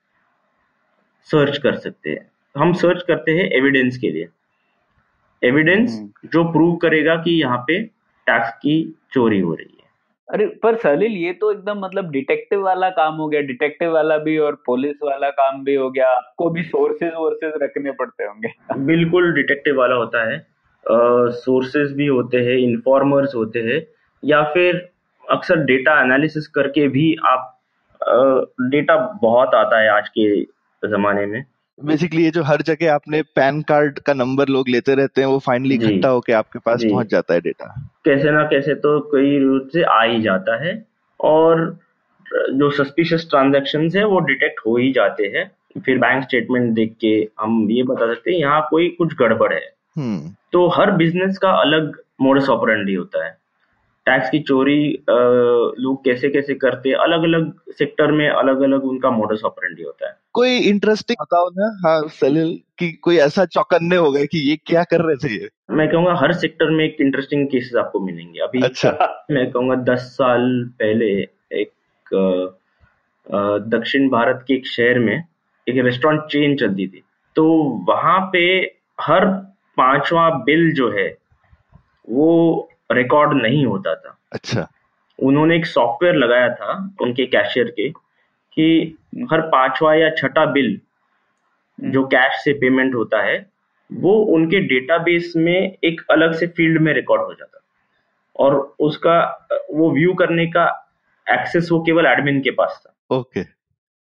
सर्च 1.24 1.58
कर 1.58 1.76
सकते 1.76 2.10
हैं। 2.10 2.30
हम 2.56 2.72
सर्च 2.72 3.02
करते 3.02 3.32
हैं 3.32 3.48
एविडेंस 3.52 3.96
के 3.98 4.10
लिए। 4.10 4.28
एविडेंस 5.42 5.94
हम्म। 5.94 6.28
जो 6.32 6.44
प्रूव 6.52 6.76
करेगा 6.76 7.16
कि 7.16 7.40
यहाँ 7.40 7.58
पे 7.58 7.82
टैक्स 8.26 8.50
की 8.50 8.76
चोरी 9.12 9.40
हो 9.40 9.54
रही 9.54 9.66
है। 9.66 9.84
अरे 10.28 10.46
पर 10.62 10.76
सलील 10.76 11.12
ये 11.12 11.32
तो 11.32 11.50
एकदम 11.52 11.78
मतलब 11.78 12.10
डिटेक्टिव 12.10 12.62
वाला 12.62 12.88
काम 12.90 13.14
हो 13.14 13.28
गया। 13.28 13.40
डिटेक्टिव 13.40 13.92
वाला 13.92 14.16
भी 14.18 14.36
और 14.38 14.62
पुलिस 14.66 14.96
वाला 15.02 15.30
काम 15.30 15.62
भी 15.64 15.74
हो 15.74 15.90
गया। 15.90 16.08
आपको 16.08 16.48
भी 16.50 16.62
सोर्सेज 16.62 17.12
वोर्सेज 17.14 17.52
रखने 17.62 17.90
पड़ते 17.90 18.24
होंगे। 18.24 18.48
बिल्कुल 18.86 19.32
डिटेक्टिव 19.32 19.78
वाला 19.78 19.94
होता 19.94 20.30
है। 20.30 20.38
सोर्सेज 20.86 21.90
uh, 21.90 21.96
भी 21.96 22.06
होते 22.06 22.38
हैं 22.38 22.56
इन्फॉर्मर्स 22.58 23.34
होते 23.34 23.58
हैं 23.58 23.80
या 24.22 24.42
फिर 24.54 24.88
अक्सर 25.24 25.64
डेटा 25.64 26.00
एनालिसिस 26.00 26.46
करके 26.48 26.88
भी 26.88 27.14
आप 27.26 27.52
डेटा 28.60 28.94
uh, 28.96 29.18
बहुत 29.22 29.54
आता 29.54 29.80
है 29.80 29.88
आज 29.88 30.08
के 30.18 30.42
जमाने 30.82 31.26
में। 31.26 31.44
बेसिकली 31.84 32.24
ये 32.24 32.30
जो 32.30 32.42
हर 32.42 32.62
जगह 32.62 32.94
आपने 32.94 33.22
पैन 33.22 33.62
कार्ड 33.62 33.98
का 33.98 34.12
नंबर 34.14 34.48
लोग 34.48 34.68
लेते 34.68 34.94
रहते 34.94 35.20
हैं 35.20 35.28
वो 35.28 35.38
फाइनली 35.38 35.74
इकट्ठा 35.74 36.08
होके 36.08 36.32
आपके 36.32 36.58
पास 36.58 36.84
पहुँच 36.84 37.06
जाता 37.06 37.34
है 37.34 37.40
डेटा 37.40 37.90
कैसे 38.04 38.30
ना 38.30 38.42
कैसे 38.42 38.74
तो 38.74 39.00
कई 39.00 39.38
रूप 39.38 39.68
से 39.72 39.82
आ 39.82 40.02
ही 40.02 40.22
जाता 40.22 40.64
है 40.64 40.86
और 41.20 41.78
जो 42.32 42.70
सस्पिशियस 42.70 43.26
ट्रांजेक्शन 43.30 43.90
है 43.96 44.04
वो 44.04 44.20
डिटेक्ट 44.20 44.60
हो 44.66 44.76
ही 44.76 44.92
जाते 44.92 45.26
हैं। 45.26 45.50
फिर 45.80 45.98
बैंक 45.98 46.22
स्टेटमेंट 46.22 46.74
देख 46.74 46.94
के 47.00 47.28
हम 47.40 47.70
ये 47.70 47.82
बता 47.82 48.14
सकते 48.14 48.30
हैं 48.30 48.38
यहाँ 48.38 48.66
कोई 48.70 48.88
कुछ 48.88 49.14
गड़बड़ 49.14 49.52
है। 49.52 49.72
हम्म। 49.96 50.34
तो 50.52 50.68
हर 50.68 50.90
बिज़नेस 50.90 51.38
का 51.38 51.50
अलग 51.50 51.96
मोडस 52.20 52.48
ऑपरेंडी 52.48 52.94
होता 52.94 53.24
है। 53.24 53.36
टैक्स 54.06 54.30
की 54.30 54.38
चोरी 54.38 55.04
लोग 55.82 56.04
कैसे 56.04 56.28
कैसे 56.30 56.54
करते 56.54 56.88
हैं 56.88 56.96
अलग 56.96 57.22
अलग 57.22 57.52
सेक्टर 57.78 58.12
में 58.12 58.28
अलग 58.28 58.60
अलग 58.60 58.84
उनका 58.84 59.10
मोडस 59.10 59.40
ऑपरेंडी 59.44 59.82
होता 59.82 60.08
है। 60.08 60.16
कोई 60.32 60.58
इंटरेस्टिंग 60.58 61.16
बताओ 61.20 61.48
ना 61.56 61.66
हाँ 61.84 62.02
सलील 62.08 62.60
कि 62.78 62.90
कोई 62.92 63.16
ऐसा 63.16 63.44
चौकन्ने 63.44 63.96
हो 63.96 64.10
गए 64.12 64.26
कि 64.26 64.38
ये 64.50 64.56
क्या 64.66 64.84
कर 64.84 65.00
रहे 65.00 65.16
थे 65.16 65.32
ये? 65.34 65.48
मैं 65.70 65.88
कहूँगा 65.88 66.14
हर 66.14 66.32
सेक्टर 66.32 66.70
में 66.70 66.84
एक 66.84 66.96
इंटरेस्टिंग 67.00 67.46
केसेस 67.46 67.74
आपको 67.74 68.00
मिलेंगे। 68.00 68.40
अभी 68.40 68.62
अच्छा। 68.62 69.26
मैं 69.30 69.50
कहूँगा 69.50 69.74
दस 69.92 70.00
साल 70.12 70.70
पहले 70.78 71.10
एक 71.52 71.70
दक्षिण 73.68 74.08
भारत 74.08 74.44
के 74.48 74.54
एक 74.54 74.66
शहर 74.66 74.98
में 74.98 75.16
एक 75.68 75.84
रेस्टोरेंट 75.84 76.22
चेन 76.22 76.56
चलती 76.56 76.86
थी। 76.86 77.02
तो 77.36 77.46
वहाँ 77.88 78.20
पे 78.32 78.46
हर 79.00 79.26
पांचवा 79.76 80.28
बिल 80.44 80.72
जो 80.74 80.90
है 80.90 81.08
वो 82.10 82.68
रिकॉर्ड 82.90 83.32
नहीं 83.42 83.64
होता 83.66 83.94
था। 83.94 84.16
अच्छा। 84.32 84.66
उन्होंने 85.18 85.56
एक 85.56 85.66
सॉफ्टवेयर 85.66 86.14
लगाया 86.14 86.48
था 86.54 86.72
उनके 87.00 87.26
कैशियर 87.26 87.70
के 87.70 87.88
कि 87.88 88.96
हर 89.32 89.40
पांचवा 89.48 89.94
या 89.94 90.10
छठा 90.10 90.44
बिल 90.52 90.78
जो 91.78 92.02
कैश 92.06 92.42
से 92.44 92.52
पेमेंट 92.52 92.94
होता 92.94 93.22
है 93.22 93.44
वो 93.90 94.14
उनके 94.34 94.60
डेटाबेस 94.68 95.32
में 95.36 95.76
एक 95.84 96.00
अलग 96.10 96.34
से 96.34 96.46
फ़ील्ड 96.46 96.80
में 96.82 96.92
रिकॉर्ड 96.94 97.22
हो 97.22 97.34
जाता। 97.34 97.60
और 98.36 98.54
उसका 98.80 99.18
वो 99.70 99.90
व्यू 99.90 100.14
करने 100.14 100.46
का 100.46 100.64
एक्सेस 101.26 101.68
वो 101.72 101.80
केवल 101.80 102.06
एडमिन 102.06 102.40
के 102.40 102.50
पास 102.50 102.80
था। 102.82 103.16
ओके 103.16 103.40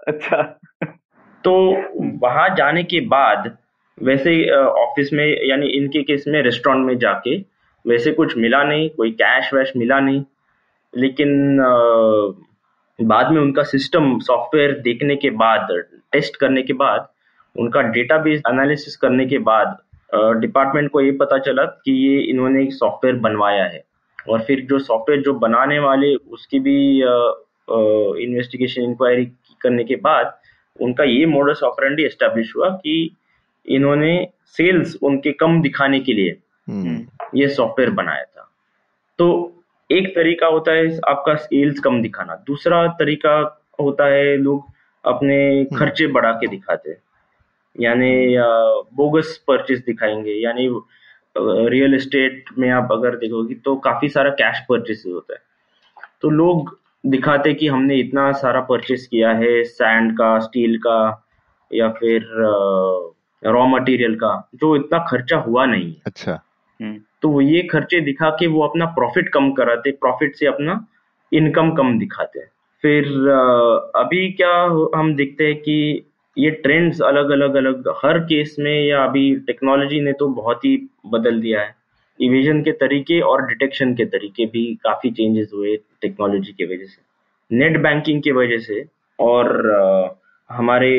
अच्छा। 0.06 0.42
तो 1.44 1.54
वहाँ 2.20 2.48
जाने 2.56 2.82
के 2.84 3.00
बाद 3.08 3.56
वैसे 3.98 4.34
ऑफ़िस 4.58 5.12
में 5.12 5.24
यानी 5.48 5.66
इनके 5.68 6.02
केस 6.02 6.24
में 6.28 6.40
रेस्टोरेंट 6.42 6.86
में 6.86 6.96
जाके 6.98 7.36
वैसे 7.86 8.12
कुछ 8.12 8.36
मिला 8.36 8.62
नहीं 8.64 8.88
कोई 8.90 9.10
कैश 9.10 9.52
वैश 9.54 9.72
मिला 9.76 10.00
नहीं। 10.00 10.24
लेकिन 10.96 11.58
अ, 11.58 11.72
बाद 12.98 13.30
में 13.32 13.40
उनका 13.42 13.62
सिस्टम 13.62 14.18
सॉफ्टवेयर 14.18 14.72
देखने 14.78 15.16
के 15.16 15.30
बाद 15.30 15.68
टेस्ट 16.12 16.36
करने 16.36 16.62
के 16.62 16.72
बाद 16.72 17.08
उनका 17.56 17.82
डेटाबेस 17.82 18.42
एनालिसिस 18.48 18.96
करने 18.96 19.26
के 19.26 19.38
बाद 19.38 19.76
डिपार्टमेंट 20.40 20.90
को 20.90 21.00
ये 21.00 21.12
पता 21.12 21.38
चला 21.38 21.64
कि 21.64 21.92
ये 22.06 22.20
इन्होंने 22.20 22.62
एक 22.62 22.72
सॉफ्टवेयर 22.72 23.16
बनवाया 23.16 23.64
है। 23.64 23.84
और 24.28 24.42
फिर 24.42 24.60
जो 24.60 24.78
सॉफ्टवेयर 24.78 25.22
जो 25.22 25.34
बनाने 25.34 25.78
वाले 25.78 26.14
उसकी 26.14 26.60
भी 26.60 26.76
इन्वेस्टिगेशन 28.24 28.82
इंक्वायरी 28.82 29.26
करने 29.60 29.84
के 29.84 29.96
बाद 29.96 30.38
उनका 30.80 31.04
ये 31.04 31.26
मॉडल 31.26 31.66
ऑपरेंडी 31.66 32.04
एस्टेब्लिश 32.04 32.52
हुआ 32.56 32.68
कि 32.68 33.16
इन्होंने 33.66 34.28
सेल्स 34.46 34.96
उनके 35.02 35.32
कम 35.32 35.62
दिखाने 35.62 36.00
के 36.00 36.12
लिए 36.12 36.36
हम्म। 36.68 37.06
ये 37.34 37.48
सॉफ्टवेयर 37.48 37.90
बनाया 37.90 38.24
था। 38.24 38.48
तो 39.18 39.52
एक 39.90 40.14
तरीका 40.16 40.46
होता 40.46 40.72
है 40.72 40.98
आपका 41.08 41.34
सेल्स 41.34 41.78
कम 41.78 42.02
दिखाना। 42.02 42.34
दूसरा 42.46 42.86
तरीका 42.86 43.64
होता 43.80 44.06
है 44.06 44.36
लोग 44.36 44.64
अपने 45.04 45.64
खर्चे 45.76 46.06
बढ़ा 46.06 46.32
के 46.32 46.46
दिखाते 46.46 46.90
हैं। 46.90 46.98
यानी 47.80 48.36
बोगस 48.96 49.44
परचेस 49.48 49.84
दिखाएँगे। 49.86 50.32
यानी 50.32 50.80
रियल 51.68 51.94
एस्टेट 51.94 52.44
में 52.58 52.70
आप 52.70 52.88
अगर 52.92 53.16
देखोगे 53.16 53.54
तो 53.54 53.76
काफ़ी 53.76 54.08
सारा 54.08 54.30
कैश 54.30 54.60
परचेस 54.68 55.02
होता 55.06 55.32
है। 55.34 55.40
तो 56.22 56.30
लोग 56.30 56.78
दिखाते 57.06 57.54
कि 57.54 57.68
हमने 57.68 57.96
इतना 57.96 58.32
सारा 58.32 58.60
परचेस 58.60 59.06
किया 59.10 59.32
है 59.32 59.64
सैंड 59.64 60.12
का 60.18 60.38
स्टील 60.38 60.78
का 60.78 61.26
या 61.72 61.88
फिर 61.88 62.26
रॉ 63.44 63.66
मटेरियल 63.66 64.14
का 64.14 64.48
जो 64.54 64.76
इतना 64.76 64.98
खर्चा 64.98 65.36
हुआ 65.36 65.66
नहीं 65.66 65.88
है। 65.88 66.02
अच्छा। 66.06 66.40
हम्म, 66.82 67.00
तो 67.22 67.28
वो 67.28 67.40
ये 67.40 67.62
खर्चे 67.62 68.00
दिखा 68.00 68.30
के 68.30 68.46
वो 68.46 68.62
अपना 68.62 68.86
प्रॉफिट 68.94 69.28
कम 69.28 69.50
कराते 69.52 69.90
प्रॉफिट 70.00 70.36
से 70.36 70.46
अपना 70.46 70.84
इनकम 71.32 71.70
कम 71.72 71.98
दिखाते 71.98 72.40
हैं। 72.40 72.46
फिर 72.84 73.04
अभी 73.96 74.30
क्या 74.32 74.54
हम 74.94 75.14
देखते 75.16 75.46
हैं 75.46 75.56
कि 75.56 76.04
ये 76.36 76.50
ट्रेंड्स 76.62 77.00
अलग 77.02 77.30
अलग 77.30 77.54
अलग 77.54 77.88
हर 77.96 78.18
केस 78.24 78.56
में 78.58 78.84
या 78.84 79.04
अभी 79.04 79.34
टेक्नोलॉजी 79.46 80.00
ने 80.00 80.12
तो 80.12 80.28
बहुत 80.30 80.64
ही 80.64 80.76
बदल 81.06 81.40
दिया 81.40 81.60
है। 81.60 81.74
इविजन 82.20 82.62
के 82.62 82.72
तरीके 82.72 83.20
और 83.20 83.46
डिटेक्शन 83.46 83.94
के 83.94 84.04
तरीके 84.06 84.46
भी 84.46 84.64
काफ़ी 84.84 85.10
चेंजेस 85.10 85.50
हुए 85.54 85.76
टेक्नोलॉजी 86.02 86.52
की 86.52 86.64
वजह 86.64 86.84
से। 86.84 87.56
नेट 87.56 87.78
बैंकिंग 87.82 88.22
की 88.22 88.32
वजह 88.32 88.58
से 88.58 88.84
और 89.18 90.18
हमारे 90.50 90.92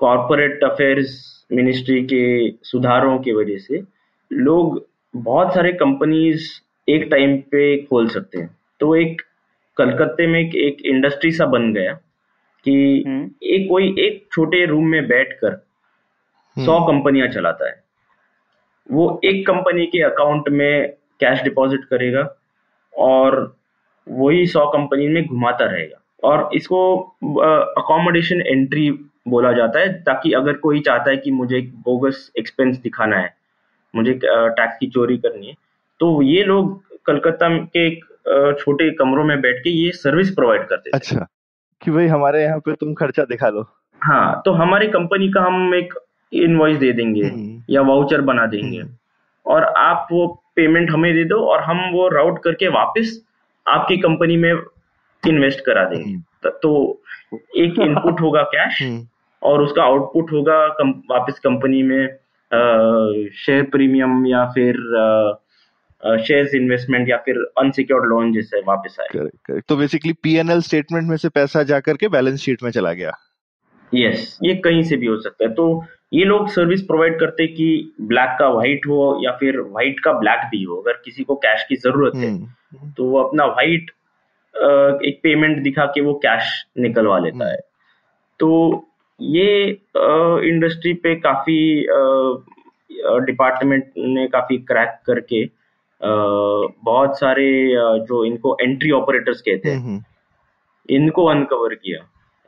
कॉरपोरेट 0.00 0.64
अफेयर्स 0.64 1.18
मिनिस्ट्री 1.52 2.02
के 2.02 2.50
सुधारों 2.64 3.18
की 3.18 3.32
वजह 3.32 3.58
से 3.58 3.82
लोग 4.30 4.84
बहुत 5.16 5.54
सारे 5.54 5.72
कंपनीज़ 5.72 6.48
एक 6.88 7.08
टाइम 7.10 7.36
पे 7.36 7.76
खोल 7.82 8.08
सकते 8.08 8.38
हैं। 8.38 8.56
तो 8.80 8.94
एक 8.96 9.22
कलकत्ते 9.76 10.26
में 10.26 10.40
एक, 10.40 10.54
एक 10.54 10.76
इंडस्ट्री 10.86 11.32
सा 11.32 11.46
बन 11.46 11.72
गया 11.72 11.92
कि 12.64 13.04
हम्म। 13.06 13.30
एक 13.42 13.68
कोई 13.68 13.94
एक 13.98 14.26
छोटे 14.32 14.64
रूम 14.66 14.86
में 14.86 15.06
बैठकर 15.08 15.54
सौ 16.56 16.86
कंपनियाँ 16.86 17.28
चलाता 17.28 17.68
है। 17.68 17.82
वो 18.92 19.20
एक 19.24 19.46
कंपनी 19.46 19.86
के 19.86 20.02
अकाउंट 20.02 20.48
में 20.48 20.88
कैश 21.20 21.42
डिपॉजिट 21.42 21.84
करेगा 21.84 22.36
और 22.98 23.56
वही 24.08 24.46
सौ 24.46 24.66
कंपनी 24.66 25.08
में 25.08 25.24
घुमाता 25.26 25.64
रहेगा। 25.64 26.00
और 26.24 26.50
इसको 26.54 26.96
अकोमोडेशन 27.78 28.40
एंट्री 28.40 28.90
बोला 29.28 29.52
जाता 29.52 29.78
है 29.78 29.92
ताकि 30.02 30.32
अगर 30.32 30.52
कोई 30.52 30.80
चाहता 30.80 31.10
है 31.10 31.16
कि 31.16 31.30
मुझे 31.30 31.56
एक 31.58 31.74
बोगस 31.74 32.32
एक्सपेंस 32.38 32.76
दिखाना 32.76 33.16
है 33.16 33.39
मुझे 33.96 34.20
टैक्स 34.24 34.76
की 34.80 34.86
चोरी 34.86 35.18
करनी 35.18 35.46
है। 35.46 35.54
तो 36.00 36.22
ये 36.22 36.44
लोग 36.44 36.82
कलकत्ता 37.04 37.58
के 37.58 37.86
एक 37.86 38.04
छोटे 38.60 38.90
कमरों 38.90 39.24
में 39.24 39.40
बैठ 39.40 39.56
के 39.56 39.70
ये 39.70 39.90
सर्विस 39.90 40.30
प्रोवाइड 40.30 40.66
करते 40.66 40.90
थे। 40.90 40.96
अच्छा। 40.96 41.26
कि 41.82 41.90
भाई 41.90 42.06
हमारे 42.06 42.42
यहाँ 42.42 42.58
पे 42.58 42.72
तुम 42.72 42.94
खर्चा 42.94 43.24
दिखा 43.24 43.48
लो। 43.48 43.66
हाँ 44.00 44.42
तो 44.44 44.52
हमारी 44.52 44.86
कंपनी 44.86 45.28
का 45.28 45.40
हम 45.40 45.74
एक 45.74 45.94
इनवॉइस 46.32 46.76
दे 46.76 46.92
देंगे 46.92 47.22
हम्म। 47.22 47.62
या 47.70 47.82
वाउचर 47.82 48.20
बना 48.20 48.46
देंगे। 48.46 48.78
हम्म। 48.78 48.92
और 49.46 49.64
आप 49.64 50.08
वो 50.12 50.42
पेमेंट 50.56 50.90
हमें 50.90 51.14
दे 51.14 51.24
दो 51.24 51.36
और 51.36 51.60
हम 51.60 51.90
वो 51.92 52.08
राउट 52.08 52.42
करके 52.42 52.68
वापस 52.68 53.26
आपकी 53.68 53.96
कंपनी 53.96 54.36
में 54.36 54.54
इन्वेस्ट 55.28 55.60
करा 55.60 55.84
देंगे। 55.84 56.10
हम्म। 56.10 56.50
तो 56.62 57.02
एक 57.56 57.74
इनपुट 57.80 58.20
होगा 58.20 58.42
कैश 58.42 59.02
और 59.42 59.62
उसका 59.62 59.82
आउटपुट 59.82 60.32
होगा 60.32 60.68
कम, 60.68 60.90
वापस 60.90 61.38
कंपनी 61.38 61.82
में। 61.82 62.16
शेयर 62.52 63.62
प्रीमियम 63.62 64.26
या 64.26 64.44
फिर 64.46 64.74
शेयर्स 66.02 66.54
इन्वेस्टमेंट 66.54 67.08
या 67.08 67.16
फिर 67.16 67.36
अनसिक्योर्ड 67.58 68.04
लोन 68.04 68.32
जैसे 68.32 68.60
वापस 68.60 68.96
आए। 69.00 69.06
करेक्ट 69.12 69.36
करेक्ट 69.46 69.68
तो 69.68 69.76
बेसिकली 69.76 70.12
पीएनएल 70.12 70.60
स्टेटमेंट 70.60 71.08
में 71.08 71.16
से 71.16 71.28
पैसा 71.28 71.62
जा 71.62 71.80
करके 71.80 72.08
बैलेंस 72.08 72.40
शीट 72.40 72.62
में 72.62 72.70
चला 72.70 72.92
गया। 72.92 73.12
यस 73.92 74.18
yes, 74.18 74.48
ये 74.48 74.54
कहीं 74.54 74.82
से 74.82 74.96
भी 74.96 75.06
हो 75.06 75.20
सकता 75.20 75.44
है। 75.44 75.52
तो 75.54 75.84
ये 76.12 76.24
लोग 76.24 76.48
सर्विस 76.48 76.82
प्रोवाइड 76.82 77.18
करते 77.20 77.46
कि 77.46 77.94
ब्लैक 78.00 78.36
का 78.38 78.48
व्हाइट 78.48 78.86
हो 78.86 79.20
या 79.24 79.30
फिर 79.30 79.60
व्हाइट 79.60 80.00
का 80.00 80.12
ब्लैक 80.12 80.40
भी 80.50 80.62
हो। 80.62 80.76
अगर 80.76 81.00
किसी 81.04 81.24
को 81.24 81.34
कैश 81.36 81.64
की 81.68 81.76
ज़रूरत 81.76 82.16
है 82.16 82.30
हम्म, 82.30 82.90
तो 82.90 83.04
वो 83.04 83.20
अपना 83.22 83.46
व्हाइट 83.46 83.90
एक 85.06 85.20
पेमेंट 85.22 85.62
दिखा 85.62 85.84
के 85.86 86.00
वो 86.00 86.14
कैश 86.14 86.64
निकलवा 86.78 87.18
लेता 87.18 87.50
है। 87.52 87.58
तो 88.40 88.50
ये 89.22 89.78
इंडस्ट्री 90.48 90.92
पे 90.92 91.14
काफ़ी 91.14 91.80
डिपार्टमेंट 93.24 93.84
ने 93.98 94.26
काफ़ी 94.28 94.58
क्रैक 94.58 95.00
करके 95.06 95.44
बहुत 96.84 97.18
सारे 97.18 97.72
जो 97.98 98.24
इनको 98.24 98.56
एंट्री 98.60 98.90
ऑपरेटर्स 98.90 99.40
कहते 99.40 99.68
हैं 99.68 99.76
हम्म, 99.76 99.88
हम्म, 99.88 100.02
इनको 100.90 101.24
अनकवर 101.24 101.74
किया 101.74 101.98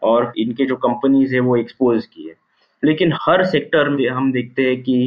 और 0.02 0.32
इनके 0.38 0.64
जो 0.64 0.76
कंपनीज़ 0.76 1.34
है 1.34 1.40
वो 1.40 1.56
एक्सपोज 1.56 2.06
किए। 2.06 2.34
लेकिन 2.84 3.12
हर 3.22 3.44
सेक्टर 3.44 3.88
में 3.88 4.08
हम 4.08 4.32
देखते 4.32 4.62
हैं 4.62 4.82
कि 4.82 5.06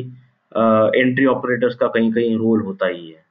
एंट्री 0.95 1.25
ऑपरेटर्स 1.25 1.75
का 1.75 1.88
कहीं 1.88 2.12
कहीं 2.13 2.38
रोल 2.38 2.62
होता 2.62 2.88
ही 2.88 3.10
है। 3.10 3.25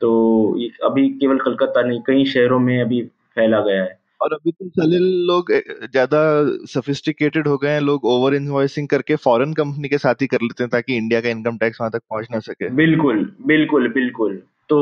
तो 0.00 0.60
अभी 0.84 1.08
केवल 1.08 1.38
कलकत्ता 1.38 1.82
नहीं 1.82 2.00
कई 2.06 2.24
शहरों 2.24 2.58
में 2.58 2.80
अभी 2.80 3.02
फैला 3.34 3.60
गया 3.60 3.82
है। 3.82 4.05
और 4.26 4.32
अभी 4.32 4.52
तो 4.52 4.68
साले 4.68 4.98
लोग 5.26 5.50
ज़्यादा 5.92 6.20
सफिस्टिकेटेड 6.66 7.48
हो 7.48 7.56
गए 7.56 7.70
हैं 7.70 7.80
लोग 7.80 8.04
ओवर 8.04 8.34
इनवॉइसिंग 8.34 8.88
करके 8.88 9.16
फॉरेन 9.16 9.52
कंपनी 9.54 9.88
के 9.88 9.98
साथ 9.98 10.22
ही 10.22 10.26
कर 10.26 10.42
लेते 10.42 10.64
हैं 10.64 10.70
ताकि 10.70 10.96
इंडिया 10.96 11.20
का 11.20 11.28
इनकम 11.28 11.58
टैक्स 11.58 11.80
वहाँ 11.80 11.90
तक 11.90 12.02
पहुँच 12.10 12.26
ना 12.32 12.38
सके। 12.38 12.70
बिल्कुल 12.70 13.24
बिल्कुल 13.46 13.88
बिल्कुल। 13.88 14.34
तो 14.68 14.80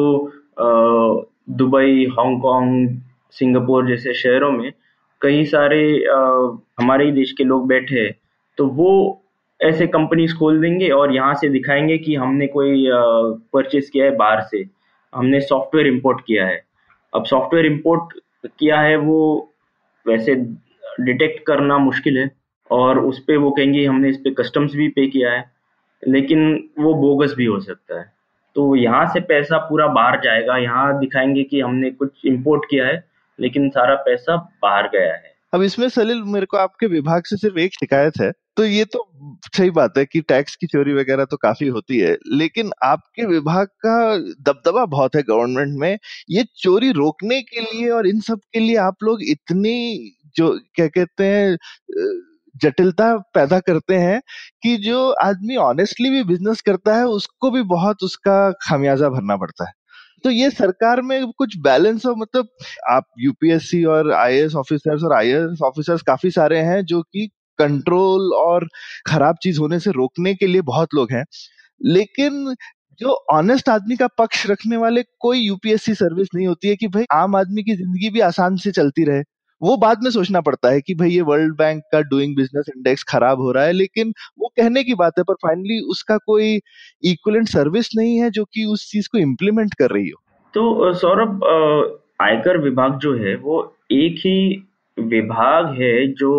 दुबई 1.59 2.07
हांगकांग 2.19 2.89
सिंगापुर 3.35 3.87
जैसे 3.89 4.15
शहरों 4.15 4.51
में 4.53 4.71
कई 5.21 5.45
सारे 5.45 5.83
अ, 6.05 6.19
हमारे 6.81 7.05
ही 7.05 7.13
देश 7.13 7.33
के 7.33 7.45
लोग 7.45 7.67
बैठे 7.69 8.01
हैं। 8.01 8.15
तो 8.59 8.67
वो 8.67 8.91
ऐसे 9.61 9.87
कंपनीज़ 9.87 10.35
खोल 10.35 10.61
देंगे 10.61 10.89
और 10.91 11.15
यहाँ 11.15 11.35
से 11.35 11.49
दिखाएँगे 11.49 11.99
कि 11.99 12.15
हमने 12.15 12.47
कोई 12.47 12.87
परचेज 13.53 13.91
किया 13.91 14.05
है 14.05 14.17
बाहर 14.17 14.43
से। 14.43 14.65
हमने 15.13 15.41
सॉफ्टवेयर 15.41 15.87
इंपोर्ट 15.87 16.21
किया 16.27 16.47
है। 16.47 16.63
अब 17.13 17.25
सॉफ्टवेयर 17.25 17.67
इंपोर्ट 17.67 18.19
किया 18.49 18.81
है 18.81 18.97
वो 18.97 19.51
वैसे 20.07 20.35
डिटेक्ट 21.01 21.45
करना 21.47 21.79
मुश्किल 21.79 22.19
है 22.19 22.31
और 22.71 22.99
उस 22.99 23.19
पर 23.19 23.37
वो 23.37 23.51
कहेंगे 23.51 23.85
हमने 23.87 24.09
इस 24.09 24.17
पर 24.17 24.35
कस्टम्स 24.35 24.75
भी 24.75 24.89
पे 24.89 25.07
किया 25.07 25.33
है, 25.33 25.45
लेकिन 26.03 26.71
वो 26.79 26.95
बोगस 26.95 27.35
भी 27.35 27.45
हो 27.45 27.61
सकता 27.61 27.99
है। 28.01 28.13
तो 28.57 28.77
यहाँ 28.77 29.07
से 29.07 29.21
पैसा 29.21 29.59
पूरा 29.59 29.87
बाहर 29.87 30.21
जाएगा, 30.21 30.57
यहाँ 30.57 30.99
दिखाएँगे 30.99 31.43
कि 31.43 31.61
हमने 31.61 31.91
कुछ 31.91 32.27
इम्पोर्ट 32.27 32.65
किया 32.71 32.87
है, 32.87 33.05
लेकिन 33.39 33.69
सारा 33.71 33.95
पैसा 33.95 34.37
बाहर 34.63 34.89
गया 34.89 35.15
है। 35.15 35.34
अब 35.55 35.63
इसमें 35.63 35.89
सलील, 35.89 36.23
मेरे 36.25 36.47
को 36.47 36.57
आपके 36.57 36.87
विभाग 36.87 37.23
से 37.27 37.37
सिर्फ़ 37.37 37.59
एक 37.59 37.73
शिकायत 37.75 38.13
है। 38.21 38.31
तो 38.57 38.65
ये 38.65 38.85
तो 38.87 39.01
सही 39.49 39.71
बात 39.71 39.99
है 39.99 40.05
कि 40.07 40.21
टैक्स 40.23 40.57
की 40.57 40.67
चोरी 40.67 40.93
वगैरह 40.95 41.25
तो 41.25 41.37
काफ़ी 41.37 41.67
होती 41.69 41.99
है, 41.99 42.17
लेकिन 42.33 42.71
आपके 42.85 43.25
विभाग 43.27 43.67
का 43.87 43.97
दबदबा 44.43 44.85
बहुत 44.87 45.17
है 45.17 45.23
गवर्नमेंट 45.23 45.79
में। 45.81 45.99
ये 46.31 46.45
चोरी 46.57 46.91
रोकने 46.93 47.41
के 47.43 47.61
लिए 47.63 47.89
और 47.91 48.07
इन 48.07 48.21
सब 48.21 48.41
के 48.53 48.61
लिए 48.61 48.77
आप 48.79 49.03
लोग 49.03 49.23
इतनी 49.25 49.77
जो, 50.37 50.51
क्या 50.75 50.87
कहते 50.89 51.25
हैं 51.27 51.57
जटिलता 52.63 53.15
पैदा 53.35 53.59
करते 53.61 53.95
हैं 53.97 54.21
कि 54.63 54.77
जो 54.79 55.09
आदमी 55.23 55.57
ऑनेस्टली 55.59 56.11
भी 56.11 56.23
बिज़नेस 56.25 56.61
करता 56.63 56.97
है, 56.97 57.07
उसको 57.07 57.51
भी 57.51 57.63
बहुत 57.69 58.03
उसका 58.03 58.51
खामियाजा 58.63 59.09
भरना 59.09 59.37
पड़ता 59.37 59.67
है। 59.69 59.73
तो 60.25 60.31
ये 60.31 60.51
सरकार 60.51 61.01
में 61.03 61.31
कुछ 61.33 61.57
बैलेंस 61.61 62.05
हो 62.07 62.15
मतलब 62.17 62.49
आप 62.91 63.05
यूपीएससी 63.21 63.83
और 63.87 64.13
आईएएस 64.15 64.55
ऑफिसर्स 64.57 65.03
और 65.05 65.13
आईएएस 65.13 65.59
ऑफिसर्स 65.65 66.03
काफ़ी 66.03 66.31
सारे 66.31 66.59
हैं 66.63 66.85
जो 66.87 67.01
कि 67.05 67.27
कंट्रोल 67.59 68.33
और 68.37 68.69
खराब 69.07 69.37
चीज़ 69.43 69.59
होने 69.61 69.79
से 69.81 69.91
रोकने 69.93 70.35
के 70.35 70.47
लिए 70.47 70.61
बहुत 70.65 70.95
लोग 70.95 71.13
हैं। 71.13 71.25
लेकिन 71.81 72.55
जो 73.01 73.13
ऑनेस्ट 73.33 73.69
आदमी 73.69 73.97
का 73.97 74.07
पक्ष 74.19 74.47
रखने 74.49 74.77
वाले 74.77 75.03
कोई 75.21 75.41
यूपीएससी 75.41 75.95
सर्विस 75.95 76.29
नहीं 76.35 76.47
होती 76.47 76.69
है 76.69 76.77
कि 76.77 76.89
भाई 76.89 77.05
आम 77.15 77.37
आदमी 77.37 77.63
की 77.65 77.77
ज़िंदगी 77.77 78.11
भी 78.11 78.21
आसान 78.23 78.57
से 78.59 78.71
चलती 78.73 79.05
रहे। 79.05 79.23
वो 79.65 79.77
बाद 79.77 80.03
में 80.03 80.11
सोचना 80.11 80.41
पड़ता 80.41 80.71
है 80.71 80.81
कि 80.81 80.95
भाई 80.95 81.11
ये 81.11 81.21
वर्ल्ड 81.23 81.57
बैंक 81.59 81.83
का 81.93 82.01
डूइंग 82.03 82.37
बिज़नेस 82.37 82.67
इंडेक्स 82.69 83.03
खराब 83.09 83.41
हो 83.41 83.53
रहा 83.53 83.65
है, 83.65 83.73
लेकिन 83.73 84.13
वो 84.39 84.53
कहने 84.57 84.83
की 84.85 84.95
बात 84.95 85.19
है, 85.19 85.25
पर 85.25 85.35
फाइनली 85.43 85.81
उसका 85.91 86.17
कोई 86.27 86.61
इक्वलेंट 87.03 87.49
सर्विस 87.49 87.91
नहीं 87.97 88.19
है 88.21 88.31
जो 88.31 88.45
कि 88.45 88.65
उस 88.67 88.91
चीज़ 88.91 89.09
को 89.13 89.19
इम्प्लीमेंट 89.19 89.75
कर 89.75 89.91
रही 89.91 90.09
हो। 90.09 90.21
तो 90.55 90.93
सौरभ 90.95 91.45
आयकर 92.23 92.59
विभाग 92.59 92.99
जो 92.99 93.17
है, 93.17 93.35
वो 93.37 93.77
एक 93.93 94.19
ही 94.19 94.67
विभाग 94.97 95.75
है 95.81 96.07
जो 96.15 96.33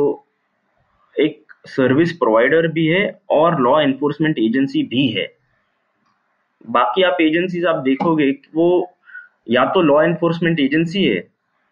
एक 1.15 1.53
सर्विस 1.67 2.11
प्रोवाइडर 2.13 2.67
भी 2.67 2.86
है 2.88 3.03
और 3.32 3.59
लॉ 3.61 3.80
एनफोर्समेंट 3.82 4.39
एजेंसी 4.39 4.84
भी 4.84 5.07
है। 5.09 5.28
बाकी 6.65 7.03
आप 7.03 7.17
एजेंसीज 7.21 7.65
आप 7.65 7.82
देखोगे, 7.84 8.30
वो 8.55 8.91
या 9.49 9.65
तो 9.65 9.82
लॉ 9.82 10.01
एनफोर्समेंट 10.03 10.59
एजेंसी 10.59 11.03
है, 11.03 11.28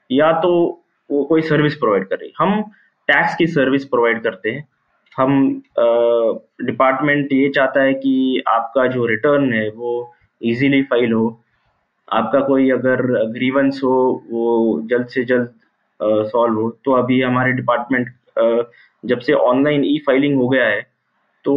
या 0.10 0.32
तो 0.40 0.80
वो 1.14 1.24
कोई 1.24 1.42
सर्विस 1.44 1.76
प्रोवाइड 1.76 2.08
कर 2.10 2.16
रही। 2.16 2.32
हम 2.40 2.62
टैक्स 3.08 3.36
की 3.36 3.48
सर्विस 3.50 3.86
प्रोवाइड 3.86 4.22
करते 4.24 4.52
हैं। 4.52 4.68
हम 5.16 5.62
डिपार्टमेंट 6.64 7.34
ये 7.34 7.50
चाहता 7.56 7.82
है 7.82 7.94
कि 7.96 8.44
आपका 8.48 8.86
जो 8.88 9.06
रिटर्न 9.06 9.54
है 9.54 9.70
वो 9.72 9.92
इजीली 10.42 10.82
फ़ाइल 10.84 11.12
हो। 11.14 11.28
आपका 12.08 12.40
कोई 12.42 12.70
अगर 12.72 13.02
ग्रीवेंस 13.34 13.80
हो, 13.84 14.24
वो 14.30 14.82
जल्द 14.90 15.08
से 15.08 15.24
जल्द 15.26 15.54
सॉल्व 16.30 16.60
हो। 16.60 16.70
तो 16.86 16.92
अभी 16.94 17.22
हमारे 17.22 17.52
डिपार्टमेंट 17.52 18.10
जब 19.04 19.20
से 19.20 19.34
ऑनलाइन 19.34 19.84
ई 19.86 19.98
फाइलिंग 20.08 20.38
हो 20.38 20.48
गया 20.50 20.66
है 20.66 20.82
तो 21.46 21.54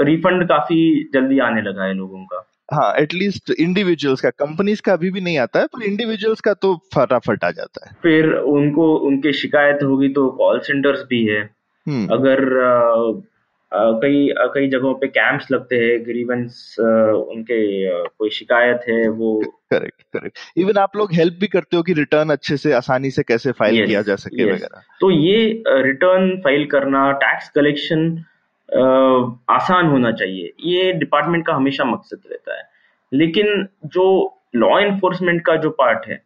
रिफंड 0.00 0.46
काफ़ी 0.48 0.78
जल्दी 1.14 1.38
आने 1.40 1.62
लगा 1.62 1.84
है 1.84 1.94
लोगों 1.94 2.24
का। 2.24 2.38
हाँ 2.68 2.92
एटलीस्ट 2.98 3.50
इंडिविजुअल्स 3.52 4.20
का 4.20 4.30
कंपनीज़ 4.36 4.80
का 4.82 4.92
अभी 4.92 5.10
भी 5.10 5.20
नहीं 5.20 5.38
आता 5.38 5.60
है 5.60 5.66
पर 5.66 5.82
इंडिविजुअल्स 5.84 6.40
का 6.40 6.54
तो 6.56 6.74
फटाफट 6.94 7.44
आ 7.44 7.50
जाता 7.52 7.86
है 7.86 7.94
फिर 8.02 8.32
उनको 8.32 8.94
उनके 9.06 9.32
शिकायत 9.34 9.82
होगी 9.82 10.08
तो 10.08 10.28
कॉल 10.38 10.58
सेंटर्स 10.62 11.04
भी 11.10 11.24
है 11.26 11.40
हम्म। 11.86 12.06
अगर 12.12 12.44
कई 13.72 14.28
कई 14.54 14.68
जगहों 14.68 14.94
पे 14.94 15.06
कैंप्स 15.08 15.50
लगते 15.50 15.76
हैं 15.76 16.04
ग्रीवेंस 16.04 16.76
उनके 16.80 17.60
कोई 18.08 18.30
शिकायत 18.30 18.84
है 18.88 19.08
वो 19.10 19.32
करेक्ट 19.72 20.02
करेक्ट 20.12 20.38
इवन 20.58 20.78
आप 20.78 20.96
लोग 20.96 21.12
हेल्प 21.12 21.34
भी 21.40 21.46
करते 21.48 21.76
हो 21.76 21.82
कि 21.82 21.92
रिटर्न 21.94 22.30
अच्छे 22.30 22.56
से 22.56 22.72
आसानी 22.74 23.10
से 23.10 23.22
कैसे 23.22 23.52
फ़ाइल 23.52 23.76
yes, 23.76 23.86
किया 23.86 24.02
जा 24.02 24.16
सके 24.16 24.42
yes. 24.42 24.52
वगैरह 24.52 24.82
तो 25.00 25.10
ये 25.12 25.62
रिटर्न 25.82 26.36
फ़ाइल 26.38 26.66
करना 26.66 27.10
टैक्स 27.20 27.48
कलेक्शन 27.50 28.10
आसान 28.68 29.86
होना 29.86 30.10
चाहिए। 30.12 30.52
ये 30.64 30.92
डिपार्टमेंट 30.92 31.46
का 31.46 31.54
हमेशा 31.54 31.84
मकसद 31.84 32.20
रहता 32.30 32.56
है। 32.56 32.62
लेकिन 33.12 33.66
जो 33.86 34.06
लॉ 34.56 34.78
इन्फोर्समेंट 34.80 35.44
का 35.46 35.56
जो 35.56 35.70
पार्ट 35.70 36.06
है, 36.08 36.22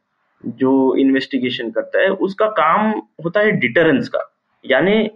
जो 0.46 0.96
इन्वेस्टिगेशन 0.96 1.70
करता 1.70 2.00
है, 2.00 2.08
उसका 2.08 2.46
काम 2.48 2.90
होता 3.24 3.40
है 3.40 3.50
डिटरेंस 3.52 4.08
का। 4.08 4.20
यानी 4.64 5.10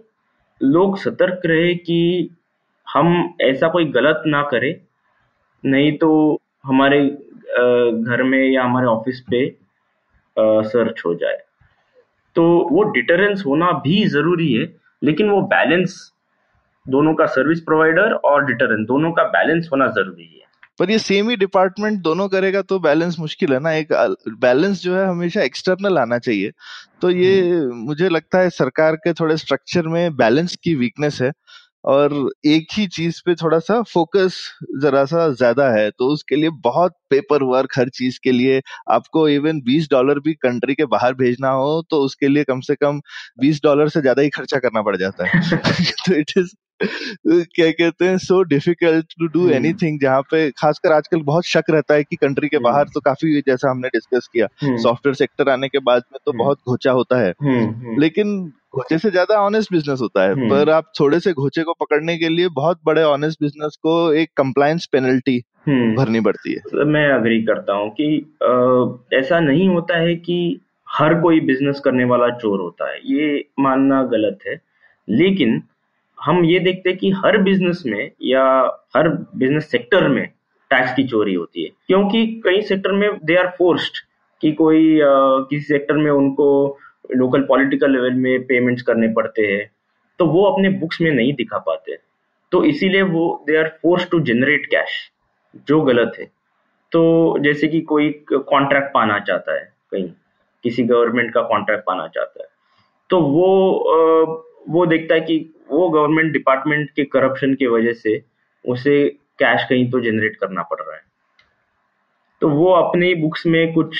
लोग 0.61 0.97
सतर्क 0.97 1.41
रहे 1.45 1.73
कि 1.75 2.29
हम 2.87 3.33
ऐसा 3.41 3.67
कोई 3.67 3.85
गलत 3.85 4.23
ना 4.27 4.41
करें। 4.43 4.75
नहीं 5.63 5.97
तो 5.97 6.41
हमारे 6.65 7.01
घर 7.07 8.23
में 8.23 8.51
या 8.51 8.63
हमारे 8.63 8.87
ऑफ़िस 8.87 9.21
पे 9.21 9.49
सर्च 10.39 11.01
हो 11.05 11.13
जाए। 11.15 11.37
तो 12.35 12.43
वो 12.71 12.83
डिटरेंस 12.83 13.43
होना 13.45 13.71
भी 13.83 14.05
ज़रूरी 14.07 14.53
है, 14.53 14.65
लेकिन 15.03 15.29
वो 15.29 15.41
बैलेंस 15.41 16.11
दोनों 16.89 17.13
का 17.13 17.25
सर्विस 17.25 17.59
प्रोवाइडर 17.59 18.11
और 18.13 18.45
डिटरेंट 18.45 18.87
दोनों 18.87 19.11
का 19.11 19.23
बैलेंस 19.23 19.69
होना 19.71 19.87
ज़रूरी 19.87 20.23
है। 20.23 20.45
पर 20.79 20.91
ये 20.91 20.99
सेम 20.99 21.29
ही 21.29 21.35
डिपार्टमेंट 21.35 22.01
दोनों 22.01 22.27
करेगा 22.27 22.61
तो 22.61 22.79
बैलेंस 22.79 23.15
मुश्किल 23.19 23.53
है 23.53 23.59
ना? 23.59 23.71
एक 23.71 24.15
बैलेंस 24.29 24.81
जो 24.81 24.95
है 24.95 25.07
हमेशा 25.07 25.41
एक्सटर्नल 25.41 25.97
आना 25.97 26.19
चाहिए। 26.19 26.51
तो 27.01 27.09
ये 27.09 27.49
हम्म। 27.49 27.75
मुझे 27.75 28.09
लगता 28.09 28.39
है 28.39 28.49
सरकार 28.49 28.95
के 28.95 29.13
थोड़े 29.13 29.37
स्ट्रक्चर 29.37 29.87
में 29.87 30.15
बैलेंस 30.15 30.57
की 30.63 30.75
वीकनेस 30.75 31.21
है। 31.21 31.31
और 31.85 32.13
एक 32.45 32.67
ही 32.73 32.85
चीज़ 32.87 33.21
पे 33.25 33.35
थोड़ा 33.35 33.59
सा 33.59 33.81
फोकस 33.83 34.37
जरा 34.81 35.03
सा 35.05 35.27
ज़्यादा 35.29 35.69
है 35.69 35.89
तो 35.91 36.07
उसके 36.07 36.35
लिए 36.35 36.49
बहुत 36.63 36.93
पेपर 37.09 37.43
वर्क 37.43 37.77
हर 37.77 37.89
चीज़ 37.89 38.19
के 38.23 38.31
लिए। 38.31 38.61
आपको 38.91 39.27
इवन 39.29 39.61
20 39.61 39.87
डॉलर 39.91 40.19
भी 40.19 40.33
कंट्री 40.33 40.75
के 40.75 40.85
बाहर 40.85 41.13
भेजना 41.13 41.49
हो 41.49 41.81
तो 41.89 41.99
उसके 42.01 42.27
लिए 42.27 42.43
कम 42.43 42.59
से 42.61 42.75
कम 42.75 43.01
20 43.39 43.61
डॉलर 43.63 43.89
से 43.89 44.01
ज़्यादा 44.01 44.21
ही 44.21 44.29
खर्चा 44.29 44.59
करना 44.59 44.81
पड़ 44.81 44.95
जाता 44.97 45.27
है। 45.27 45.41
तो 46.07 46.13
इट 46.13 46.31
इज़ 46.37 46.53
क्या 46.83 47.69
कहते 47.71 48.05
हैं 48.05 48.17
so 48.17 48.41
difficult 48.43 49.05
to 49.19 49.27
do 49.27 49.49
anything 49.49 49.99
जहाँ 50.01 50.21
पे 50.21 50.49
खासकर 50.51 50.91
आजकल 50.91 51.21
बहुत 51.21 51.45
शक 51.45 51.63
रहता 51.69 51.93
है 51.93 52.03
कि 52.03 52.15
कंट्री 52.15 52.47
के 52.47 52.57
बाहर 52.59 52.87
तो 52.93 52.99
काफ़ी 52.99 53.41
जैसा 53.41 53.71
हमने 53.71 53.87
डिस्कस 53.87 54.27
किया। 54.33 54.47
सॉफ्टवेयर 54.63 55.07
हम्म। 55.07 55.13
सेक्टर 55.13 55.49
आने 55.49 55.67
के 55.67 55.79
बाद 55.79 56.03
में 56.11 56.19
तो 56.25 56.31
हम्म। 56.31 56.43
बहुत 56.43 56.59
घोचा 56.67 56.91
होता 56.91 57.19
है। 57.19 57.33
हम्म, 57.43 57.99
लेकिन 58.01 58.51
घोचे 58.75 58.97
से 58.97 59.09
ज़्यादा 59.11 59.35
ऑनेस्ट 59.41 59.71
बिज़नेस 59.71 59.99
होता 60.01 60.23
है 60.23 60.49
पर 60.49 60.69
आप 60.69 60.91
थोड़े 60.99 61.19
से 61.19 61.33
घोचे 61.33 61.63
को 61.63 61.73
पकड़ने 61.79 62.17
के 62.17 62.29
लिए 62.29 62.47
बहुत 62.55 62.79
बड़े 62.85 63.03
ऑनेस्ट 63.03 63.41
बिज़नेस 63.41 63.75
को 63.83 63.93
एक 64.13 64.29
कंप्लायंस 64.37 64.85
पेनल्टी 64.91 65.37
भरनी 65.67 66.19
पड़ती 66.21 66.53
है। 66.53 66.85
मैं 66.85 67.07
अग्री 67.11 67.41
करता 67.43 67.73
हूँ 67.73 67.89
कि 67.91 68.07
आ, 68.43 69.17
ऐसा 69.19 69.39
नहीं 69.39 69.67
होता 69.69 69.97
है 69.97 70.15
कि 70.15 70.37
हर 70.87 71.19
कोई 71.21 71.39
बिज़नेस 71.41 71.79
करने 71.79 72.03
वाला 72.03 72.29
चोर 72.37 72.59
होता 72.59 72.91
है 72.91 72.99
ये 73.05 73.43
मानना 73.59 74.03
गलत 74.11 74.39
है। 74.47 74.59
लेकिन 75.07 75.61
हम 76.17 76.43
ये 76.45 76.59
देखते 76.59 76.89
हैं 76.89 76.97
कि 76.99 77.11
हर 77.15 77.37
बिज़नेस 77.41 77.83
में 77.85 78.11
या 78.23 78.43
हर 78.95 79.09
बिज़नेस 79.35 79.69
सेक्टर 79.71 80.07
में 80.07 80.25
टैक्स 80.71 80.93
की 80.95 81.03
चोरी 81.07 81.33
होती 81.33 81.63
है 81.63 81.69
क्योंकि 81.87 82.25
कई 82.45 82.61
सेक्टर 82.61 82.91
में 82.91 83.09
दे 83.25 83.35
आर 83.35 83.47
फोर्स्ड 83.57 83.97
कि 84.41 84.51
कोई 84.53 84.99
आ, 85.01 85.09
किसी 85.49 85.63
सेक्टर 85.63 85.97
में 85.97 86.11
उनको 86.11 86.47
लोकल 87.11 87.41
पॉलिटिकल 87.43 87.91
लेवल 87.91 88.13
में 88.15 88.43
पेमेंट्स 88.45 88.81
करने 88.83 89.07
पड़ते 89.13 89.41
हैं 89.43 89.69
तो 90.19 90.25
वो 90.27 90.43
अपने 90.43 90.69
बुक्स 90.71 91.01
में 91.01 91.11
नहीं 91.11 91.33
दिखा 91.33 91.57
पाते। 91.59 91.97
तो 92.51 92.63
इसीलिए 92.65 93.01
वो 93.03 93.43
they 93.47 93.57
are 93.57 93.67
force 93.81 94.09
to 94.09 94.19
generate 94.21 94.65
cash 94.65 94.91
जो 95.67 95.81
गलत 95.81 96.11
है। 96.19 96.25
तो 96.91 97.37
जैसे 97.43 97.67
कि 97.67 97.81
कोई 97.83 98.09
कॉन्ट्रैक्ट 98.31 98.93
पाना 98.93 99.19
चाहता 99.19 99.53
है, 99.53 99.63
कहीं 99.91 100.09
किसी 100.63 100.83
गवर्नमेंट 100.83 101.33
का 101.33 101.41
कॉन्ट्रैक्ट 101.43 101.83
पाना 101.87 102.07
चाहता 102.07 102.43
है 102.43 102.47
तो 103.09 103.19
वो 103.21 104.45
वो 104.69 104.85
देखता 104.85 105.15
है 105.15 105.21
कि 105.21 105.37
वो 105.69 105.89
गवर्नमेंट 105.89 106.31
डिपार्टमेंट 106.33 106.89
के 106.89 107.03
करप्शन 107.05 107.53
की 107.55 107.67
वजह 107.67 107.93
से 107.93 108.21
उसे 108.65 109.07
कैश 109.39 109.65
कहीं 109.69 109.89
तो 109.91 109.99
जनरेट 109.99 110.35
करना 110.35 110.61
पड़ 110.63 110.79
रहा 110.79 110.95
है। 110.95 111.01
तो 112.41 112.49
वो 112.49 112.71
अपने 112.71 113.13
बुक्स 113.15 113.45
में 113.45 113.73
कुछ 113.73 113.97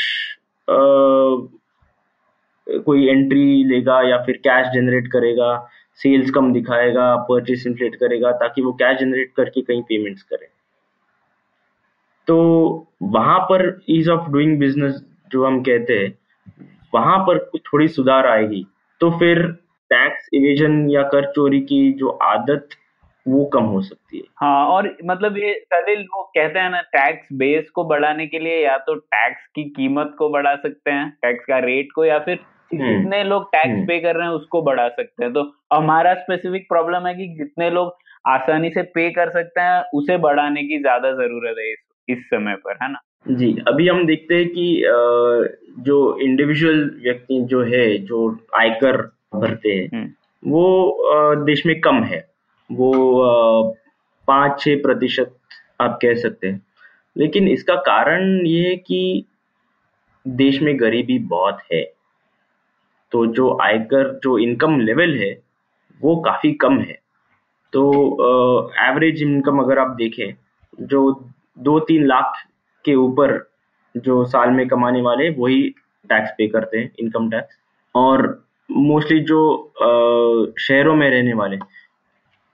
कोई 2.67 3.07
एंट्री 3.07 3.63
लेगा 3.63 4.01
या 4.01 4.17
फिर 4.25 4.37
कैश 4.43 4.67
जनरेट 4.73 5.07
करेगा 5.07 5.55
सेल्स 5.99 6.29
कम 6.31 6.51
दिखाएगा 6.53 7.15
परचेस 7.25 7.63
इन्फ्लेट 7.67 7.95
करेगा, 7.95 8.31
ताकि 8.33 8.61
वो 8.61 8.71
कैश 8.73 8.99
जनरेट 8.99 9.31
करके 9.37 9.61
कहीं 9.61 9.81
पेमेंट्स 9.83 10.23
करे 10.23 10.47
तो 12.27 12.37
वहाँ 13.03 13.39
पर 13.41 13.61
ईज 13.89 14.09
ऑफ़ 14.09 14.29
डूइंग 14.31 14.57
बिज़नेस 14.59 15.01
जो 15.31 15.45
हम 15.45 15.61
कहते 15.63 15.97
हैं, 15.97 16.13
वहाँ 16.93 17.17
पर 17.19 17.39
थोड़ी 17.57 17.87
सुधार 17.87 18.27
आएगी 18.27 18.65
तो 19.01 19.09
फिर 19.19 19.41
टैक्स 19.91 20.29
इवेजन 20.33 20.89
या 20.89 21.03
कर 21.09 21.31
चोरी 21.31 21.59
की 21.61 21.91
जो 21.93 22.09
आदत, 22.23 22.69
वो 23.25 23.45
कम 23.45 23.63
हो 23.65 23.81
सकती 23.81 24.17
है 24.17 24.23
हाँ 24.37 24.65
और 24.67 24.95
मतलब 25.05 25.37
ये 25.37 25.53
सारे 25.63 25.95
लोग 25.95 26.25
कहते 26.27 26.59
हैं 26.59 26.69
ना 26.71 26.81
टैक्स 26.93 27.27
बेस 27.33 27.69
को 27.69 27.83
बढ़ाने 27.83 28.27
के 28.27 28.39
लिए 28.39 28.63
या 28.63 28.77
तो 28.79 28.95
टैक्स 28.95 29.47
की 29.55 29.63
कीमत 29.69 30.15
को 30.17 30.29
बढ़ा 30.29 30.55
सकते 30.55 30.91
हैं 30.91 31.09
टैक्स 31.21 31.45
का 31.45 31.59
रेट 31.59 31.91
को 31.91 32.05
या 32.05 32.19
फिर। 32.19 32.39
जितने 32.71 33.23
लोग 33.23 33.43
टैक्स 33.51 33.87
पे 33.87 33.93
हम्म। 33.93 34.03
कर 34.03 34.15
रहे 34.15 34.27
हैं 34.27 34.33
उसको 34.33 34.61
बढ़ा 34.61 34.87
सकते 34.89 35.23
हैं। 35.23 35.31
तो 35.33 35.41
हमारा 35.73 36.13
स्पेसिफिक 36.13 36.67
प्रॉब्लम 36.69 37.07
है 37.07 37.13
कि 37.15 37.27
जितने 37.37 37.69
लोग 37.69 37.95
आसानी 38.25 38.69
से 38.69 38.81
पे 38.93 39.09
कर 39.11 39.29
सकते 39.29 39.61
हैं 39.61 39.81
उसे 39.93 40.17
बढ़ाने 40.17 40.63
की 40.63 40.79
ज़्यादा 40.79 41.11
ज़रूरत 41.11 41.55
है 41.59 41.71
इस, 41.71 41.77
इस 42.07 42.25
समय 42.25 42.55
पर 42.55 42.77
है 42.83 42.91
ना? 42.91 42.99
जी 43.29 43.55
अभी 43.67 43.87
हम 43.87 44.05
देखते 44.07 44.35
हैं 44.35 44.47
कि 44.49 44.83
जो 45.83 46.17
इंडिविजुअल 46.21 46.83
व्यक्ति 47.03 47.41
जो 47.49 47.63
है 47.63 47.87
जो 47.97 48.19
आयकर 48.59 48.97
भरते 49.35 49.69
हैं 49.69 49.87
हम्म। 49.93 50.09
वो 50.43 51.35
देश 51.45 51.65
में 51.65 51.79
कम 51.81 52.03
है। 52.03 52.19
वो 52.69 52.91
पाँच 54.27 54.59
छः 54.61 54.81
प्रतिशत 54.81 55.35
आप 55.81 55.97
कह 56.01 56.15
सकते 56.15 56.47
हैं। 56.47 56.61
लेकिन 57.15 57.47
इसका 57.47 57.75
कारण 57.83 58.45
ये 58.45 58.67
है 58.69 58.75
कि 58.75 59.25
देश 60.25 60.61
में 60.61 60.79
गरीबी 60.79 61.17
बहुत 61.27 61.59
है। 61.73 61.81
तो 63.11 63.25
जो 63.27 63.57
आयकर, 63.61 64.19
जो 64.23 64.37
इनकम 64.39 64.79
लेवल 64.79 65.15
है, 65.17 65.31
वो 66.01 66.15
काफ़ी 66.21 66.51
कम 66.61 66.79
है। 66.79 66.97
तो 67.73 68.71
एवरेज 68.81 69.21
इनकम 69.21 69.59
अगर 69.59 69.79
आप 69.79 69.95
देखें, 69.97 70.33
जो 70.79 71.11
दो 71.59 71.79
तीन 71.81 72.05
लाख 72.05 72.33
के 72.85 72.95
ऊपर 72.97 73.39
जो 73.95 74.23
साल 74.25 74.49
में 74.51 74.67
कमाने 74.67 75.01
वाले, 75.01 75.29
वही 75.31 75.63
टैक्स 76.09 76.31
पे 76.37 76.47
करते 76.47 76.77
हैं 76.77 76.91
इनकम 76.99 77.29
टैक्स 77.29 77.57
और 77.95 78.43
मोस्टली 78.69 79.19
जो 79.21 79.71
शहरों 80.59 80.95
में 80.95 81.09
रहने 81.09 81.33
वाले, 81.33 81.57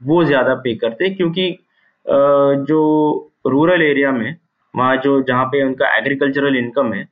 वो 0.02 0.24
ज़्यादा 0.24 0.54
पे 0.56 0.76
करते 0.76 1.06
हैं, 1.06 1.16
क्योंकि 1.16 1.58
जो 2.66 3.32
रूरल 3.48 3.82
एरिया 3.82 4.12
में, 4.12 4.36
वहाँ 4.74 4.96
जो, 4.98 5.22
जहाँ 5.22 5.46
पे 5.46 5.64
उनका 5.64 5.96
एग्रीकल्चरल 5.98 6.58
इनकम 6.58 6.94
है, 6.94 7.08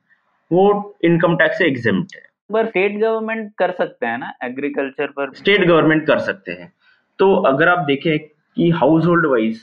वो 0.50 0.96
इनकम 1.04 1.36
टैक्स 1.36 1.58
से 1.58 1.66
एग्जाम्प्ट 1.66 2.16
है। 2.16 2.22
पर 2.52 2.66
स्टेट 2.66 2.98
गवर्नमेंट 3.00 3.50
कर 3.58 3.70
सकते 3.72 4.06
हैं 4.06 4.18
ना 4.18 4.32
एग्रीकल्चर 4.44 5.06
पर 5.16 5.32
स्टेट 5.34 5.66
गवर्नमेंट 5.66 6.06
कर 6.06 6.18
सकते 6.20 6.52
हैं। 6.52 6.72
तो 7.18 7.34
अगर 7.46 7.68
आप 7.68 7.84
देखें 7.86 8.18
कि 8.18 8.70
house 8.72 9.06
hold 9.06 9.26
wise 9.26 9.60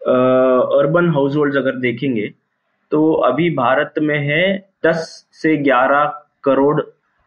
urban 0.00 1.08
house 1.10 1.36
hold 1.36 1.56
अगर 1.56 1.76
देखेंगे 1.80 2.30
तो 2.92 3.12
अभी 3.24 3.48
भारत 3.54 3.94
में 4.02 4.18
है 4.18 4.42
दस 4.86 5.04
से 5.32 5.56
ग्यारह 5.56 6.04
करोड़ 6.44 6.80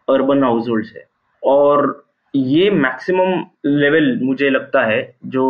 अर्बन 0.08 0.44
हाउस 0.44 0.68
होल्ड 0.70 0.88
है। 0.96 1.06
और 1.44 2.04
ये 2.34 2.70
मैक्सिमम 2.72 3.44
लेवल 3.66 4.18
मुझे 4.24 4.50
लगता 4.50 4.84
है 4.86 5.00
जो 5.28 5.44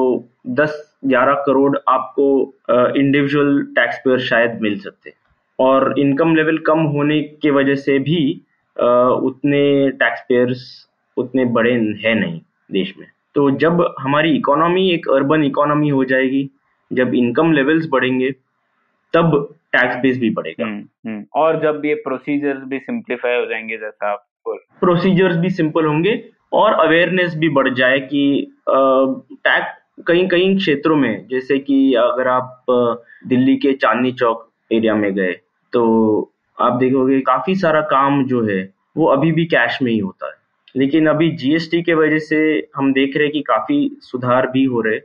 दस 0.50 0.78
ग्यारह 1.06 1.44
करोड़ 1.46 1.78
आपको 1.90 2.28
इंडिविजुअल 2.72 3.62
टैक्स 3.76 3.98
पेयर 4.06 4.20
शायद 4.20 4.60
मिल 4.62 4.80
सकते 4.80 5.14
और 5.60 5.94
इनकम 6.00 6.36
लेवल 6.36 6.58
कम 6.68 6.80
होने 6.94 7.22
की 7.42 7.50
वजह 7.52 7.76
से 7.78 7.98
भी 8.00 8.22
उतने 8.82 9.90
टैक्स 9.90 10.22
पेयर्स 10.22 10.88
उतने 11.18 11.46
बड़े 11.46 11.74
है 11.74 12.14
नहीं 12.20 12.42
देश 12.72 12.94
में 13.00 13.08
तो 13.36 13.52
जब 13.52 13.96
हमारी 14.00 14.36
इकोनॉमी 14.36 14.90
एक 14.92 15.10
अर्बन 15.10 15.44
इकोनॉमी 15.44 15.90
हो 15.90 16.04
जाएगी 16.04 16.50
जब 16.94 17.14
इनकम 17.14 17.52
लेवल्स 17.52 17.88
बढ़ेंगे 17.92 18.32
तब 19.14 19.56
टैक्स 19.72 19.96
बेस 19.96 20.18
भी 20.18 20.30
बढ़ेगा 20.30 20.66
हम्म, 20.66 20.84
हम्म। 21.08 21.26
और 21.36 21.62
जब 21.62 21.82
ये 21.86 21.94
प्रोसीजर्स 21.94 22.64
भी 22.64 22.80
सिंप्लीफाई 22.80 23.38
हो 23.38 23.46
जाएँगे 23.46 23.78
जैसा 23.78 24.12
आप 24.12 24.26
प्रोसीजर्स 24.80 25.36
भी 25.36 25.50
सिंपल 25.50 25.86
होंगे 25.86 26.30
और 26.54 26.74
अवेयरनेस 26.74 27.36
भी 27.36 27.50
बढ़ 27.50 27.74
जाए 27.74 28.00
कि 28.00 28.54
टैक्स 28.70 30.04
कई 30.08 30.28
कई 30.28 30.56
क्षेत्रों 30.56 30.96
में 30.96 31.28
जैसे 31.28 31.60
कि 31.60 31.94
अगर 31.94 32.28
आप 32.28 32.66
दिल्ली 33.28 33.56
के 33.56 33.74
चांदनी 33.74 34.12
चौक 34.12 34.50
एरिया 34.72 34.96
में 34.96 35.14
गए 35.14 35.32
तो 35.74 36.31
आप 36.62 36.74
देखोगे 36.74 37.20
काफ़ी 37.22 37.56
सारा 37.56 37.82
काम 37.82 38.24
जो 38.26 38.44
है 38.46 38.62
वो 38.98 39.06
अभी 39.06 39.32
भी 39.32 39.46
कैश 39.46 39.78
में 39.82 39.92
ही 39.92 39.98
होता 40.00 40.28
है। 40.28 40.34
लेकिन 40.76 41.08
अभी 41.08 41.30
जीएसटी 41.32 41.82
के 41.82 41.94
वजह 41.94 42.20
से 42.20 42.38
हम 42.76 42.94
देख 42.94 43.16
रहे 43.16 43.26
हैं 43.26 43.34
कि 43.34 43.42
काफ़ी 43.42 43.98
सुधार 44.02 44.48
भी 44.48 44.64
हो 44.64 44.82
रहे 44.82 45.00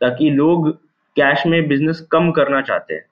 ताकि 0.00 0.30
लोग 0.30 0.70
कैश 1.16 1.46
में 1.46 1.68
बिज़नेस 1.68 2.00
कम 2.12 2.30
करना 2.30 2.60
चाहते 2.62 2.94
हैं 2.94 3.04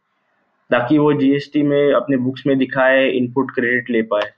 ताकि 0.70 0.98
वो 0.98 1.12
जीएसटी 1.12 1.62
में 1.62 1.92
अपने 1.92 2.16
बुक्स 2.16 2.42
में 2.46 2.58
दिखाए 2.58 3.08
इनपुट 3.08 3.50
क्रेडिट 3.50 3.90
ले 3.90 4.02
पाए। 4.02 4.30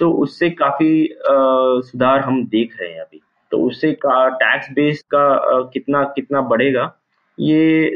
तो 0.00 0.10
उससे 0.12 0.50
काफ़ी 0.50 1.06
आ, 1.06 1.34
सुधार 1.80 2.20
हम 2.20 2.44
देख 2.46 2.76
रहे 2.80 2.92
हैं 2.92 3.00
अभी। 3.00 3.20
तो 3.50 3.58
उससे 3.58 3.92
टैक्स 4.06 4.70
बेस 4.72 5.02
का 5.10 5.26
आ, 5.34 5.60
कितना 5.72 6.02
कितना 6.04 6.40
बढ़ेगा 6.40 6.92
ये 7.38 7.90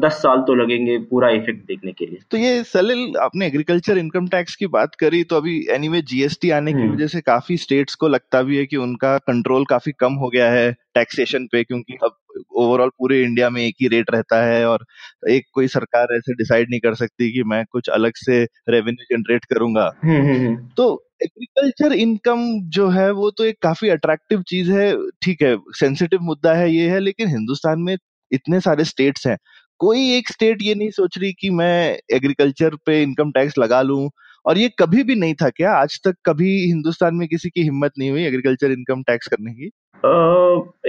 दस 0.00 0.12
साल 0.12 0.38
तो 0.38 0.54
लगेंगे 0.54 0.98
पूरा 0.98 1.30
इफ़ेक्ट 1.30 1.66
देखने 1.66 1.92
के 1.92 2.06
लिए। 2.06 2.18
तो 2.30 2.36
ये 2.36 2.62
सलिल 2.64 3.16
आपने 3.16 3.46
एग्रीकल्चर 3.46 3.98
इनकम 3.98 4.28
टैक्स 4.28 4.56
की 4.56 4.66
बात 4.66 4.94
करी 4.94 5.24
तो 5.24 5.36
अभी 5.36 5.66
एनीवे 5.70 6.02
जीएसटी 6.02 6.50
आने 6.50 6.72
की 6.72 6.78
हम्म। 6.78 6.94
वजह 6.94 7.06
से 7.06 7.20
काफ़ी 7.20 7.56
स्टेट्स 7.56 7.94
को 7.94 8.08
लगता 8.08 8.42
भी 8.42 8.56
है 8.56 8.66
कि 8.66 8.76
उनका 8.76 9.18
कंट्रोल 9.18 9.64
काफ़ी 9.64 9.92
कम 9.92 10.12
हो 10.12 10.28
गया 10.28 10.50
है 10.50 10.72
टैक्सेशन 10.94 11.46
पे 11.46 11.64
क्योंकि 11.64 11.98
अब 12.04 12.16
ओवरऑल 12.52 12.88
पूरे 12.88 13.22
इंडिया 13.22 13.50
में 13.50 13.62
एक 13.62 13.74
ही 13.80 13.88
रेट 13.88 14.10
रहता 14.10 14.42
है 14.44 14.66
और 14.66 14.84
एक 15.30 15.44
कोई 15.52 15.68
सरकार 15.68 16.16
ऐसे 16.16 16.34
डिसाइड 16.34 16.70
नहीं 16.70 16.80
कर 16.80 16.94
सकती 16.94 17.32
कि 17.32 17.42
मैं 17.42 17.64
कुछ 17.70 17.88
अलग 17.88 18.12
से 18.16 18.42
रेवेन्यू 18.68 19.16
जनरेट 19.16 19.44
करूँगा। 19.44 19.90
हम्म, 20.04 20.22
हम्म, 20.22 20.56
तो 20.76 21.04
एग्रीकल्चर 21.22 21.92
इनकम 21.92 22.60
जो 22.70 22.88
है 22.88 23.10
वो 23.10 23.30
तो 23.30 23.44
एक 23.44 23.56
काफ़ी 23.62 23.88
अट्रैक्टिव 23.88 24.42
चीज़ 24.42 24.72
है 24.72 24.92
ठीक 25.22 25.42
है 25.42 25.56
सेंसिटिव 25.70 26.20
मुद्दा 26.22 26.52
है 26.54 26.72
ये 26.72 26.88
है 26.88 27.00
लेकिन 27.00 27.28
हिंदुस्तान 27.28 27.80
में 27.80 27.96
इतने 28.32 28.60
सारे 28.60 28.84
स्टेट्स 28.84 29.26
हैं। 29.26 29.36
कोई 29.80 30.16
एक 30.16 30.28
स्टेट 30.28 30.62
ये 30.62 30.74
नहीं 30.74 30.90
सोच 30.90 31.18
रही 31.18 31.32
कि 31.32 31.50
मैं 31.50 31.98
एग्रीकल्चर 32.12 32.74
पे 32.86 33.02
इनकम 33.02 33.30
टैक्स 33.32 33.58
लगा 33.58 33.82
लूँ। 33.82 34.08
और 34.44 34.58
ये 34.58 34.68
कभी 34.78 35.02
भी 35.02 35.14
नहीं 35.14 35.34
था 35.34 35.48
क्या? 35.50 35.72
आज 35.72 36.00
तक 36.04 36.14
कभी 36.26 36.50
हिंदुस्तान 36.66 37.14
में 37.14 37.26
किसी 37.28 37.50
की 37.50 37.62
हिम्मत 37.62 37.92
नहीं 37.98 38.10
हुई 38.10 38.24
एग्रीकल्चर 38.24 38.72
इनकम 38.72 39.02
टैक्स 39.02 39.28
करने 39.28 39.52
की? 39.52 39.66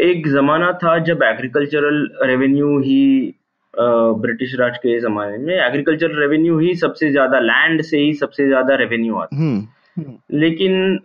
एक 0.10 0.28
जमाना 0.34 0.72
था 0.74 0.98
जब 1.00 1.24
एग्रीकल्चरल 1.24 2.08
रेवेन्यू 2.24 2.78
ही 2.80 3.34
ब्रिटिश 3.74 4.56
राज 4.60 4.78
के 4.78 5.00
जमाने 5.00 5.38
में 5.38 5.56
एग्रीकल्चर 5.56 6.20
रेवेन्यू 6.20 6.60
ही 6.60 6.76
सबसे 6.76 7.12
ज़्यादा 7.12 7.40
लैंड 7.40 7.82
से 7.82 7.98
ही 7.98 8.14
सबसे 8.14 8.48
ज़्यादा 8.48 8.76
रेवेन्यू 8.76 9.16
आता 9.16 9.36
हम्म। 9.36 10.38
लेकिन 10.40 11.00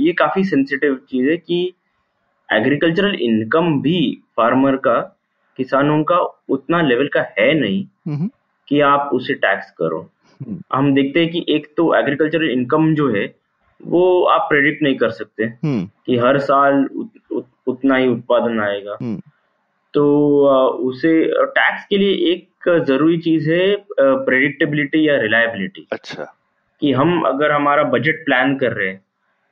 ये 0.00 0.12
काफ़ी 0.12 0.44
सेंसिटिव 0.44 0.94
चीज़ 1.10 1.28
है 1.30 1.36
कि 1.36 1.62
एग्रीकल्चरल 2.48 3.14
इनकम 3.14 3.80
भी 3.82 4.00
फार्मर 4.36 4.76
का 4.76 4.98
किसानों 5.58 6.02
का 6.04 6.18
उतना 6.48 6.80
लेवल 6.82 7.08
का 7.08 7.20
है 7.38 7.52
नहीं 7.54 8.28
कि 8.68 8.80
आप 8.84 9.10
उसे 9.14 9.34
टैक्स 9.36 9.70
करो 9.70 10.00
हम्म। 10.40 10.60
हम 10.72 10.94
देखते 10.94 11.20
हैं 11.20 11.30
कि 11.30 11.44
एक 11.48 11.66
तो 11.76 11.94
एग्रीकल्चरल 11.94 12.50
इनकम 12.50 12.94
जो 12.94 13.08
है 13.14 13.24
वो 13.80 14.02
आप 14.26 14.46
प्रेडिक्ट 14.48 14.82
नहीं 14.82 14.96
कर 14.96 15.10
सकते 15.10 15.44
हम्म। 15.44 15.88
कि 16.06 16.16
हर 16.16 16.38
साल 16.40 16.84
उत, 16.86 17.10
उत, 17.32 17.46
उतना 17.66 17.96
ही 17.96 18.08
उत्पादन 18.08 18.60
आएगा 18.60 18.96
हम्म। 19.02 19.20
तो 19.94 20.04
उसे 20.82 21.12
टैक्स 21.34 21.84
के 21.86 21.98
लिए 21.98 22.32
एक 22.32 22.68
ज़रूरी 22.86 23.18
चीज़ 23.18 23.50
है 23.50 23.76
प्रेडिक्टेबिलिटी 24.00 25.08
या 25.08 25.16
रिलायबिलिटी 25.16 25.86
अच्छा 25.92 26.34
कि 26.82 26.92
हम 26.92 27.22
अगर 27.22 27.52
हमारा 27.52 27.82
बजट 27.90 28.24
प्लान 28.24 28.56
कर 28.56 28.72
रहे 28.72 28.88
हैं 28.88 29.00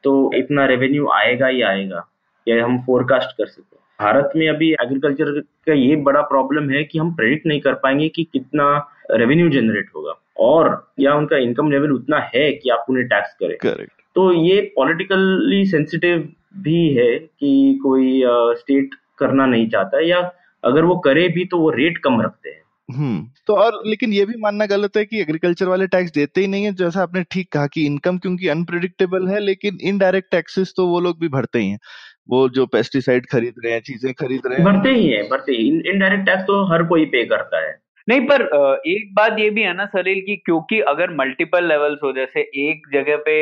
तो 0.04 0.12
इतना 0.34 0.66
रेवेन्यू 0.66 1.08
आएगा 1.10 1.46
ही 1.46 1.62
आएगा 1.62 2.06
या 2.46 2.64
हम 2.64 2.78
फोरकास्ट 2.82 3.36
कर 3.38 3.46
सकते 3.46 3.76
हैं 3.76 3.84
भारत 4.00 4.30
में 4.36 4.48
अभी 4.48 4.72
एग्रीकल्चर 4.72 5.40
का 5.40 5.72
ये 5.72 5.96
बड़ा 5.96 6.20
प्रॉब्लम 6.20 6.70
है 6.70 6.84
कि 6.84 6.98
हम 6.98 7.14
प्रेडिक्ट 7.14 7.46
नहीं 7.46 7.60
कर 7.60 7.74
पाएँगे 7.74 8.08
कि 8.08 8.24
कितना 8.24 8.90
रेवेन्यू 9.10 9.48
जनरेट 9.48 9.88
होगा। 9.96 10.12
और 10.38 10.92
या 11.00 11.14
उनका 11.14 11.36
इनकम 11.36 11.70
लेवल 11.70 11.90
उतना 11.90 12.18
है 12.34 12.52
कि 12.52 12.70
आप 12.70 12.86
उन्हें 12.90 13.06
टैक्स 13.08 13.34
करें। 13.34 13.56
Correct. 13.58 13.90
तो 14.14 14.32
ये 14.32 14.60
पॉलिटिकली 14.76 15.64
सेंसिटिव 15.66 16.32
भी 16.56 16.94
है 16.94 17.18
कि 17.18 17.80
कोई 17.82 18.22
स्टेट 18.60 18.86
uh, 18.86 18.96
करना 19.18 19.46
नहीं 19.46 19.68
चाहता 19.68 20.00
या 20.00 20.32
अगर 20.64 20.84
वो 20.84 20.96
करे 20.98 21.28
भी 21.28 21.44
तो 21.44 21.58
वो 21.58 21.70
रेट 21.70 21.98
कम 21.98 22.20
रखते 22.22 22.48
हैं। 22.50 22.62
हम्म। 22.90 23.30
तो 23.46 23.54
और 23.54 23.82
लेकिन 23.86 24.12
ये 24.12 24.24
भी 24.24 24.34
मानना 24.38 24.66
गलत 24.66 24.96
है 24.96 25.04
कि 25.04 25.20
एग्रीकल्चर 25.20 25.68
वाले 25.68 25.86
टैक्स 25.86 26.10
देते 26.10 26.40
ही 26.40 26.46
नहीं 26.46 26.64
है 26.64 26.72
जैसा 26.72 27.02
आपने 27.02 27.22
ठीक 27.30 27.48
कहा 27.52 27.66
कि 27.66 27.86
इनकम 27.86 28.18
क्योंकि 28.18 28.48
अनप्रिडिक्टेबल 28.48 29.28
है 29.28 29.40
लेकिन 29.40 29.78
इनडायरेक्ट 29.82 30.30
टैक्सेस 30.30 30.74
तो 30.76 30.86
वो 30.86 31.00
लोग 31.00 31.20
भी 31.20 31.28
भरते 31.28 31.58
ही 31.58 31.68
हैं। 31.68 31.78
वो 32.28 32.48
जो 32.48 32.66
पेस्टिसाइड 32.66 33.26
खरीद 33.26 33.54
रहे 33.64 33.72
हैं 33.72 33.80
चीज़ें 33.82 34.12
खरीद 34.14 34.46
रहे 34.46 34.56
हैं। 34.56 34.64
भरते 34.64 34.90
ही 34.90 35.08
है 35.08 35.22
भरते 35.28 35.52
ही 35.52 35.66
इनडायरेक्ट 35.90 36.26
टैक्स 36.26 36.42
तो 36.42 36.62
हर 36.72 36.82
कोई 36.84 37.04
पे 37.06 37.24
करता 37.24 37.60
है। 37.66 37.74
नहीं 38.08 38.20
पर 38.22 38.42
एक 38.86 39.14
बात 39.14 39.38
ये 39.38 39.48
भी 39.50 39.62
है 39.62 39.72
ना 39.74 39.84
सलील 39.86 40.20
की 40.20 40.36
क्योंकि 40.36 40.80
अगर 40.90 41.14
मल्टीपल 41.14 41.64
लेवल्स 41.64 41.98
हो 42.04 42.12
जैसे 42.12 42.40
एक 42.62 42.86
जगह 42.92 43.16
पे 43.26 43.36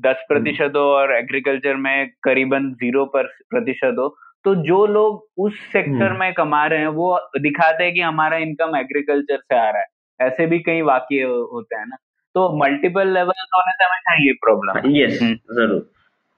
दस 0.00 0.24
प्रतिशत 0.28 0.72
हो 0.76 0.82
और 0.92 1.12
एग्रीकल्चर 1.16 1.76
में 1.78 2.08
करीबन 2.22 2.70
ज़ीरो 2.74 3.04
प्रतिशत 3.14 3.96
हो 3.98 4.08
तो 4.44 4.54
जो 4.64 4.84
लोग 4.86 5.44
उस 5.44 5.58
सेक्टर 5.72 6.04
हम्म। 6.04 6.18
में 6.20 6.32
कमा 6.34 6.64
रहे 6.66 6.78
हैं 6.78 6.88
वो 6.96 7.18
दिखाते 7.40 7.84
हैं 7.84 7.92
कि 7.94 8.00
हमारा 8.00 8.36
इनकम 8.38 8.76
एग्रीकल्चर 8.76 9.36
से 9.36 9.58
आ 9.58 9.68
रहा 9.70 9.80
है। 9.80 9.86
ऐसे 10.20 10.46
भी 10.46 10.58
कई 10.58 10.82
वाक्य 10.82 11.22
होते 11.52 11.76
हैं 11.76 11.86
ना। 11.86 11.96
तो 12.34 12.48
मल्टीपल 12.58 13.08
लेवल 13.08 13.46
होने 13.54 13.72
से 13.72 13.84
हमेशा 13.84 14.14
ये 14.24 14.32
प्रॉब्लम 14.44 14.90
यस 14.96 15.18
ज़रूर। 15.22 15.80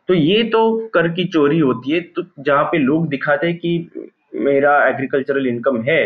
तो 0.09 0.15
ये 0.15 0.43
तो 0.45 0.61
कर 0.95 1.09
की 1.09 1.25
चोरी 1.27 1.59
होती 1.59 1.93
है। 1.93 2.01
तो 2.01 2.23
जहाँ 2.41 2.65
पे 2.65 2.79
लोग 2.79 3.09
दिखाते 3.09 3.47
हैं 3.47 3.57
कि 3.59 4.13
मेरा 4.37 4.77
एग्रीकल्चरल 4.89 5.47
इनकम 5.47 5.81
है 5.83 6.03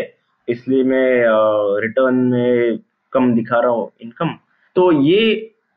इसलिए 0.47 0.83
मैं 0.83 1.25
रिटर्न 1.81 2.15
में 2.27 2.79
कम 3.13 3.33
दिखा 3.35 3.59
रहा 3.59 3.71
हूँ 3.71 3.89
इनकम 4.01 4.29
तो 4.75 4.91
ये 5.03 5.19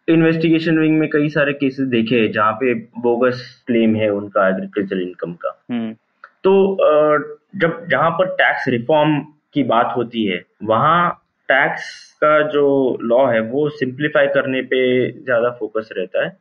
इन्वेस्टिगेशन 0.08 0.78
विंग 0.78 0.98
में 0.98 1.08
कई 1.10 1.28
सारे 1.30 1.52
केसेस 1.52 1.86
देखे 1.88 2.16
हैं 2.16 2.30
जहाँ 2.32 2.52
पे 2.52 2.74
बोगस 3.02 3.42
क्लेम 3.66 3.94
है 3.96 4.08
उनका 4.12 4.48
एग्रीकल्चर 4.48 5.00
इनकम 5.00 5.32
का। 5.34 5.58
हम्म। 5.70 5.92
तो 6.44 6.76
जब 7.56 7.86
जहाँ 7.90 8.10
पर 8.10 8.26
टैक्स 8.34 8.68
रिफॉर्म 8.68 9.18
की 9.54 9.62
बात 9.64 9.92
होती 9.96 10.24
है 10.24 10.44
वहाँ 10.64 11.10
टैक्स 11.48 11.86
का 12.20 12.40
जो 12.48 12.66
लॉ 13.02 13.26
है 13.26 13.40
वो 13.42 13.68
सिंप्लीफाई 13.70 14.26
करने 14.34 14.60
पे 14.64 14.80
ज़्यादा 15.12 15.50
फोकस 15.60 15.88
रहता 15.96 16.24
है। 16.24 16.36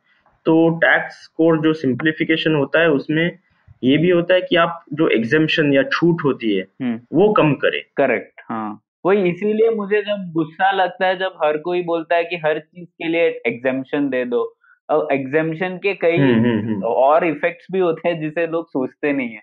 तो 0.46 0.70
टैक्स 0.70 1.26
कोड 1.26 1.62
जो 1.62 1.72
सिंप्लीफिकेशन 1.72 2.54
होता 2.54 2.80
है 2.80 2.90
उसमें 2.90 3.38
ये 3.84 3.96
भी 3.98 4.10
होता 4.10 4.34
है 4.34 4.40
कि 4.40 4.56
आप 4.56 4.84
जो 4.92 5.08
एग्जामेशन 5.08 5.72
या 5.74 5.82
छूट 5.82 6.16
होती 6.24 6.56
है 6.56 6.66
हम्म। 6.82 7.00
वो 7.12 7.32
कम 7.32 7.54
करें। 7.54 7.80
करेक्ट 7.96 8.40
हाँ। 8.48 8.80
वही 9.06 9.30
इसीलिए 9.30 9.70
मुझे 9.70 10.02
जब 10.02 10.32
गुस्सा 10.32 10.70
लगता 10.70 11.06
है 11.06 11.18
जब 11.18 11.38
हर 11.44 11.56
कोई 11.58 11.82
बोलता 11.82 12.16
है 12.16 12.24
कि 12.24 12.36
हर 12.36 12.58
चीज़ 12.58 12.88
के 12.88 13.08
लिए 13.08 13.40
एग्जामेशन 13.46 14.08
दे 14.08 14.24
दो 14.24 14.56
अब 14.90 15.08
एग्जामेशन 15.12 15.76
के 15.76 15.94
कई 15.94 16.18
हम्म 16.18 16.44
हम्म 16.44 16.82
और 16.84 17.26
इफेक्ट्स 17.26 17.66
भी 17.72 17.78
होते 17.78 18.08
हैं 18.08 18.20
जिसे 18.20 18.46
लोग 18.46 18.68
सोचते 18.68 19.12
नहीं 19.12 19.28
है। 19.28 19.42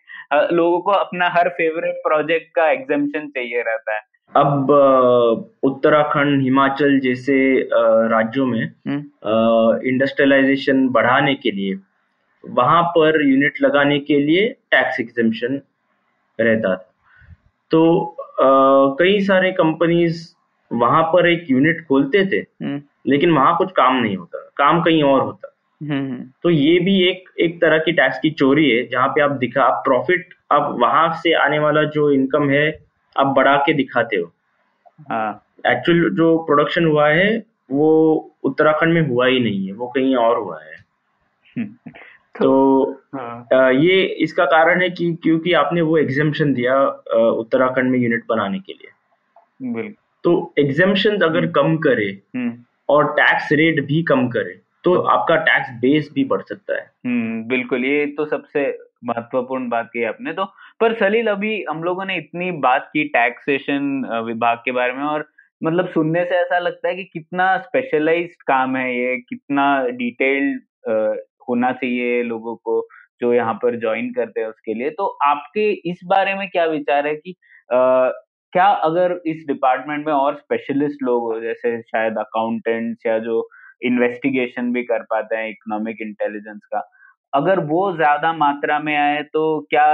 लोगों 0.51 0.79
को 0.81 0.91
अपना 0.91 1.29
हर 1.29 1.49
फेवरेट 1.49 1.95
प्रोजेक्ट 1.95 2.55
का 2.55 2.71
एग्जामेशन 2.71 3.27
चाहिए 3.27 3.61
रहता 3.61 3.93
है। 3.95 4.01
अब 4.35 4.69
उत्तराखंड 5.63 6.41
हिमाचल 6.41 6.99
जैसे 6.99 7.37
राज्यों 8.09 8.45
में 8.45 8.63
हम्म। 8.87 9.87
इंडस्ट्रियलाइजेशन 9.87 10.87
बढ़ाने 10.89 11.33
के 11.35 11.51
लिए 11.51 11.75
वहाँ 12.43 12.81
पर 12.95 13.21
यूनिट 13.21 13.61
लगाने 13.61 13.99
के 13.99 14.19
लिए 14.19 14.47
टैक्स 14.71 14.99
एग्जेम्पशन 14.99 15.59
रहता 16.39 16.75
था। 16.75 16.93
तो 17.71 18.15
कई 18.99 19.19
सारे 19.25 19.51
कंपनीज़ 19.51 20.27
वहाँ 20.71 21.03
पर 21.03 21.27
एक 21.29 21.45
यूनिट 21.51 21.85
खोलते 21.87 22.25
थे 22.25 22.37
हम्म। 22.37 22.81
लेकिन 23.07 23.31
वहाँ 23.31 23.55
कुछ 23.57 23.71
काम 23.71 23.95
नहीं 23.95 24.15
होता 24.17 24.39
काम 24.57 24.81
कहीं 24.81 25.03
और 25.03 25.21
होता। 25.21 25.47
हम्म 25.81 26.15
तो 26.43 26.49
ये 26.49 26.79
भी 26.79 26.95
एक 27.09 27.29
एक 27.39 27.59
तरह 27.61 27.77
की 27.77 27.91
टैक्स 27.91 28.19
की 28.19 28.29
चोरी 28.31 28.69
है 28.69 28.85
जहाँ 28.87 29.07
पे 29.07 29.21
आप 29.21 29.31
दिखा 29.37 29.63
आप 29.63 29.81
प्रॉफिट 29.85 30.33
आप 30.51 30.75
वहाँ 30.79 31.07
से 31.23 31.33
आने 31.33 31.59
वाला 31.59 31.83
जो 31.95 32.09
इनकम 32.11 32.49
है 32.49 32.69
आप 33.17 33.27
बढ़ा 33.27 33.55
के 33.57 33.73
दिखाते 33.73 34.15
हो। 34.15 34.31
हाँ। 35.09 35.43
एक्चुअल 35.67 36.09
जो 36.09 36.37
प्रोडक्शन 36.37 36.85
हुआ 36.85 37.07
है 37.09 37.43
वो 37.71 37.89
उत्तराखंड 38.43 38.93
में 38.93 39.07
हुआ 39.07 39.25
ही 39.25 39.39
नहीं 39.39 39.67
है 39.67 39.73
वो 39.73 39.87
कहीं 39.87 40.15
और 40.15 40.37
हुआ 40.37 40.59
है। 40.63 40.75
हम्म, 41.57 41.91
तो 42.41 42.91
हाँ। 43.15 43.73
ये 43.73 44.01
इसका 44.23 44.45
कारण 44.45 44.81
है 44.81 44.89
कि 44.89 45.13
क्योंकि 45.23 45.53
आपने 45.53 45.81
वो 45.81 45.97
एग्जेम्पशन 45.97 46.53
दिया 46.53 46.81
उत्तराखंड 47.31 47.91
में 47.91 47.99
यूनिट 47.99 48.23
बनाने 48.29 48.59
के 48.59 48.73
लिए। 48.73 48.91
बिल्कुल। 49.73 49.93
तो 50.23 50.53
एग्जेम्पशन 50.59 51.19
अगर 51.19 51.45
कम 51.51 51.77
करे 51.77 52.09
हम्म। 52.35 52.53
और 52.89 53.11
टैक्स 53.11 53.51
रेट 53.51 53.85
भी 53.85 54.03
कम 54.03 54.27
करे 54.27 54.59
तो 54.83 54.93
आपका 55.13 55.35
टैक्स 55.35 55.69
बेस 55.81 56.09
भी 56.13 56.23
बढ़ 56.25 56.41
सकता 56.41 56.75
है। 56.75 56.91
हम्म 57.05 57.43
बिल्कुल 57.43 57.85
ये 57.85 58.05
तो 58.05 58.25
सबसे 58.25 58.79
महत्वपूर्ण 59.05 59.69
बात 59.69 59.89
की 59.93 60.03
आपने। 60.03 60.33
तो 60.33 60.43
पर 60.81 60.93
सलील 60.93 61.27
अभी 61.27 61.63
हम 61.69 61.83
लोगों 61.83 62.05
ने 62.05 62.17
इतनी 62.17 62.51
बात 62.61 62.89
की 62.93 63.03
टैक्सेशन 63.09 64.05
विभाग 64.25 64.57
के 64.65 64.71
बारे 64.71 64.93
में 64.93 65.03
और 65.03 65.27
मतलब 65.61 65.87
सुनने 65.89 66.23
से 66.25 66.35
ऐसा 66.35 66.59
लगता 66.59 66.87
है 66.89 66.95
कि 66.95 67.03
कितना 67.03 67.57
स्पेशलाइज्ड 67.57 68.41
काम 68.47 68.75
है 68.77 68.87
ये 68.97 69.15
कितना 69.29 69.65
डिटेल्ड 69.93 70.61
होना 71.49 71.71
चाहिए 71.71 72.21
लोगों 72.23 72.55
को 72.55 72.81
जो 73.21 73.33
यहाँ 73.33 73.53
पर 73.53 73.79
ज्वाइन 73.79 74.11
करते 74.13 74.41
हैं 74.41 74.47
उसके 74.47 74.73
लिए। 74.73 74.89
तो 74.89 75.05
आपके 75.25 75.69
इस 75.91 75.99
बारे 76.05 76.33
में 76.35 76.47
क्या 76.49 76.65
विचार 76.65 77.07
है 77.07 77.15
कि 77.15 77.31
अ, 77.69 77.77
क्या 78.53 78.65
अगर 78.85 79.19
इस 79.27 79.43
डिपार्टमेंट 79.47 80.05
में 80.07 80.13
और 80.13 80.35
स्पेशलिस्ट 80.35 81.03
लोग 81.03 81.23
हो 81.23 81.39
जैसे 81.41 81.81
शायद 81.81 82.17
अकाउंटेंट्स 82.17 83.05
या 83.05 83.17
जो 83.19 83.47
इन्वेस्टिगेशन 83.81 84.71
भी 84.73 84.83
कर 84.83 85.03
पाते 85.03 85.35
हैं 85.35 85.49
इकोनॉमिक 85.49 85.97
इंटेलिजेंस 86.01 86.59
का 86.65 86.81
अगर 87.33 87.59
वो 87.65 87.91
ज़्यादा 87.95 88.33
मात्रा 88.33 88.79
में 88.79 88.95
आए 88.97 89.21
तो 89.23 89.43
क्या 89.69 89.85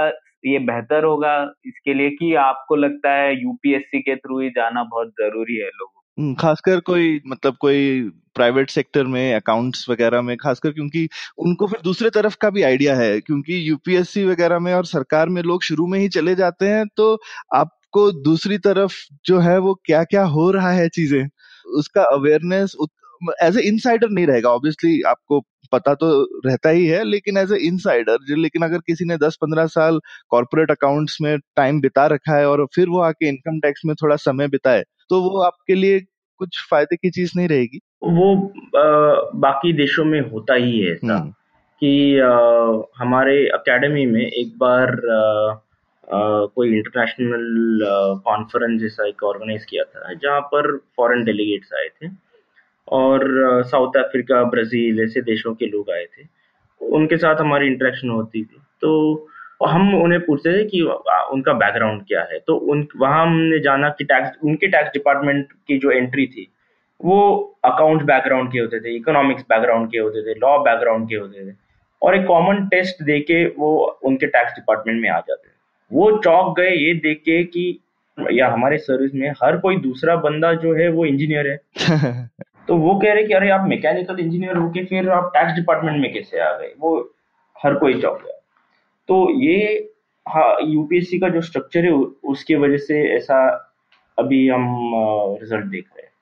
ये 0.44 0.58
बेहतर 0.64 1.04
होगा 1.04 1.34
इसके 1.66 1.94
लिए 1.94 2.10
कि 2.10 2.34
आपको 2.40 2.76
लगता 2.76 3.12
है 3.12 3.34
यूपीएससी 3.34 4.00
के 4.00 4.16
थ्रू 4.16 4.40
ही 4.40 4.48
जाना 4.50 4.82
बहुत 4.84 5.08
ज़रूरी 5.12 5.56
है 5.56 5.68
लोगों 5.68 5.98
हम्म, 6.18 6.34
खासकर 6.34 6.80
कोई 6.80 7.20
मतलब 7.26 7.56
कोई 7.60 8.00
प्राइवेट 8.34 8.70
सेक्टर 8.70 9.04
में 9.06 9.34
अकाउंट्स 9.34 9.88
वगैरह 9.90 10.22
में 10.22 10.36
खासकर 10.36 10.72
क्योंकि 10.72 11.08
उनको 11.38 11.66
फिर 11.66 11.80
दूसरे 11.84 12.10
तरफ़ 12.10 12.36
का 12.40 12.50
भी 12.50 12.62
आइडिया 12.62 12.96
है 12.96 13.20
क्योंकि 13.20 13.68
यूपीएससी 13.68 14.24
वगैरह 14.24 14.58
में 14.58 14.72
और 14.74 14.86
सरकार 14.86 15.28
में 15.28 15.42
लोग 15.42 15.62
शुरू 15.62 15.86
में 15.86 15.98
ही 15.98 16.08
चले 16.08 16.34
जाते 16.34 16.68
हैं 16.68 16.84
तो 16.96 17.12
आपको 17.54 18.10
दूसरी 18.22 18.58
तरफ़ 18.58 18.96
जो 19.26 19.38
है 19.38 19.58
वो 19.58 19.74
क्या 19.86 20.02
क्या 20.04 20.24
हो 20.28 20.50
रहा 20.50 20.70
है 20.72 20.88
चीज़ें 20.90 21.28
उसका 21.66 22.02
अवेयरनेस 22.12 22.76
एज 23.42 23.56
ए 23.58 23.62
इनसाइडर 23.62 24.10
नहीं 24.10 24.26
रहेगा 24.26 24.50
ऑब्वियसली 24.50 25.00
आपको 25.08 25.40
पता 25.72 25.94
तो 25.94 26.22
रहता 26.46 26.68
ही 26.68 26.86
है 26.86 27.04
लेकिन 27.04 27.36
एज 27.36 27.52
ए 27.52 27.56
इनसाइडर 27.56 28.36
लेकिन 28.36 28.62
अगर 28.62 28.78
किसी 28.78 29.04
ने 29.04 29.16
10-15 29.16 29.66
साल 29.66 30.00
कॉर्पोरेट 30.30 30.70
अकाउंट्स 30.70 31.18
में 31.22 31.38
टाइम 31.56 31.80
बिता 31.80 32.06
रखा 32.06 32.36
है 32.36 32.48
और 32.48 32.66
फिर 32.74 32.88
वो 32.88 33.00
आके 33.00 33.28
इनकम 33.28 33.60
टैक्स 33.60 33.82
में 33.86 33.94
थोड़ा 33.94 34.16
समय 34.16 34.48
बिताए 34.48 34.82
तो 35.10 35.22
वो 35.22 35.40
आपके 35.40 35.74
लिए 35.74 36.00
कुछ 36.40 36.66
फ़ायदे 36.70 36.96
की 36.96 37.10
चीज़ 37.10 37.32
नहीं 37.36 37.48
रहेगी? 37.48 37.80
वो 38.02 38.34
अ, 38.76 39.30
बाकी 39.34 39.72
देशों 39.72 40.04
में 40.04 40.20
होता 40.20 40.54
ही 40.54 40.80
है 40.80 40.92
ऐसा 40.92 41.14
हम्म। 41.14 41.30
कि 41.82 42.18
अ, 42.18 42.32
हमारे 42.98 43.36
एकेडमी 43.44 44.06
में 44.06 44.26
एक 44.26 44.52
बार 44.58 44.88
अ, 44.88 45.60
अ, 46.08 46.46
कोई 46.54 46.68
इंटरनेशनल 46.76 47.78
कॉन्फ्रेंस 48.24 48.80
जैसा 48.80 49.08
एक 49.08 49.22
ऑर्गेनाइज 49.22 49.64
किया 49.64 49.84
था 49.84 50.14
जहाँ 50.14 50.40
पर 50.40 50.76
फॉरेन 50.96 51.24
डेलीगेट्स 51.24 51.72
आए 51.72 51.88
थे। 51.88 52.27
और 52.92 53.28
साउथ 53.62 53.96
अफ्रीका, 53.96 54.44
ब्राज़ील 54.44 55.00
ऐसे 55.00 55.20
देशों 55.20 55.54
के 55.54 55.66
लोग 55.66 55.90
आए 55.90 56.04
थे। 56.04 56.38
उनके 56.86 57.16
साथ 57.16 57.36
हमारी 57.36 57.66
इंटरेक्शन 57.66 58.08
होती 58.08 58.44
थी। 58.44 58.56
तो 58.80 59.14
हम 59.66 60.02
उन्हें 60.02 60.20
पूछते 60.20 60.58
थे 60.58 60.64
कि 60.64 60.80
उनका 61.32 61.52
बैकग्राउंड 61.52 62.02
क्या 62.02 62.22
है? 62.22 62.38
तो 62.38 62.56
उन, 62.56 62.88
वहाँ 62.96 63.22
हमने 63.22 63.60
जाना 63.60 63.88
कि 63.88 64.04
टैक्स, 64.04 64.38
उनके 64.44 64.66
टैक्स 64.66 64.88
डिपार्टमेंट 64.88 65.52
की 65.52 65.78
जो 65.78 65.90
एंट्री 65.90 66.26
थी, 66.26 66.48
वो 67.04 67.36
अकाउंट 67.64 68.02
बैकग्राउंड 68.02 68.52
के 68.52 68.58
होते 68.58 68.80
थे, 68.80 68.96
इकोनॉमिक्स 68.96 69.42
बैकग्राउंड 69.42 69.90
के 69.90 69.98
होते 69.98 70.22
थे, 70.22 70.38
लॉ 70.38 70.58
बैकग्राउंड 70.58 71.08
के 71.08 71.16
होते 71.16 71.50
थे। 71.50 71.54
और 72.02 72.16
एक 72.16 72.26
कॉमन 72.26 72.66
टेस्ट 72.66 73.02
दे 73.02 73.20
के 73.20 73.46
वो 73.46 73.98
उनके 74.02 74.26
टैक्स 74.26 74.52
डिपार्टमेंट 74.52 75.02
में 75.02 75.10
आ 75.10 75.18
जाते 75.18 75.48
थे। 75.48 75.52
वो 75.92 76.18
चौक 76.18 76.60
गए 76.60 76.70
ये 76.70 76.94
देख 76.94 77.18
के 77.18 77.44
कि, 77.44 77.78
या 78.32 78.48
हमारे 78.48 78.78
सर्विस 78.78 79.14
में 79.14 79.30
हर 79.42 79.56
कोई 79.56 79.76
दूसरा 79.76 80.16
बंदा 80.16 80.54
जो 80.54 80.74
है 80.74 80.88
वो 80.88 81.04
इंजीनियर 81.04 81.46
है। 81.46 81.60
तो 82.68 82.76
वो 82.76 82.94
कह 83.00 83.12
रहे 83.12 83.24
कि 83.24 83.34
अरे 83.34 83.50
आप 83.50 83.66
मैकेनिकल 83.68 84.18
इंजीनियर 84.20 84.56
होके 84.56 84.84
फिर 84.84 85.08
आप 85.10 85.30
टैक्स 85.34 85.54
डिपार्टमेंट 85.54 86.00
में 86.02 86.12
कैसे 86.12 86.40
आ 86.40 86.52
गए? 86.58 86.72
वो 86.80 86.96
हर 87.56 87.74
कोई 87.74 88.00
चौक 88.00 88.22
गया 88.22 88.38
तो 89.08 89.30
ये 89.42 89.56
हाँ 90.26 90.56
यूपीएससी 90.64 91.18
का 91.18 91.28
जो 91.28 91.40
स्ट्रक्चर 91.40 91.84
है 91.84 91.92
उसकी 92.32 92.54
वजह 92.56 92.76
से 92.78 93.02
ऐसा 93.16 93.38
अभी 94.18 94.48
हम 94.48 94.66
रिज़ल्ट 95.42 95.66
देख 95.66 95.84
रहे 95.96 96.02
हैं। 96.02 96.12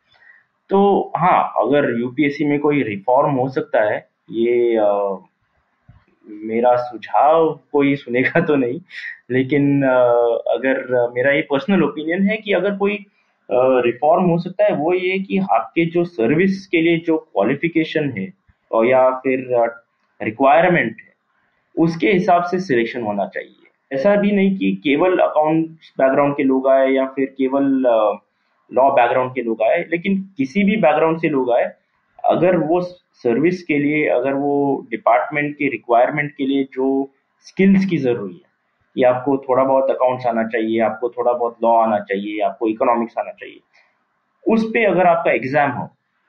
तो 0.70 1.12
हाँ 1.16 1.38
अगर 1.59 1.90
यूपीएससी 2.01 2.44
में 2.44 2.59
कोई 2.61 2.82
रिफॉर्म 2.82 3.34
हो 3.36 3.49
सकता 3.51 3.82
है 3.84 3.99
ये 4.32 4.76
अ, 4.76 5.18
मेरा 6.26 6.74
सुझाव 6.76 7.49
कोई 7.72 7.94
सुनेगा 7.97 8.40
तो 8.40 8.57
नहीं 8.57 8.80
लेकिन 9.30 9.82
अ, 9.82 9.88
अगर 10.55 11.11
मेरा 11.14 11.32
ये 11.32 11.42
पर्सनल 11.51 11.82
ओपिनियन 11.84 12.28
है 12.28 12.36
कि 12.36 12.53
अगर 12.53 12.76
कोई 12.76 12.99
रिफॉर्म 13.51 14.24
हो 14.24 14.38
सकता 14.38 14.64
है, 14.64 14.74
वो 14.74 14.92
ये 14.94 15.18
कि 15.18 15.38
आपके 15.38 15.84
जो 15.86 16.05
सर्विस 16.05 16.66
के 16.66 16.80
लिए 16.80 16.99
जो 16.99 17.16
क्वालिफिकेशन 17.18 18.11
है, 18.18 18.32
और 18.70 18.86
या 18.86 19.11
फिर 19.18 19.47
रिक्वायरमेंट 20.20 20.97
है, 21.01 21.14
उसके 21.76 22.12
हिसाब 22.12 22.44
से 22.44 22.59
सिलेक्शन 22.59 23.03
होना 23.03 23.26
चाहिए। 23.26 23.97
ऐसा 23.97 24.14
भी 24.16 24.32
नहीं 24.32 24.57
कि 24.59 24.72
केवल 24.84 25.18
अकाउंट 25.18 25.68
बैकग्राउंड 25.99 26.36
के 26.36 26.42
लोग 26.42 26.68
आए 26.68 26.90
या 26.90 27.07
फिर 27.07 27.26
केवल 27.38 27.64
लॉ 28.70 28.90
बैकग्राउंड 28.90 29.34
के 29.34 29.42
लोग 29.42 29.62
आए, 29.62 29.84
लेकिन 29.90 30.20
किसी 30.36 30.64
भी 30.64 30.76
बैकग्राउंड 30.76 31.20
से 31.20 31.28
लोग 31.28 31.53
आए, 31.53 31.72
अगर 32.24 32.57
वो 32.57 32.80
सर्विस 33.22 33.62
के 33.62 33.78
लिए, 33.78 34.07
अगर 34.09 34.34
वो 34.34 34.86
डिपार्टमेंट 34.90 35.55
के 35.57 35.68
रिक्वायरमेंट 35.68 36.32
के 36.36 36.47
लिए 36.47 36.64
जो 36.64 37.11
स्किल्स 37.47 37.84
की 37.84 37.97
ज़रूरी 37.97 38.34
है 38.34 38.55
कि 38.97 39.03
आपको 39.03 39.36
थोड़ा 39.38 39.62
बहुत 39.64 39.90
अकाउंट्स 39.90 40.26
आना 40.26 40.44
चाहिए, 40.44 40.80
आपको 40.80 41.09
थोड़ा 41.09 41.32
बहुत 41.32 41.57
लॉ 41.64 41.76
आना 41.78 41.99
चाहिए, 42.01 42.40
आपको 42.40 42.68
इकोनॉमिक्स 42.68 43.18
आना 43.18 43.30
चाहिए। 43.30 43.61
उस 44.47 44.64
पर 44.64 44.86
अगर 44.86 45.07
आपका 45.07 45.30
एग्ज़ाम 45.32 45.70
हो 45.70 45.88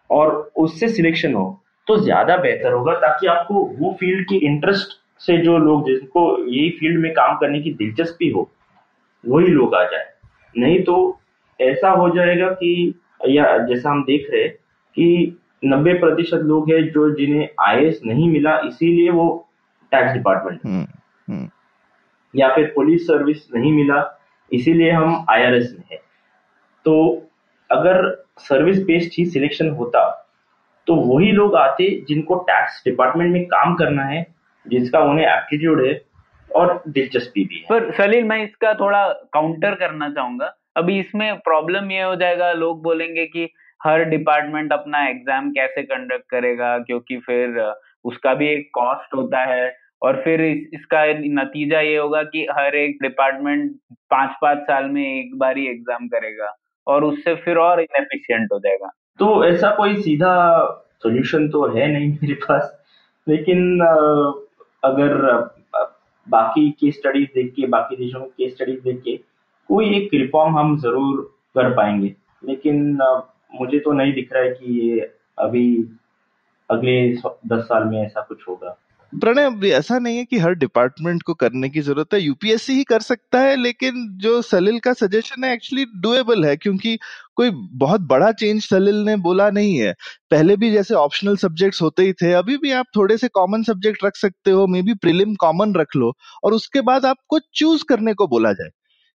और 0.09 0.51
उससे 0.57 0.87
सिलेक्शन 0.89 1.33
हो 1.33 1.45
तो 1.87 1.97
ज़्यादा 1.97 2.35
बेहतर 2.37 2.73
होगा 2.73 2.93
ताकि 2.99 3.27
आपको 3.27 3.63
वो 3.79 3.91
फ़ील्ड 3.99 4.27
की 4.29 4.37
इंटरेस्ट 4.47 4.95
से 5.21 5.37
जो 5.37 5.57
लोग 5.57 5.85
जिनको 5.85 6.23
यही 6.45 6.69
फ़ील्ड 6.79 6.99
में 7.01 7.11
काम 7.13 7.35
करने 7.37 7.61
की 7.61 7.71
दिलचस्पी 7.73 8.29
हो, 8.29 8.49
वही 9.23 9.47
लोग 9.47 9.75
आ 9.75 9.83
जाए। 9.83 10.05
नहीं 10.55 10.81
तो 10.83 11.19
ऐसा 11.59 11.89
हो 11.91 12.09
जाएगा 12.09 12.49
कि, 12.51 12.93
या 13.27 13.57
जैसा 13.67 13.89
हम 13.89 14.03
देख 14.03 14.27
रहे 14.31 14.47
कि 14.47 15.37
नब्बे 15.65 15.93
प्रतिशत 15.93 16.41
लोग 16.43 16.71
हैं 16.71 16.83
जो 16.89 17.09
जिन्हें 17.15 17.47
आई 17.59 17.89
नहीं 18.05 18.29
मिला, 18.31 18.59
इसीलिए 18.59 19.09
वो 19.09 19.47
टैक्स 19.91 20.13
डिपार्टमेंट 20.13 20.59
हम्म 20.65 20.85
हम्म। 21.27 21.49
या 22.33 22.49
फिर 22.55 22.71
पुलिस 22.75 23.07
सर्विस 23.07 23.47
नहीं 23.55 23.71
मिला, 23.73 24.03
इसीलिए 24.51 24.91
हम 24.91 25.25
आईआरएस 25.29 25.73
में 25.73 25.85
है। 25.91 25.97
तो 26.85 26.95
अगर 27.69 28.25
सर्विस 28.39 28.83
बेस्ड 28.85 29.11
ही 29.17 29.25
सिलेक्शन 29.27 29.69
होता 29.71 30.09
तो 30.87 30.95
वही 30.95 31.31
लोग 31.31 31.55
आते 31.55 31.89
जिनको 32.07 32.35
टैक्स 32.43 32.81
डिपार्टमेंट 32.85 33.31
में 33.33 33.45
काम 33.45 33.73
करना 33.75 34.03
है, 34.03 34.25
जिसका 34.65 34.99
उन्हें 35.01 35.25
एप्टीट्यूड 35.25 35.85
है 35.85 35.99
और 36.49 36.81
दिलचस्पी 36.87 37.43
भी 37.43 37.55
है। 37.55 37.65
पर 37.69 37.91
सलील, 37.93 38.23
मैं 38.23 38.43
इसका 38.43 38.73
थोड़ा 38.73 39.07
काउंटर 39.33 39.75
करना 39.75 40.09
चाहूँगा। 40.09 40.53
अभी 40.77 40.99
इसमें 40.99 41.39
प्रॉब्लम 41.39 41.91
ये 41.91 42.01
हो 42.01 42.15
जाएगा, 42.15 42.51
लोग 42.53 42.81
बोलेंगे 42.83 43.25
कि 43.25 43.49
हर 43.81 44.03
डिपार्टमेंट 44.05 44.71
अपना 44.73 45.07
एग्ज़ाम 45.07 45.51
कैसे 45.51 45.83
कंडक्ट 45.83 46.29
करेगा, 46.29 46.77
क्योंकि 46.79 47.17
फिर, 47.17 47.73
उसका 48.05 48.33
भी 48.33 48.47
एक 48.47 48.69
कॉस्ट 48.73 49.15
होता 49.15 49.43
है 49.45 49.69
और 50.01 50.21
फिर 50.23 50.41
इस, 50.41 50.57
इसका 50.73 51.03
नतीजा 51.33 51.79
ये 51.81 51.97
होगा 51.97 52.21
कि 52.23 52.45
हर 52.51 52.75
एक 52.75 52.97
डिपार्टमेंट 53.01 53.71
पाँच 54.11 54.35
पाँच 54.41 54.59
साल 54.63 54.85
में 54.89 55.03
एक 55.03 55.37
बार 55.39 55.57
ही 55.57 55.67
एग्ज़ाम 55.67 56.07
करेगा 56.07 56.53
और 56.87 57.03
उससे 57.03 57.35
फिर 57.35 57.57
और 57.57 57.81
इनएफिशिएंट 57.81 58.49
हो 58.53 58.59
जाएगा। 58.59 58.91
तो 59.19 59.45
ऐसा 59.45 59.71
कोई 59.75 60.01
सीधा 60.01 60.33
सोल्यूशन 61.03 61.47
तो 61.49 61.65
है 61.67 61.91
नहीं 61.91 62.11
मेरे 62.13 62.33
पास 62.43 62.73
लेकिन 63.27 63.79
अगर 64.83 65.15
बाकी 66.27 66.69
केस 66.79 66.95
स्टडीज़ 66.95 67.27
देख 67.35 67.53
के 67.55 67.67
बाकी 67.67 67.95
देशों 67.95 68.19
केस 68.21 68.53
स्टडीज़ 68.55 68.79
देख 68.83 69.01
के 69.03 69.15
कोई 69.69 69.95
एक 69.97 70.09
रिफॉर्म 70.13 70.57
हम 70.57 70.77
ज़रूर 70.79 71.21
कर 71.55 71.73
पाएँगे। 71.75 72.13
लेकिन 72.43 72.97
मुझे 73.51 73.79
तो 73.79 73.91
नहीं 73.91 74.13
दिख 74.13 74.33
रहा 74.33 74.43
है 74.43 74.49
कि 74.49 74.79
ये 74.79 74.99
अभी 75.39 75.67
अगले 76.69 76.95
दस 77.47 77.63
साल 77.63 77.83
में 77.83 78.01
ऐसा 78.01 78.21
कुछ 78.21 78.47
होगा। 78.49 78.77
प्रणय 79.13 79.69
ऐसा 79.69 79.97
नहीं 79.99 80.17
है 80.17 80.23
कि 80.25 80.37
हर 80.39 80.53
डिपार्टमेंट 80.55 81.21
को 81.23 81.33
करने 81.33 81.69
की 81.69 81.81
ज़रूरत 81.81 82.13
है। 82.13 82.19
यूपीएससी 82.21 82.73
ही 82.73 82.83
कर 82.83 83.01
सकता 83.01 83.39
है, 83.39 83.55
लेकिन 83.55 83.93
जो 84.21 84.41
सलिल 84.41 84.79
का 84.79 84.93
सजेशन 84.93 85.43
है 85.43 85.53
एक्चुअली 85.53 85.85
डुएबल 86.01 86.45
है, 86.45 86.55
क्योंकि 86.57 86.97
कोई 87.37 87.49
बहुत 87.75 88.01
बड़ा 88.03 88.31
चेंज 88.33 88.61
सलिल 88.63 88.95
ने 89.05 89.15
बोला 89.19 89.49
नहीं 89.51 89.77
है। 89.77 89.93
पहले 90.31 90.55
भी 90.55 90.71
जैसे 90.71 90.93
ऑप्शनल 90.95 91.35
सब्जेक्ट्स 91.37 91.81
होते 91.81 92.03
ही 92.03 92.13
थे, 92.13 92.31
अभी 92.33 92.57
भी 92.57 92.71
आप 92.73 92.85
थोड़े 92.95 93.17
से 93.17 93.27
कॉमन 93.29 93.63
सब्जेक्ट 93.63 94.03
रख 94.05 94.15
सकते 94.17 94.51
हो 94.51 94.67
मे 94.67 94.81
बी 94.81 94.93
प्रिलिम 95.01 95.35
कॉमन 95.35 95.75
रख 95.75 95.95
लो, 95.95 96.13
और 96.43 96.53
उसके 96.53 96.81
बाद 96.81 97.05
आपको 97.05 97.39
चूज़ 97.55 97.83
करने 97.89 98.13
को 98.13 98.27
बोला 98.27 98.51
जाए 98.53 98.69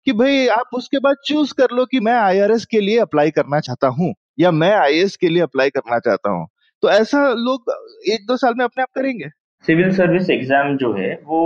कि 0.06 0.12
भाई 0.14 0.46
आप 0.50 0.70
उसके 0.74 0.98
बाद 1.00 1.16
चूज़ 1.26 1.54
कर 1.54 1.76
लो 1.76 1.84
कि 1.86 2.00
मैं 2.00 2.14
आईआरएस 2.14 2.64
के 2.66 2.80
लिए 2.80 2.98
अप्लाई 3.00 3.30
करना 3.30 3.60
चाहता 3.60 3.88
हूँ, 3.90 4.14
या 4.40 4.50
मैं 4.52 4.72
आई 4.76 5.04
के 5.20 5.28
लिए 5.28 5.42
अप्लाई 5.42 5.70
करना 5.70 5.98
चाहता 6.00 6.30
हूँ। 6.30 6.46
तो 6.82 6.90
ऐसा 6.90 7.28
लोग 7.34 7.72
एक 8.12 8.26
दो 8.26 8.36
साल 8.36 8.54
में 8.54 8.64
अपने 8.64 8.82
आप 8.82 8.88
करेंगे। 8.94 9.28
सिविल 9.64 9.90
सर्विस 9.94 10.30
एग्ज़ाम 10.30 10.76
जो 10.76 10.92
है 10.92 11.08
वो 11.24 11.40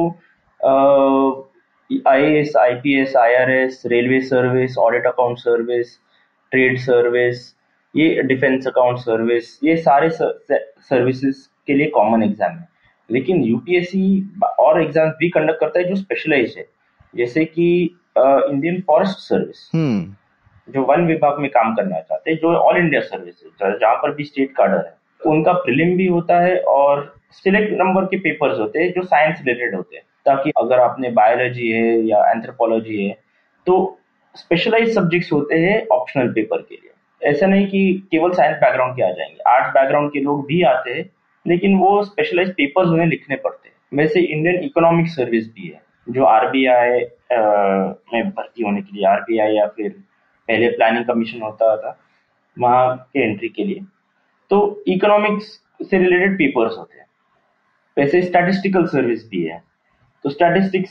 I 2.08 2.24
S 2.34 2.52
I 2.56 2.74
P 2.82 2.94
S 3.00 3.14
I 3.16 3.34
R 3.34 3.50
S 3.50 3.82
railway 3.86 4.20
service 4.22 4.76
audit 4.78 5.06
account 5.06 5.38
service 5.38 5.96
trade 6.52 6.78
service 6.80 7.54
ये 7.94 8.22
डिफेंस 8.22 8.66
अकाउंट 8.66 8.98
सर्विस 8.98 9.58
ये 9.64 9.76
सारे 9.78 10.08
सर्विसेज़ 10.10 11.46
के 11.66 11.74
लिए 11.74 11.86
कॉमन 11.94 12.22
एग्ज़ाम 12.22 12.52
है। 12.52 12.68
लेकिन 13.10 13.42
यूपीएससी 13.44 14.04
और 14.60 14.82
एग्ज़ाम 14.82 15.08
भी 15.18 15.28
कंडक्ट 15.28 15.60
करता 15.60 15.78
है 15.78 15.84
जो 15.88 15.96
स्पेशलाइज 15.96 16.54
है। 16.58 16.64
जैसे 17.14 17.44
कि 17.44 17.66
इंडियन 18.18 18.80
फॉरेस्ट 18.86 19.18
सर्विस 19.18 19.70
जो 20.68 20.82
वन 20.84 21.06
विभाग 21.06 21.38
में 21.40 21.50
काम 21.50 21.74
करना 21.74 22.00
चाहते 22.00 22.30
हैं 22.30 22.38
जो 22.38 22.54
ऑल 22.56 22.76
इंडिया 22.76 23.00
सर्विस 23.00 23.42
है 23.62 23.72
जहाँ 23.78 23.94
पर 23.96 24.14
भी 24.14 24.24
स्टेट 24.24 24.54
कार्डर 24.56 24.86
है 24.86 24.94
तो 25.20 25.30
उनका 25.30 25.52
प्रिलिम 25.66 25.96
भी 25.96 26.06
होता 26.06 26.40
है 26.40 26.56
और 26.74 27.04
सिलेक्ट 27.32 27.72
नंबर 27.72 28.04
के 28.04 28.16
पेपर्स 28.18 28.58
होते 28.58 28.82
हैं 28.82 28.92
जो 28.92 29.02
साइंस 29.02 29.42
रिलेटेड 29.46 29.74
होते 29.74 29.96
हैं। 29.96 30.04
ताकि 30.26 30.50
अगर 30.56 30.80
आपने 30.80 31.10
बायोलॉजी 31.10 31.70
है 31.70 32.00
या 32.00 32.30
एंथ्रोपोलॉजी 32.30 33.04
है 33.04 33.16
तो 33.66 33.98
स्पेशलाइज 34.34 34.94
सब्जेक्ट्स 34.94 35.32
होते 35.32 35.54
हैं 35.54 35.86
ऑप्शनल 35.92 36.28
पेपर 36.28 36.58
के 36.58 36.74
लिए। 36.74 37.30
ऐसा 37.30 37.46
नहीं 37.46 37.66
कि 37.66 38.08
केवल 38.10 38.32
साइंस 38.32 38.56
बैकग्राउंड 38.56 38.96
के 38.96 39.02
आ 39.02 39.10
जाएँगे। 39.10 39.42
आर्ट्स 39.50 39.70
बैकग्राउंड 39.70 40.12
के 40.12 40.20
लोग 40.20 40.46
भी 40.46 40.62
आते 40.62 40.90
हैं, 40.90 41.04
लेकिन 41.46 41.76
वो 41.78 42.02
स्पेशलाइज 42.02 42.52
पेपर्स 42.52 42.88
उन्हें 42.88 43.06
लिखने 43.06 43.36
पड़ते 43.36 43.68
हैं। 43.68 43.74
वैसे 43.94 44.20
इंडियन 44.20 44.62
इकोनॉमिक 44.64 45.06
सर्विस 45.06 45.46
भी 45.48 45.66
है, 45.68 45.80
जो 46.08 46.24
आरबीआई 46.24 47.00
में 48.14 48.30
भर्ती 48.30 48.62
होने 48.62 48.80
के 48.80 48.96
लिए 48.96 49.06
आरबीआई 49.06 49.52
या 49.52 49.66
फिर 49.66 49.90
पहले 50.48 50.68
प्लानिंग 50.68 51.04
कमीशन 51.04 51.42
होता 51.42 51.76
था, 51.76 51.98
वहाँ 52.58 52.96
के 53.12 53.20
एंट्री 53.20 53.48
के 53.48 53.64
लिए। 53.64 53.80
तो 54.50 54.82
इकोनॉमिक्स 54.86 55.44
से 55.90 55.98
रिलेटेड 55.98 56.34
पेपर्स 56.34 56.76
होते 56.78 56.98
हैं। 56.98 57.06
वैसे 57.98 58.22
स्टैटिस्टिकल 58.22 58.86
सर्विस 58.86 59.28
भी 59.30 59.42
है। 59.42 59.62
तो 60.24 60.30
स्टैटिस्टिक्स 60.30 60.90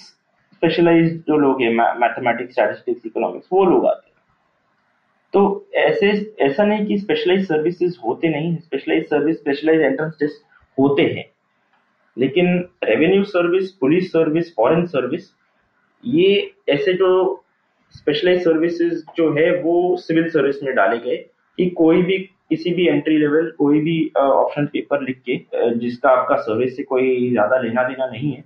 स्पेशलाइज 0.53 1.23
जो 1.27 1.37
लोग 1.37 1.61
हैं 1.61 1.99
मैथमेटिक्स 1.99 2.53
स्टैटिस्टिक्स 2.53 3.05
इकोनॉमिक्स 3.05 3.47
वो 3.53 3.65
लोग 3.65 3.85
आते 3.85 4.07
हैं। 4.07 4.11
तो 5.33 5.67
ऐसे, 5.75 6.35
ऐसा 6.39 6.63
नहीं 6.63 6.85
कि 6.85 6.97
स्पेशलाइज 6.97 7.47
सर्विसेज़ 7.47 7.97
होते 8.05 8.29
नहीं 8.29 8.57
specialise 8.57 9.05
service 9.05 9.37
specialise 9.37 9.81
entrance 9.81 10.13
test 10.19 10.41
होते 10.79 11.03
हैं। 11.03 11.25
लेकिन 12.17 12.69
revenue 12.83 13.23
service 13.23 13.71
police 13.71 14.09
service 14.09 14.55
foreign 14.55 14.85
service 14.85 15.23
ये 16.05 16.51
ऐसे 16.69 16.93
जो 16.93 17.43
स्पेशलाइज 17.91 18.43
सर्विसेज़ 18.43 19.03
जो 19.17 19.33
है, 19.33 19.61
वो 19.61 19.97
सिविल 19.97 20.29
सर्विस 20.29 20.63
में 20.63 20.75
डाले 20.75 20.97
गए 20.97 21.17
कि 21.57 21.69
कोई 21.69 22.01
भी 22.01 22.29
किसी 22.51 22.73
भी 22.73 22.87
एंट्री 22.87 23.17
लेवल 23.17 23.51
कोई 23.57 23.79
भी 23.79 24.11
ऑप्शन 24.17 24.65
पेपर 24.65 25.01
लिख 25.01 25.21
के 25.29 25.37
जिसका 25.79 26.09
आपका 26.09 26.35
सर्विस 26.35 26.75
से 26.75 26.83
कोई 26.83 27.29
ज़्यादा 27.31 27.61
लेना 27.61 27.83
देना 27.83 28.07
नहीं 28.07 28.31
है 28.31 28.43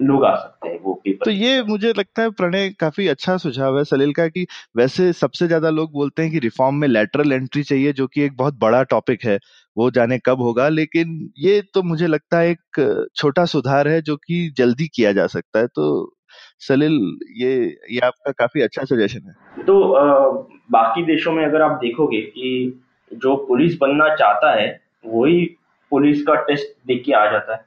लोग 0.00 0.24
आ 0.24 0.34
सकते 0.34 0.68
हैं 0.68 0.78
वो 0.82 0.94
पेपर 0.94 1.24
तो 1.24 1.30
ये 1.30 1.62
मुझे 1.62 1.92
लगता 1.92 2.22
है 2.22 2.30
प्रणय 2.30 2.68
काफ़ी 2.70 3.08
अच्छा 3.08 3.36
सुझाव 3.36 3.78
है 3.78 3.84
सलील 3.84 4.12
का 4.12 4.28
कि 4.28 4.46
वैसे 4.76 5.12
सबसे 5.12 5.46
ज़्यादा 5.46 5.70
लोग 5.70 5.92
बोलते 5.92 6.22
हैं 6.22 6.30
कि 6.30 6.38
रिफॉर्म 6.38 6.76
में 6.76 6.88
लेटरल 6.88 7.32
एंट्री 7.32 7.62
चाहिए 7.62 7.92
जो 7.92 8.06
कि 8.06 8.22
एक 8.22 8.36
बहुत 8.36 8.58
बड़ा 8.58 8.82
टॉपिक 8.82 9.24
है 9.24 9.38
वो 9.76 9.90
जाने 9.90 10.18
कब 10.18 10.40
होगा 10.40 10.68
लेकिन 10.68 11.30
ये 11.38 11.60
तो 11.74 11.82
मुझे 11.82 12.06
लगता 12.06 12.38
है 12.38 12.50
एक 12.50 13.08
छोटा 13.16 13.44
सुधार 13.44 13.88
है 13.88 14.00
जो 14.02 14.16
कि 14.16 14.48
जल्दी 14.56 14.88
किया 14.94 15.12
जा 15.12 15.26
सकता 15.26 15.58
है। 15.58 15.66
तो 15.66 16.16
सलील 16.60 17.16
ये 17.36 17.54
ये 17.90 18.00
आपका 18.00 18.32
काफ़ी 18.32 18.60
अच्छा 18.60 18.84
सजेशन 18.84 19.28
है। 19.28 19.64
तो 19.64 19.92
आ, 19.92 20.28
बाकी 20.70 21.02
देशों 21.02 21.32
में 21.32 21.44
अगर 21.44 21.62
आप 21.62 21.78
देखोगे 21.82 22.20
कि 22.20 22.81
जो 23.14 23.34
पुलिस 23.48 23.76
बनना 23.80 24.14
चाहता 24.14 24.52
है 24.52 24.80
वही 25.06 25.44
पुलिस 25.92 26.22
का 26.26 26.34
टेस्ट 26.42 26.76
देख 26.86 27.02
के 27.06 27.12
आ 27.12 27.24
जाता 27.30 27.54
है। 27.54 27.64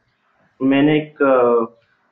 मैंने 0.60 0.96
एक 0.98 1.18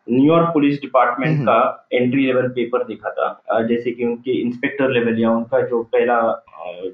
न्यूयॉर्क 0.07 0.47
पुलिस 0.53 0.81
डिपार्टमेंट 0.81 1.41
का 1.41 1.87
एंट्री 1.93 2.25
लेवल 2.25 2.47
पेपर 2.55 2.83
देखा 2.83 3.09
था। 3.09 3.61
जैसे 3.67 3.91
कि 3.91 4.05
उनके 4.05 4.31
इंस्पेक्टर 4.41 4.89
लेवल 4.91 5.19
या 5.21 5.31
उनका 5.31 5.61
जो 5.61 5.81
पहला 5.93 6.19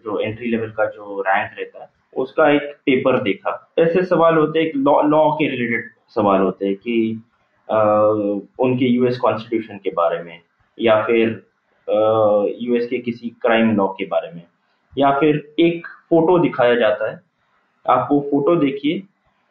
जो 0.04 0.20
एंट्री 0.20 0.50
लेवल 0.52 0.70
का 0.78 0.86
जो 0.86 1.22
रैंक 1.28 1.52
रहता 1.60 1.82
है 1.82 1.88
उसका 2.14 2.50
एक 2.52 2.72
पेपर 2.86 3.22
देखा। 3.24 3.52
ऐसे 3.80 4.04
सवाल 4.06 4.38
होते 4.38 4.60
हैं 4.60 4.72
लॉ 4.76 5.02
लॉ 5.02 5.30
के 5.32 5.50
रिलेटेड 5.50 5.90
सवाल 6.16 6.42
होते 6.42 6.66
हैं 6.66 6.76
कि 6.76 7.24
आ, 7.68 7.80
उनके 8.66 8.86
यूएस 8.86 9.18
कॉन्स्टिट्यूशन 9.18 9.78
के 9.84 9.90
बारे 9.90 10.24
में 10.24 10.40
या 10.78 11.02
फिर 11.06 11.28
यूएस 12.62 12.88
के 12.88 12.98
किसी 13.00 13.30
क्राइम 13.42 13.76
लॉ 13.76 13.88
के 13.88 14.06
बारे 14.06 14.32
में 14.36 14.42
या 14.98 15.12
फिर 15.20 15.36
एक 15.60 15.88
फ़ोटो 16.10 16.38
दिखाया 16.40 16.76
जाता 16.76 17.10
है। 17.12 17.20
आप 17.86 18.08
वो 18.12 18.20
फ़ोटो 18.22 18.56
देखिए 18.56 19.02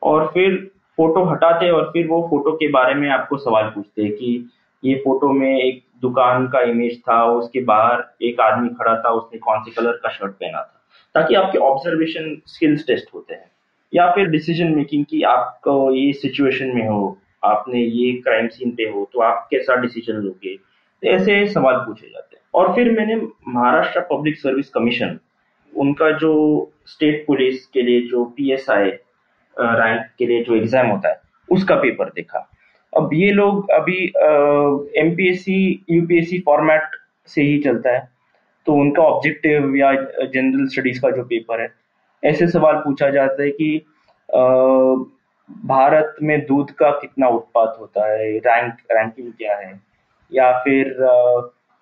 और 0.03 0.27
फिर 0.27 0.57
फ़ोटो 0.97 1.25
हटाते 1.25 1.71
और 1.71 1.91
फिर 1.93 2.07
वो 2.07 2.21
फ़ोटो 2.31 2.53
के 2.53 2.69
बारे 2.69 2.95
में 2.95 3.09
आपको 3.11 3.37
सवाल 3.37 3.65
पूछते 3.65 4.03
हैं 4.03 4.13
कि 4.13 4.51
ये 4.83 4.95
फ़ोटो 4.95 5.33
में 5.33 5.61
एक 5.61 5.83
दुकान 6.03 6.47
का 6.49 6.61
इमेज 6.63 6.99
था, 7.01 7.25
उसके 7.27 7.61
बाहर 7.61 8.05
एक 8.23 8.41
आदमी 8.41 8.69
खड़ा 8.69 8.95
था, 8.97 9.11
उसने 9.11 9.39
कौन 9.39 9.63
से 9.65 9.71
कलर 9.71 9.93
का 9.93 10.09
शर्ट 10.09 10.33
पहना 10.33 10.59
था, 10.59 10.81
ताकि 11.15 11.35
आपके 11.35 11.59
ऑब्जर्वेशन 11.59 12.37
स्किल्स 12.47 12.87
टेस्ट 12.87 13.15
होते 13.15 13.35
हैं। 13.35 13.51
या 13.93 14.11
फिर 14.13 14.27
डिसीज़न 14.27 14.75
मेकिंग 14.75 15.05
की 15.05 15.23
आपको 15.25 15.93
ये 15.95 16.13
सिचुएशन 16.13 16.75
में 16.75 16.87
हो, 16.89 17.19
आपने 17.45 17.81
ये 17.81 18.13
क्राइम 18.21 18.49
सीन 18.49 18.71
पे 18.71 18.83
हो 18.85 19.09
तो 19.13 19.21
आप 19.21 19.47
कैसा 19.51 19.77
डिसीज़न 19.77 20.15
लोगे? 20.15 20.57
तो 20.57 21.09
ऐसे 21.09 21.47
सवाल 21.49 21.77
पूछे 21.77 22.07
जाते 22.07 22.37
हैं। 22.37 22.43
और 22.55 22.75
फिर 22.75 22.91
मैंने 22.93 23.17
महाराष्ट्र 23.49 24.01
पब्लिक 24.11 24.39
सर्विस 24.39 24.69
कमीशन 24.71 25.19
उनका 25.79 26.11
जो 26.19 26.33
स्टेट 26.87 27.25
पुलिस 27.27 27.67
के 27.67 27.83
लिए 27.83 28.01
जो 28.09 28.25
पी 28.37 28.53
एस 28.53 28.71
आई 28.71 28.91
रैंक 29.57 30.07
के 30.19 30.27
लिए 30.27 30.43
जो 30.45 30.55
एग्ज़ाम 30.57 30.87
होता 30.89 31.09
है 31.09 31.21
उसका 31.49 31.77
पेपर 31.77 32.09
देखा। 32.15 32.49
अब 32.93 33.11
ये 33.15 33.31
लोग 33.33 33.71
अभी 33.71 34.05
M 35.01 35.15
P 35.17 35.29
S 35.31 35.43
C 35.45 35.85
UPSC 35.91 36.39
format 36.47 36.97
से 37.29 37.43
ही 37.43 37.59
चलता 37.63 37.91
है। 37.91 38.09
तो 38.67 38.75
उनका 38.75 39.03
ऑब्जेक्टिव 39.03 39.75
या 39.77 39.93
जनरल 39.93 40.67
स्टडीज़ 40.69 41.01
का 41.03 41.11
जो 41.11 41.23
पेपर 41.25 41.61
है 41.61 41.69
ऐसे 42.23 42.47
सवाल 42.49 42.77
पूछा 42.77 43.11
जाता 43.11 43.43
है 43.43 43.51
कि 43.51 43.77
आ, 44.29 44.43
भारत 45.67 46.17
में 46.23 46.41
दूध 46.47 46.71
का 46.79 46.91
कितना 47.01 47.29
उत्पाद 47.29 47.77
होता 47.81 48.07
है 48.07 48.33
रैंक 48.39 48.75
रैंकिंग 48.93 49.33
क्या 49.33 49.57
है? 49.59 49.81
या 50.33 50.53
फिर 50.65 50.97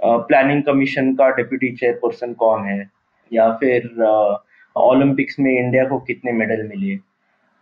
प्लानिंग 0.00 0.62
कमीशन 0.62 1.14
का 1.16 1.28
डिप्यूटी 1.36 1.70
चेयरपर्सन 1.76 2.32
कौन 2.34 2.64
है? 2.64 2.78
या 3.32 3.52
फिर 3.52 4.02
ओलंपिक्स 4.76 5.36
में 5.40 5.58
इंडिया 5.58 5.84
को 5.84 5.98
कितने 5.98 6.32
मेडल 6.32 6.62
मिले? 6.68 6.96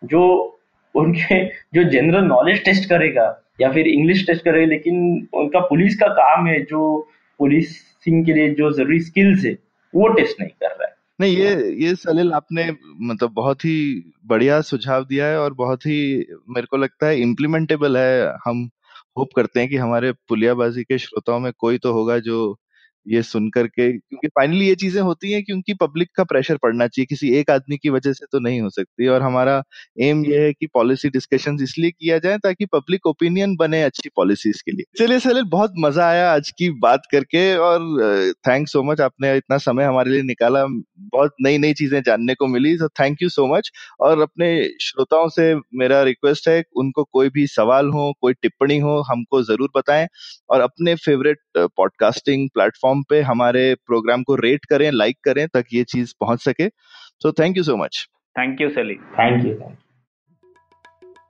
जो 0.05 0.51
उनके, 0.95 1.45
जो 1.47 1.85
जनरल 1.85 2.25
नॉलेज 2.25 2.65
टेस्ट 2.65 2.89
करेगा, 2.89 3.43
या 3.61 3.73
फिर 3.73 3.87
इंग्लिश 3.87 4.27
टेस्ट 4.27 4.45
करेगा, 4.45 4.67
लेकिन 4.67 5.29
उनका 5.35 5.61
पुलिस 5.61 5.97
का 5.97 6.07
काम 6.07 6.47
है, 6.47 6.61
जो 6.65 7.09
पुलिसिंग 7.39 8.27
के 8.27 8.33
लिए 8.33 8.51
जो 8.51 8.73
ज़रूरी 8.73 9.01
स्किल्स 9.01 9.45
है, 9.45 9.59
वो 9.95 10.09
टेस्ट 10.09 10.41
नहीं 10.41 10.51
कर 10.51 10.67
रहा 10.67 10.85
है। 10.85 10.95
नहीं, 11.21 11.37
ये 11.37 11.87
ये 11.87 11.95
सलील 11.95 12.33
आपने 12.33 12.71
मतलब 13.01 13.31
बहुत 13.31 13.65
ही 13.65 14.05
बढ़िया 14.27 14.61
सुझाव 14.61 15.05
दिया 15.05 15.27
है 15.27 15.41
और 15.41 15.55
बहुत 15.55 15.87
ही 15.87 16.27
मेरे 16.49 16.67
को 16.67 16.77
लगता 16.77 17.07
है 17.07 17.21
इम्प्लीमेंटेबल 17.21 17.97
है। 17.97 18.35
हम 18.45 18.71
होप 19.19 19.29
करते 19.37 19.61
हैं 19.61 19.69
कि 19.69 19.77
हमारे 19.77 20.12
पुलियाबाजी 20.12 20.83
के 20.83 20.99
श्रोताओं 20.99 21.41
में 21.41 21.53
कोई 21.59 21.79
तो 21.79 21.93
होगा 21.93 22.19
जो 22.19 22.61
ये 23.07 23.23
सुन 23.25 23.49
करके, 23.51 23.91
क्योंकि 23.93 24.29
फाइनली 24.29 24.67
ये 24.67 24.75
चीज़ें 24.75 25.01
होती 25.03 25.33
हैं 25.33 25.43
क्योंकि 25.45 25.75
पब्लिक 25.75 26.09
का 26.17 26.25
प्रेशर 26.25 26.57
पड़ना 26.57 26.87
चाहिए, 26.87 27.07
किसी 27.07 27.33
एक 27.37 27.51
आदमी 27.51 27.77
की 27.77 27.91
वजह 27.91 28.13
से 28.13 28.27
तो 28.33 28.39
नहीं 28.41 28.61
हो 28.61 28.71
सकती। 28.71 29.07
और 29.09 29.23
हमारा 29.23 29.63
एम 30.03 30.25
ये 30.27 30.39
है 30.41 30.53
कि 30.53 30.67
पॉलिसी 30.75 31.09
डिस्कशन 31.11 31.59
इसलिए 31.63 31.91
किया 31.91 32.19
जाए 32.19 32.39
ताकि 32.39 32.67
पब्लिक 32.67 33.07
ओपिनियन 33.07 33.57
बने 33.57 33.83
अच्छी 33.83 34.11
पॉलिसीज़ 34.17 34.63
के 34.67 34.73
लिए। 34.73 34.85
चलिए 34.99 35.19
सर 35.21 35.43
बहुत 35.51 35.73
मज़ा 35.79 36.07
आया 36.07 36.31
आज 36.33 36.51
की 36.59 36.71
बात 36.81 37.03
करके 37.13 37.45
और 37.59 38.33
थैंक्स 38.49 38.73
सो 38.73 38.83
मच 38.83 39.01
आपने 39.01 39.37
इतना 39.37 39.59
समय 39.61 39.85
हमारे 39.85 40.11
लिए 40.11 40.23
निकाला। 40.25 40.65
बहुत 40.99 41.35
नई 41.43 41.59
नई 41.59 41.73
चीज़ें 41.73 42.01
जानने 42.03 42.35
को 42.35 42.47
मिली 42.47 42.77
तो 42.79 42.89
थैंक 43.01 43.23
यू 43.23 43.29
सो 43.29 43.47
मच 43.47 43.71
और 44.01 44.21
अपने 44.21 44.49
श्रोताओं 44.81 45.29
से 45.29 45.55
मेरा 45.75 46.03
रिक्वेस्ट 46.03 46.49
है 46.49 46.63
उनको 46.77 47.05
कोई 47.05 47.29
भी 47.29 47.47
सवाल 47.47 47.89
हो 47.91 48.13
कोई 48.21 48.33
टिप्पणी 48.33 48.79
हो 48.79 49.01
हमको 49.11 49.43
ज़रूर 49.43 49.71
बताएँ। 49.77 50.07
और 50.51 50.61
अपने 50.61 50.95
फेवरेट 50.97 51.39
पॉडकास्टिंग 51.59 52.49
प्लेटफॉर्म 52.55 53.03
पे 53.03 53.21
हमारे 53.23 53.75
प्रोग्राम 53.87 54.23
को 54.23 54.35
रेट 54.37 54.65
करें 54.65 54.91
लाइक 54.93 55.17
करें 55.25 55.47
ताकि 55.49 55.77
ये 55.77 55.85
चीज़ 55.85 56.15
पहुँच 56.21 56.45
सके। 56.45 56.69
So 56.69 57.33
thank 57.33 57.57
you 57.57 57.63
so 57.63 57.77
much 57.77 58.07
thank 58.37 58.61
you 58.61 58.69
सली 58.71 58.95
थैंक 58.95 59.45
यू 59.47 59.55
थैंक 59.55 59.77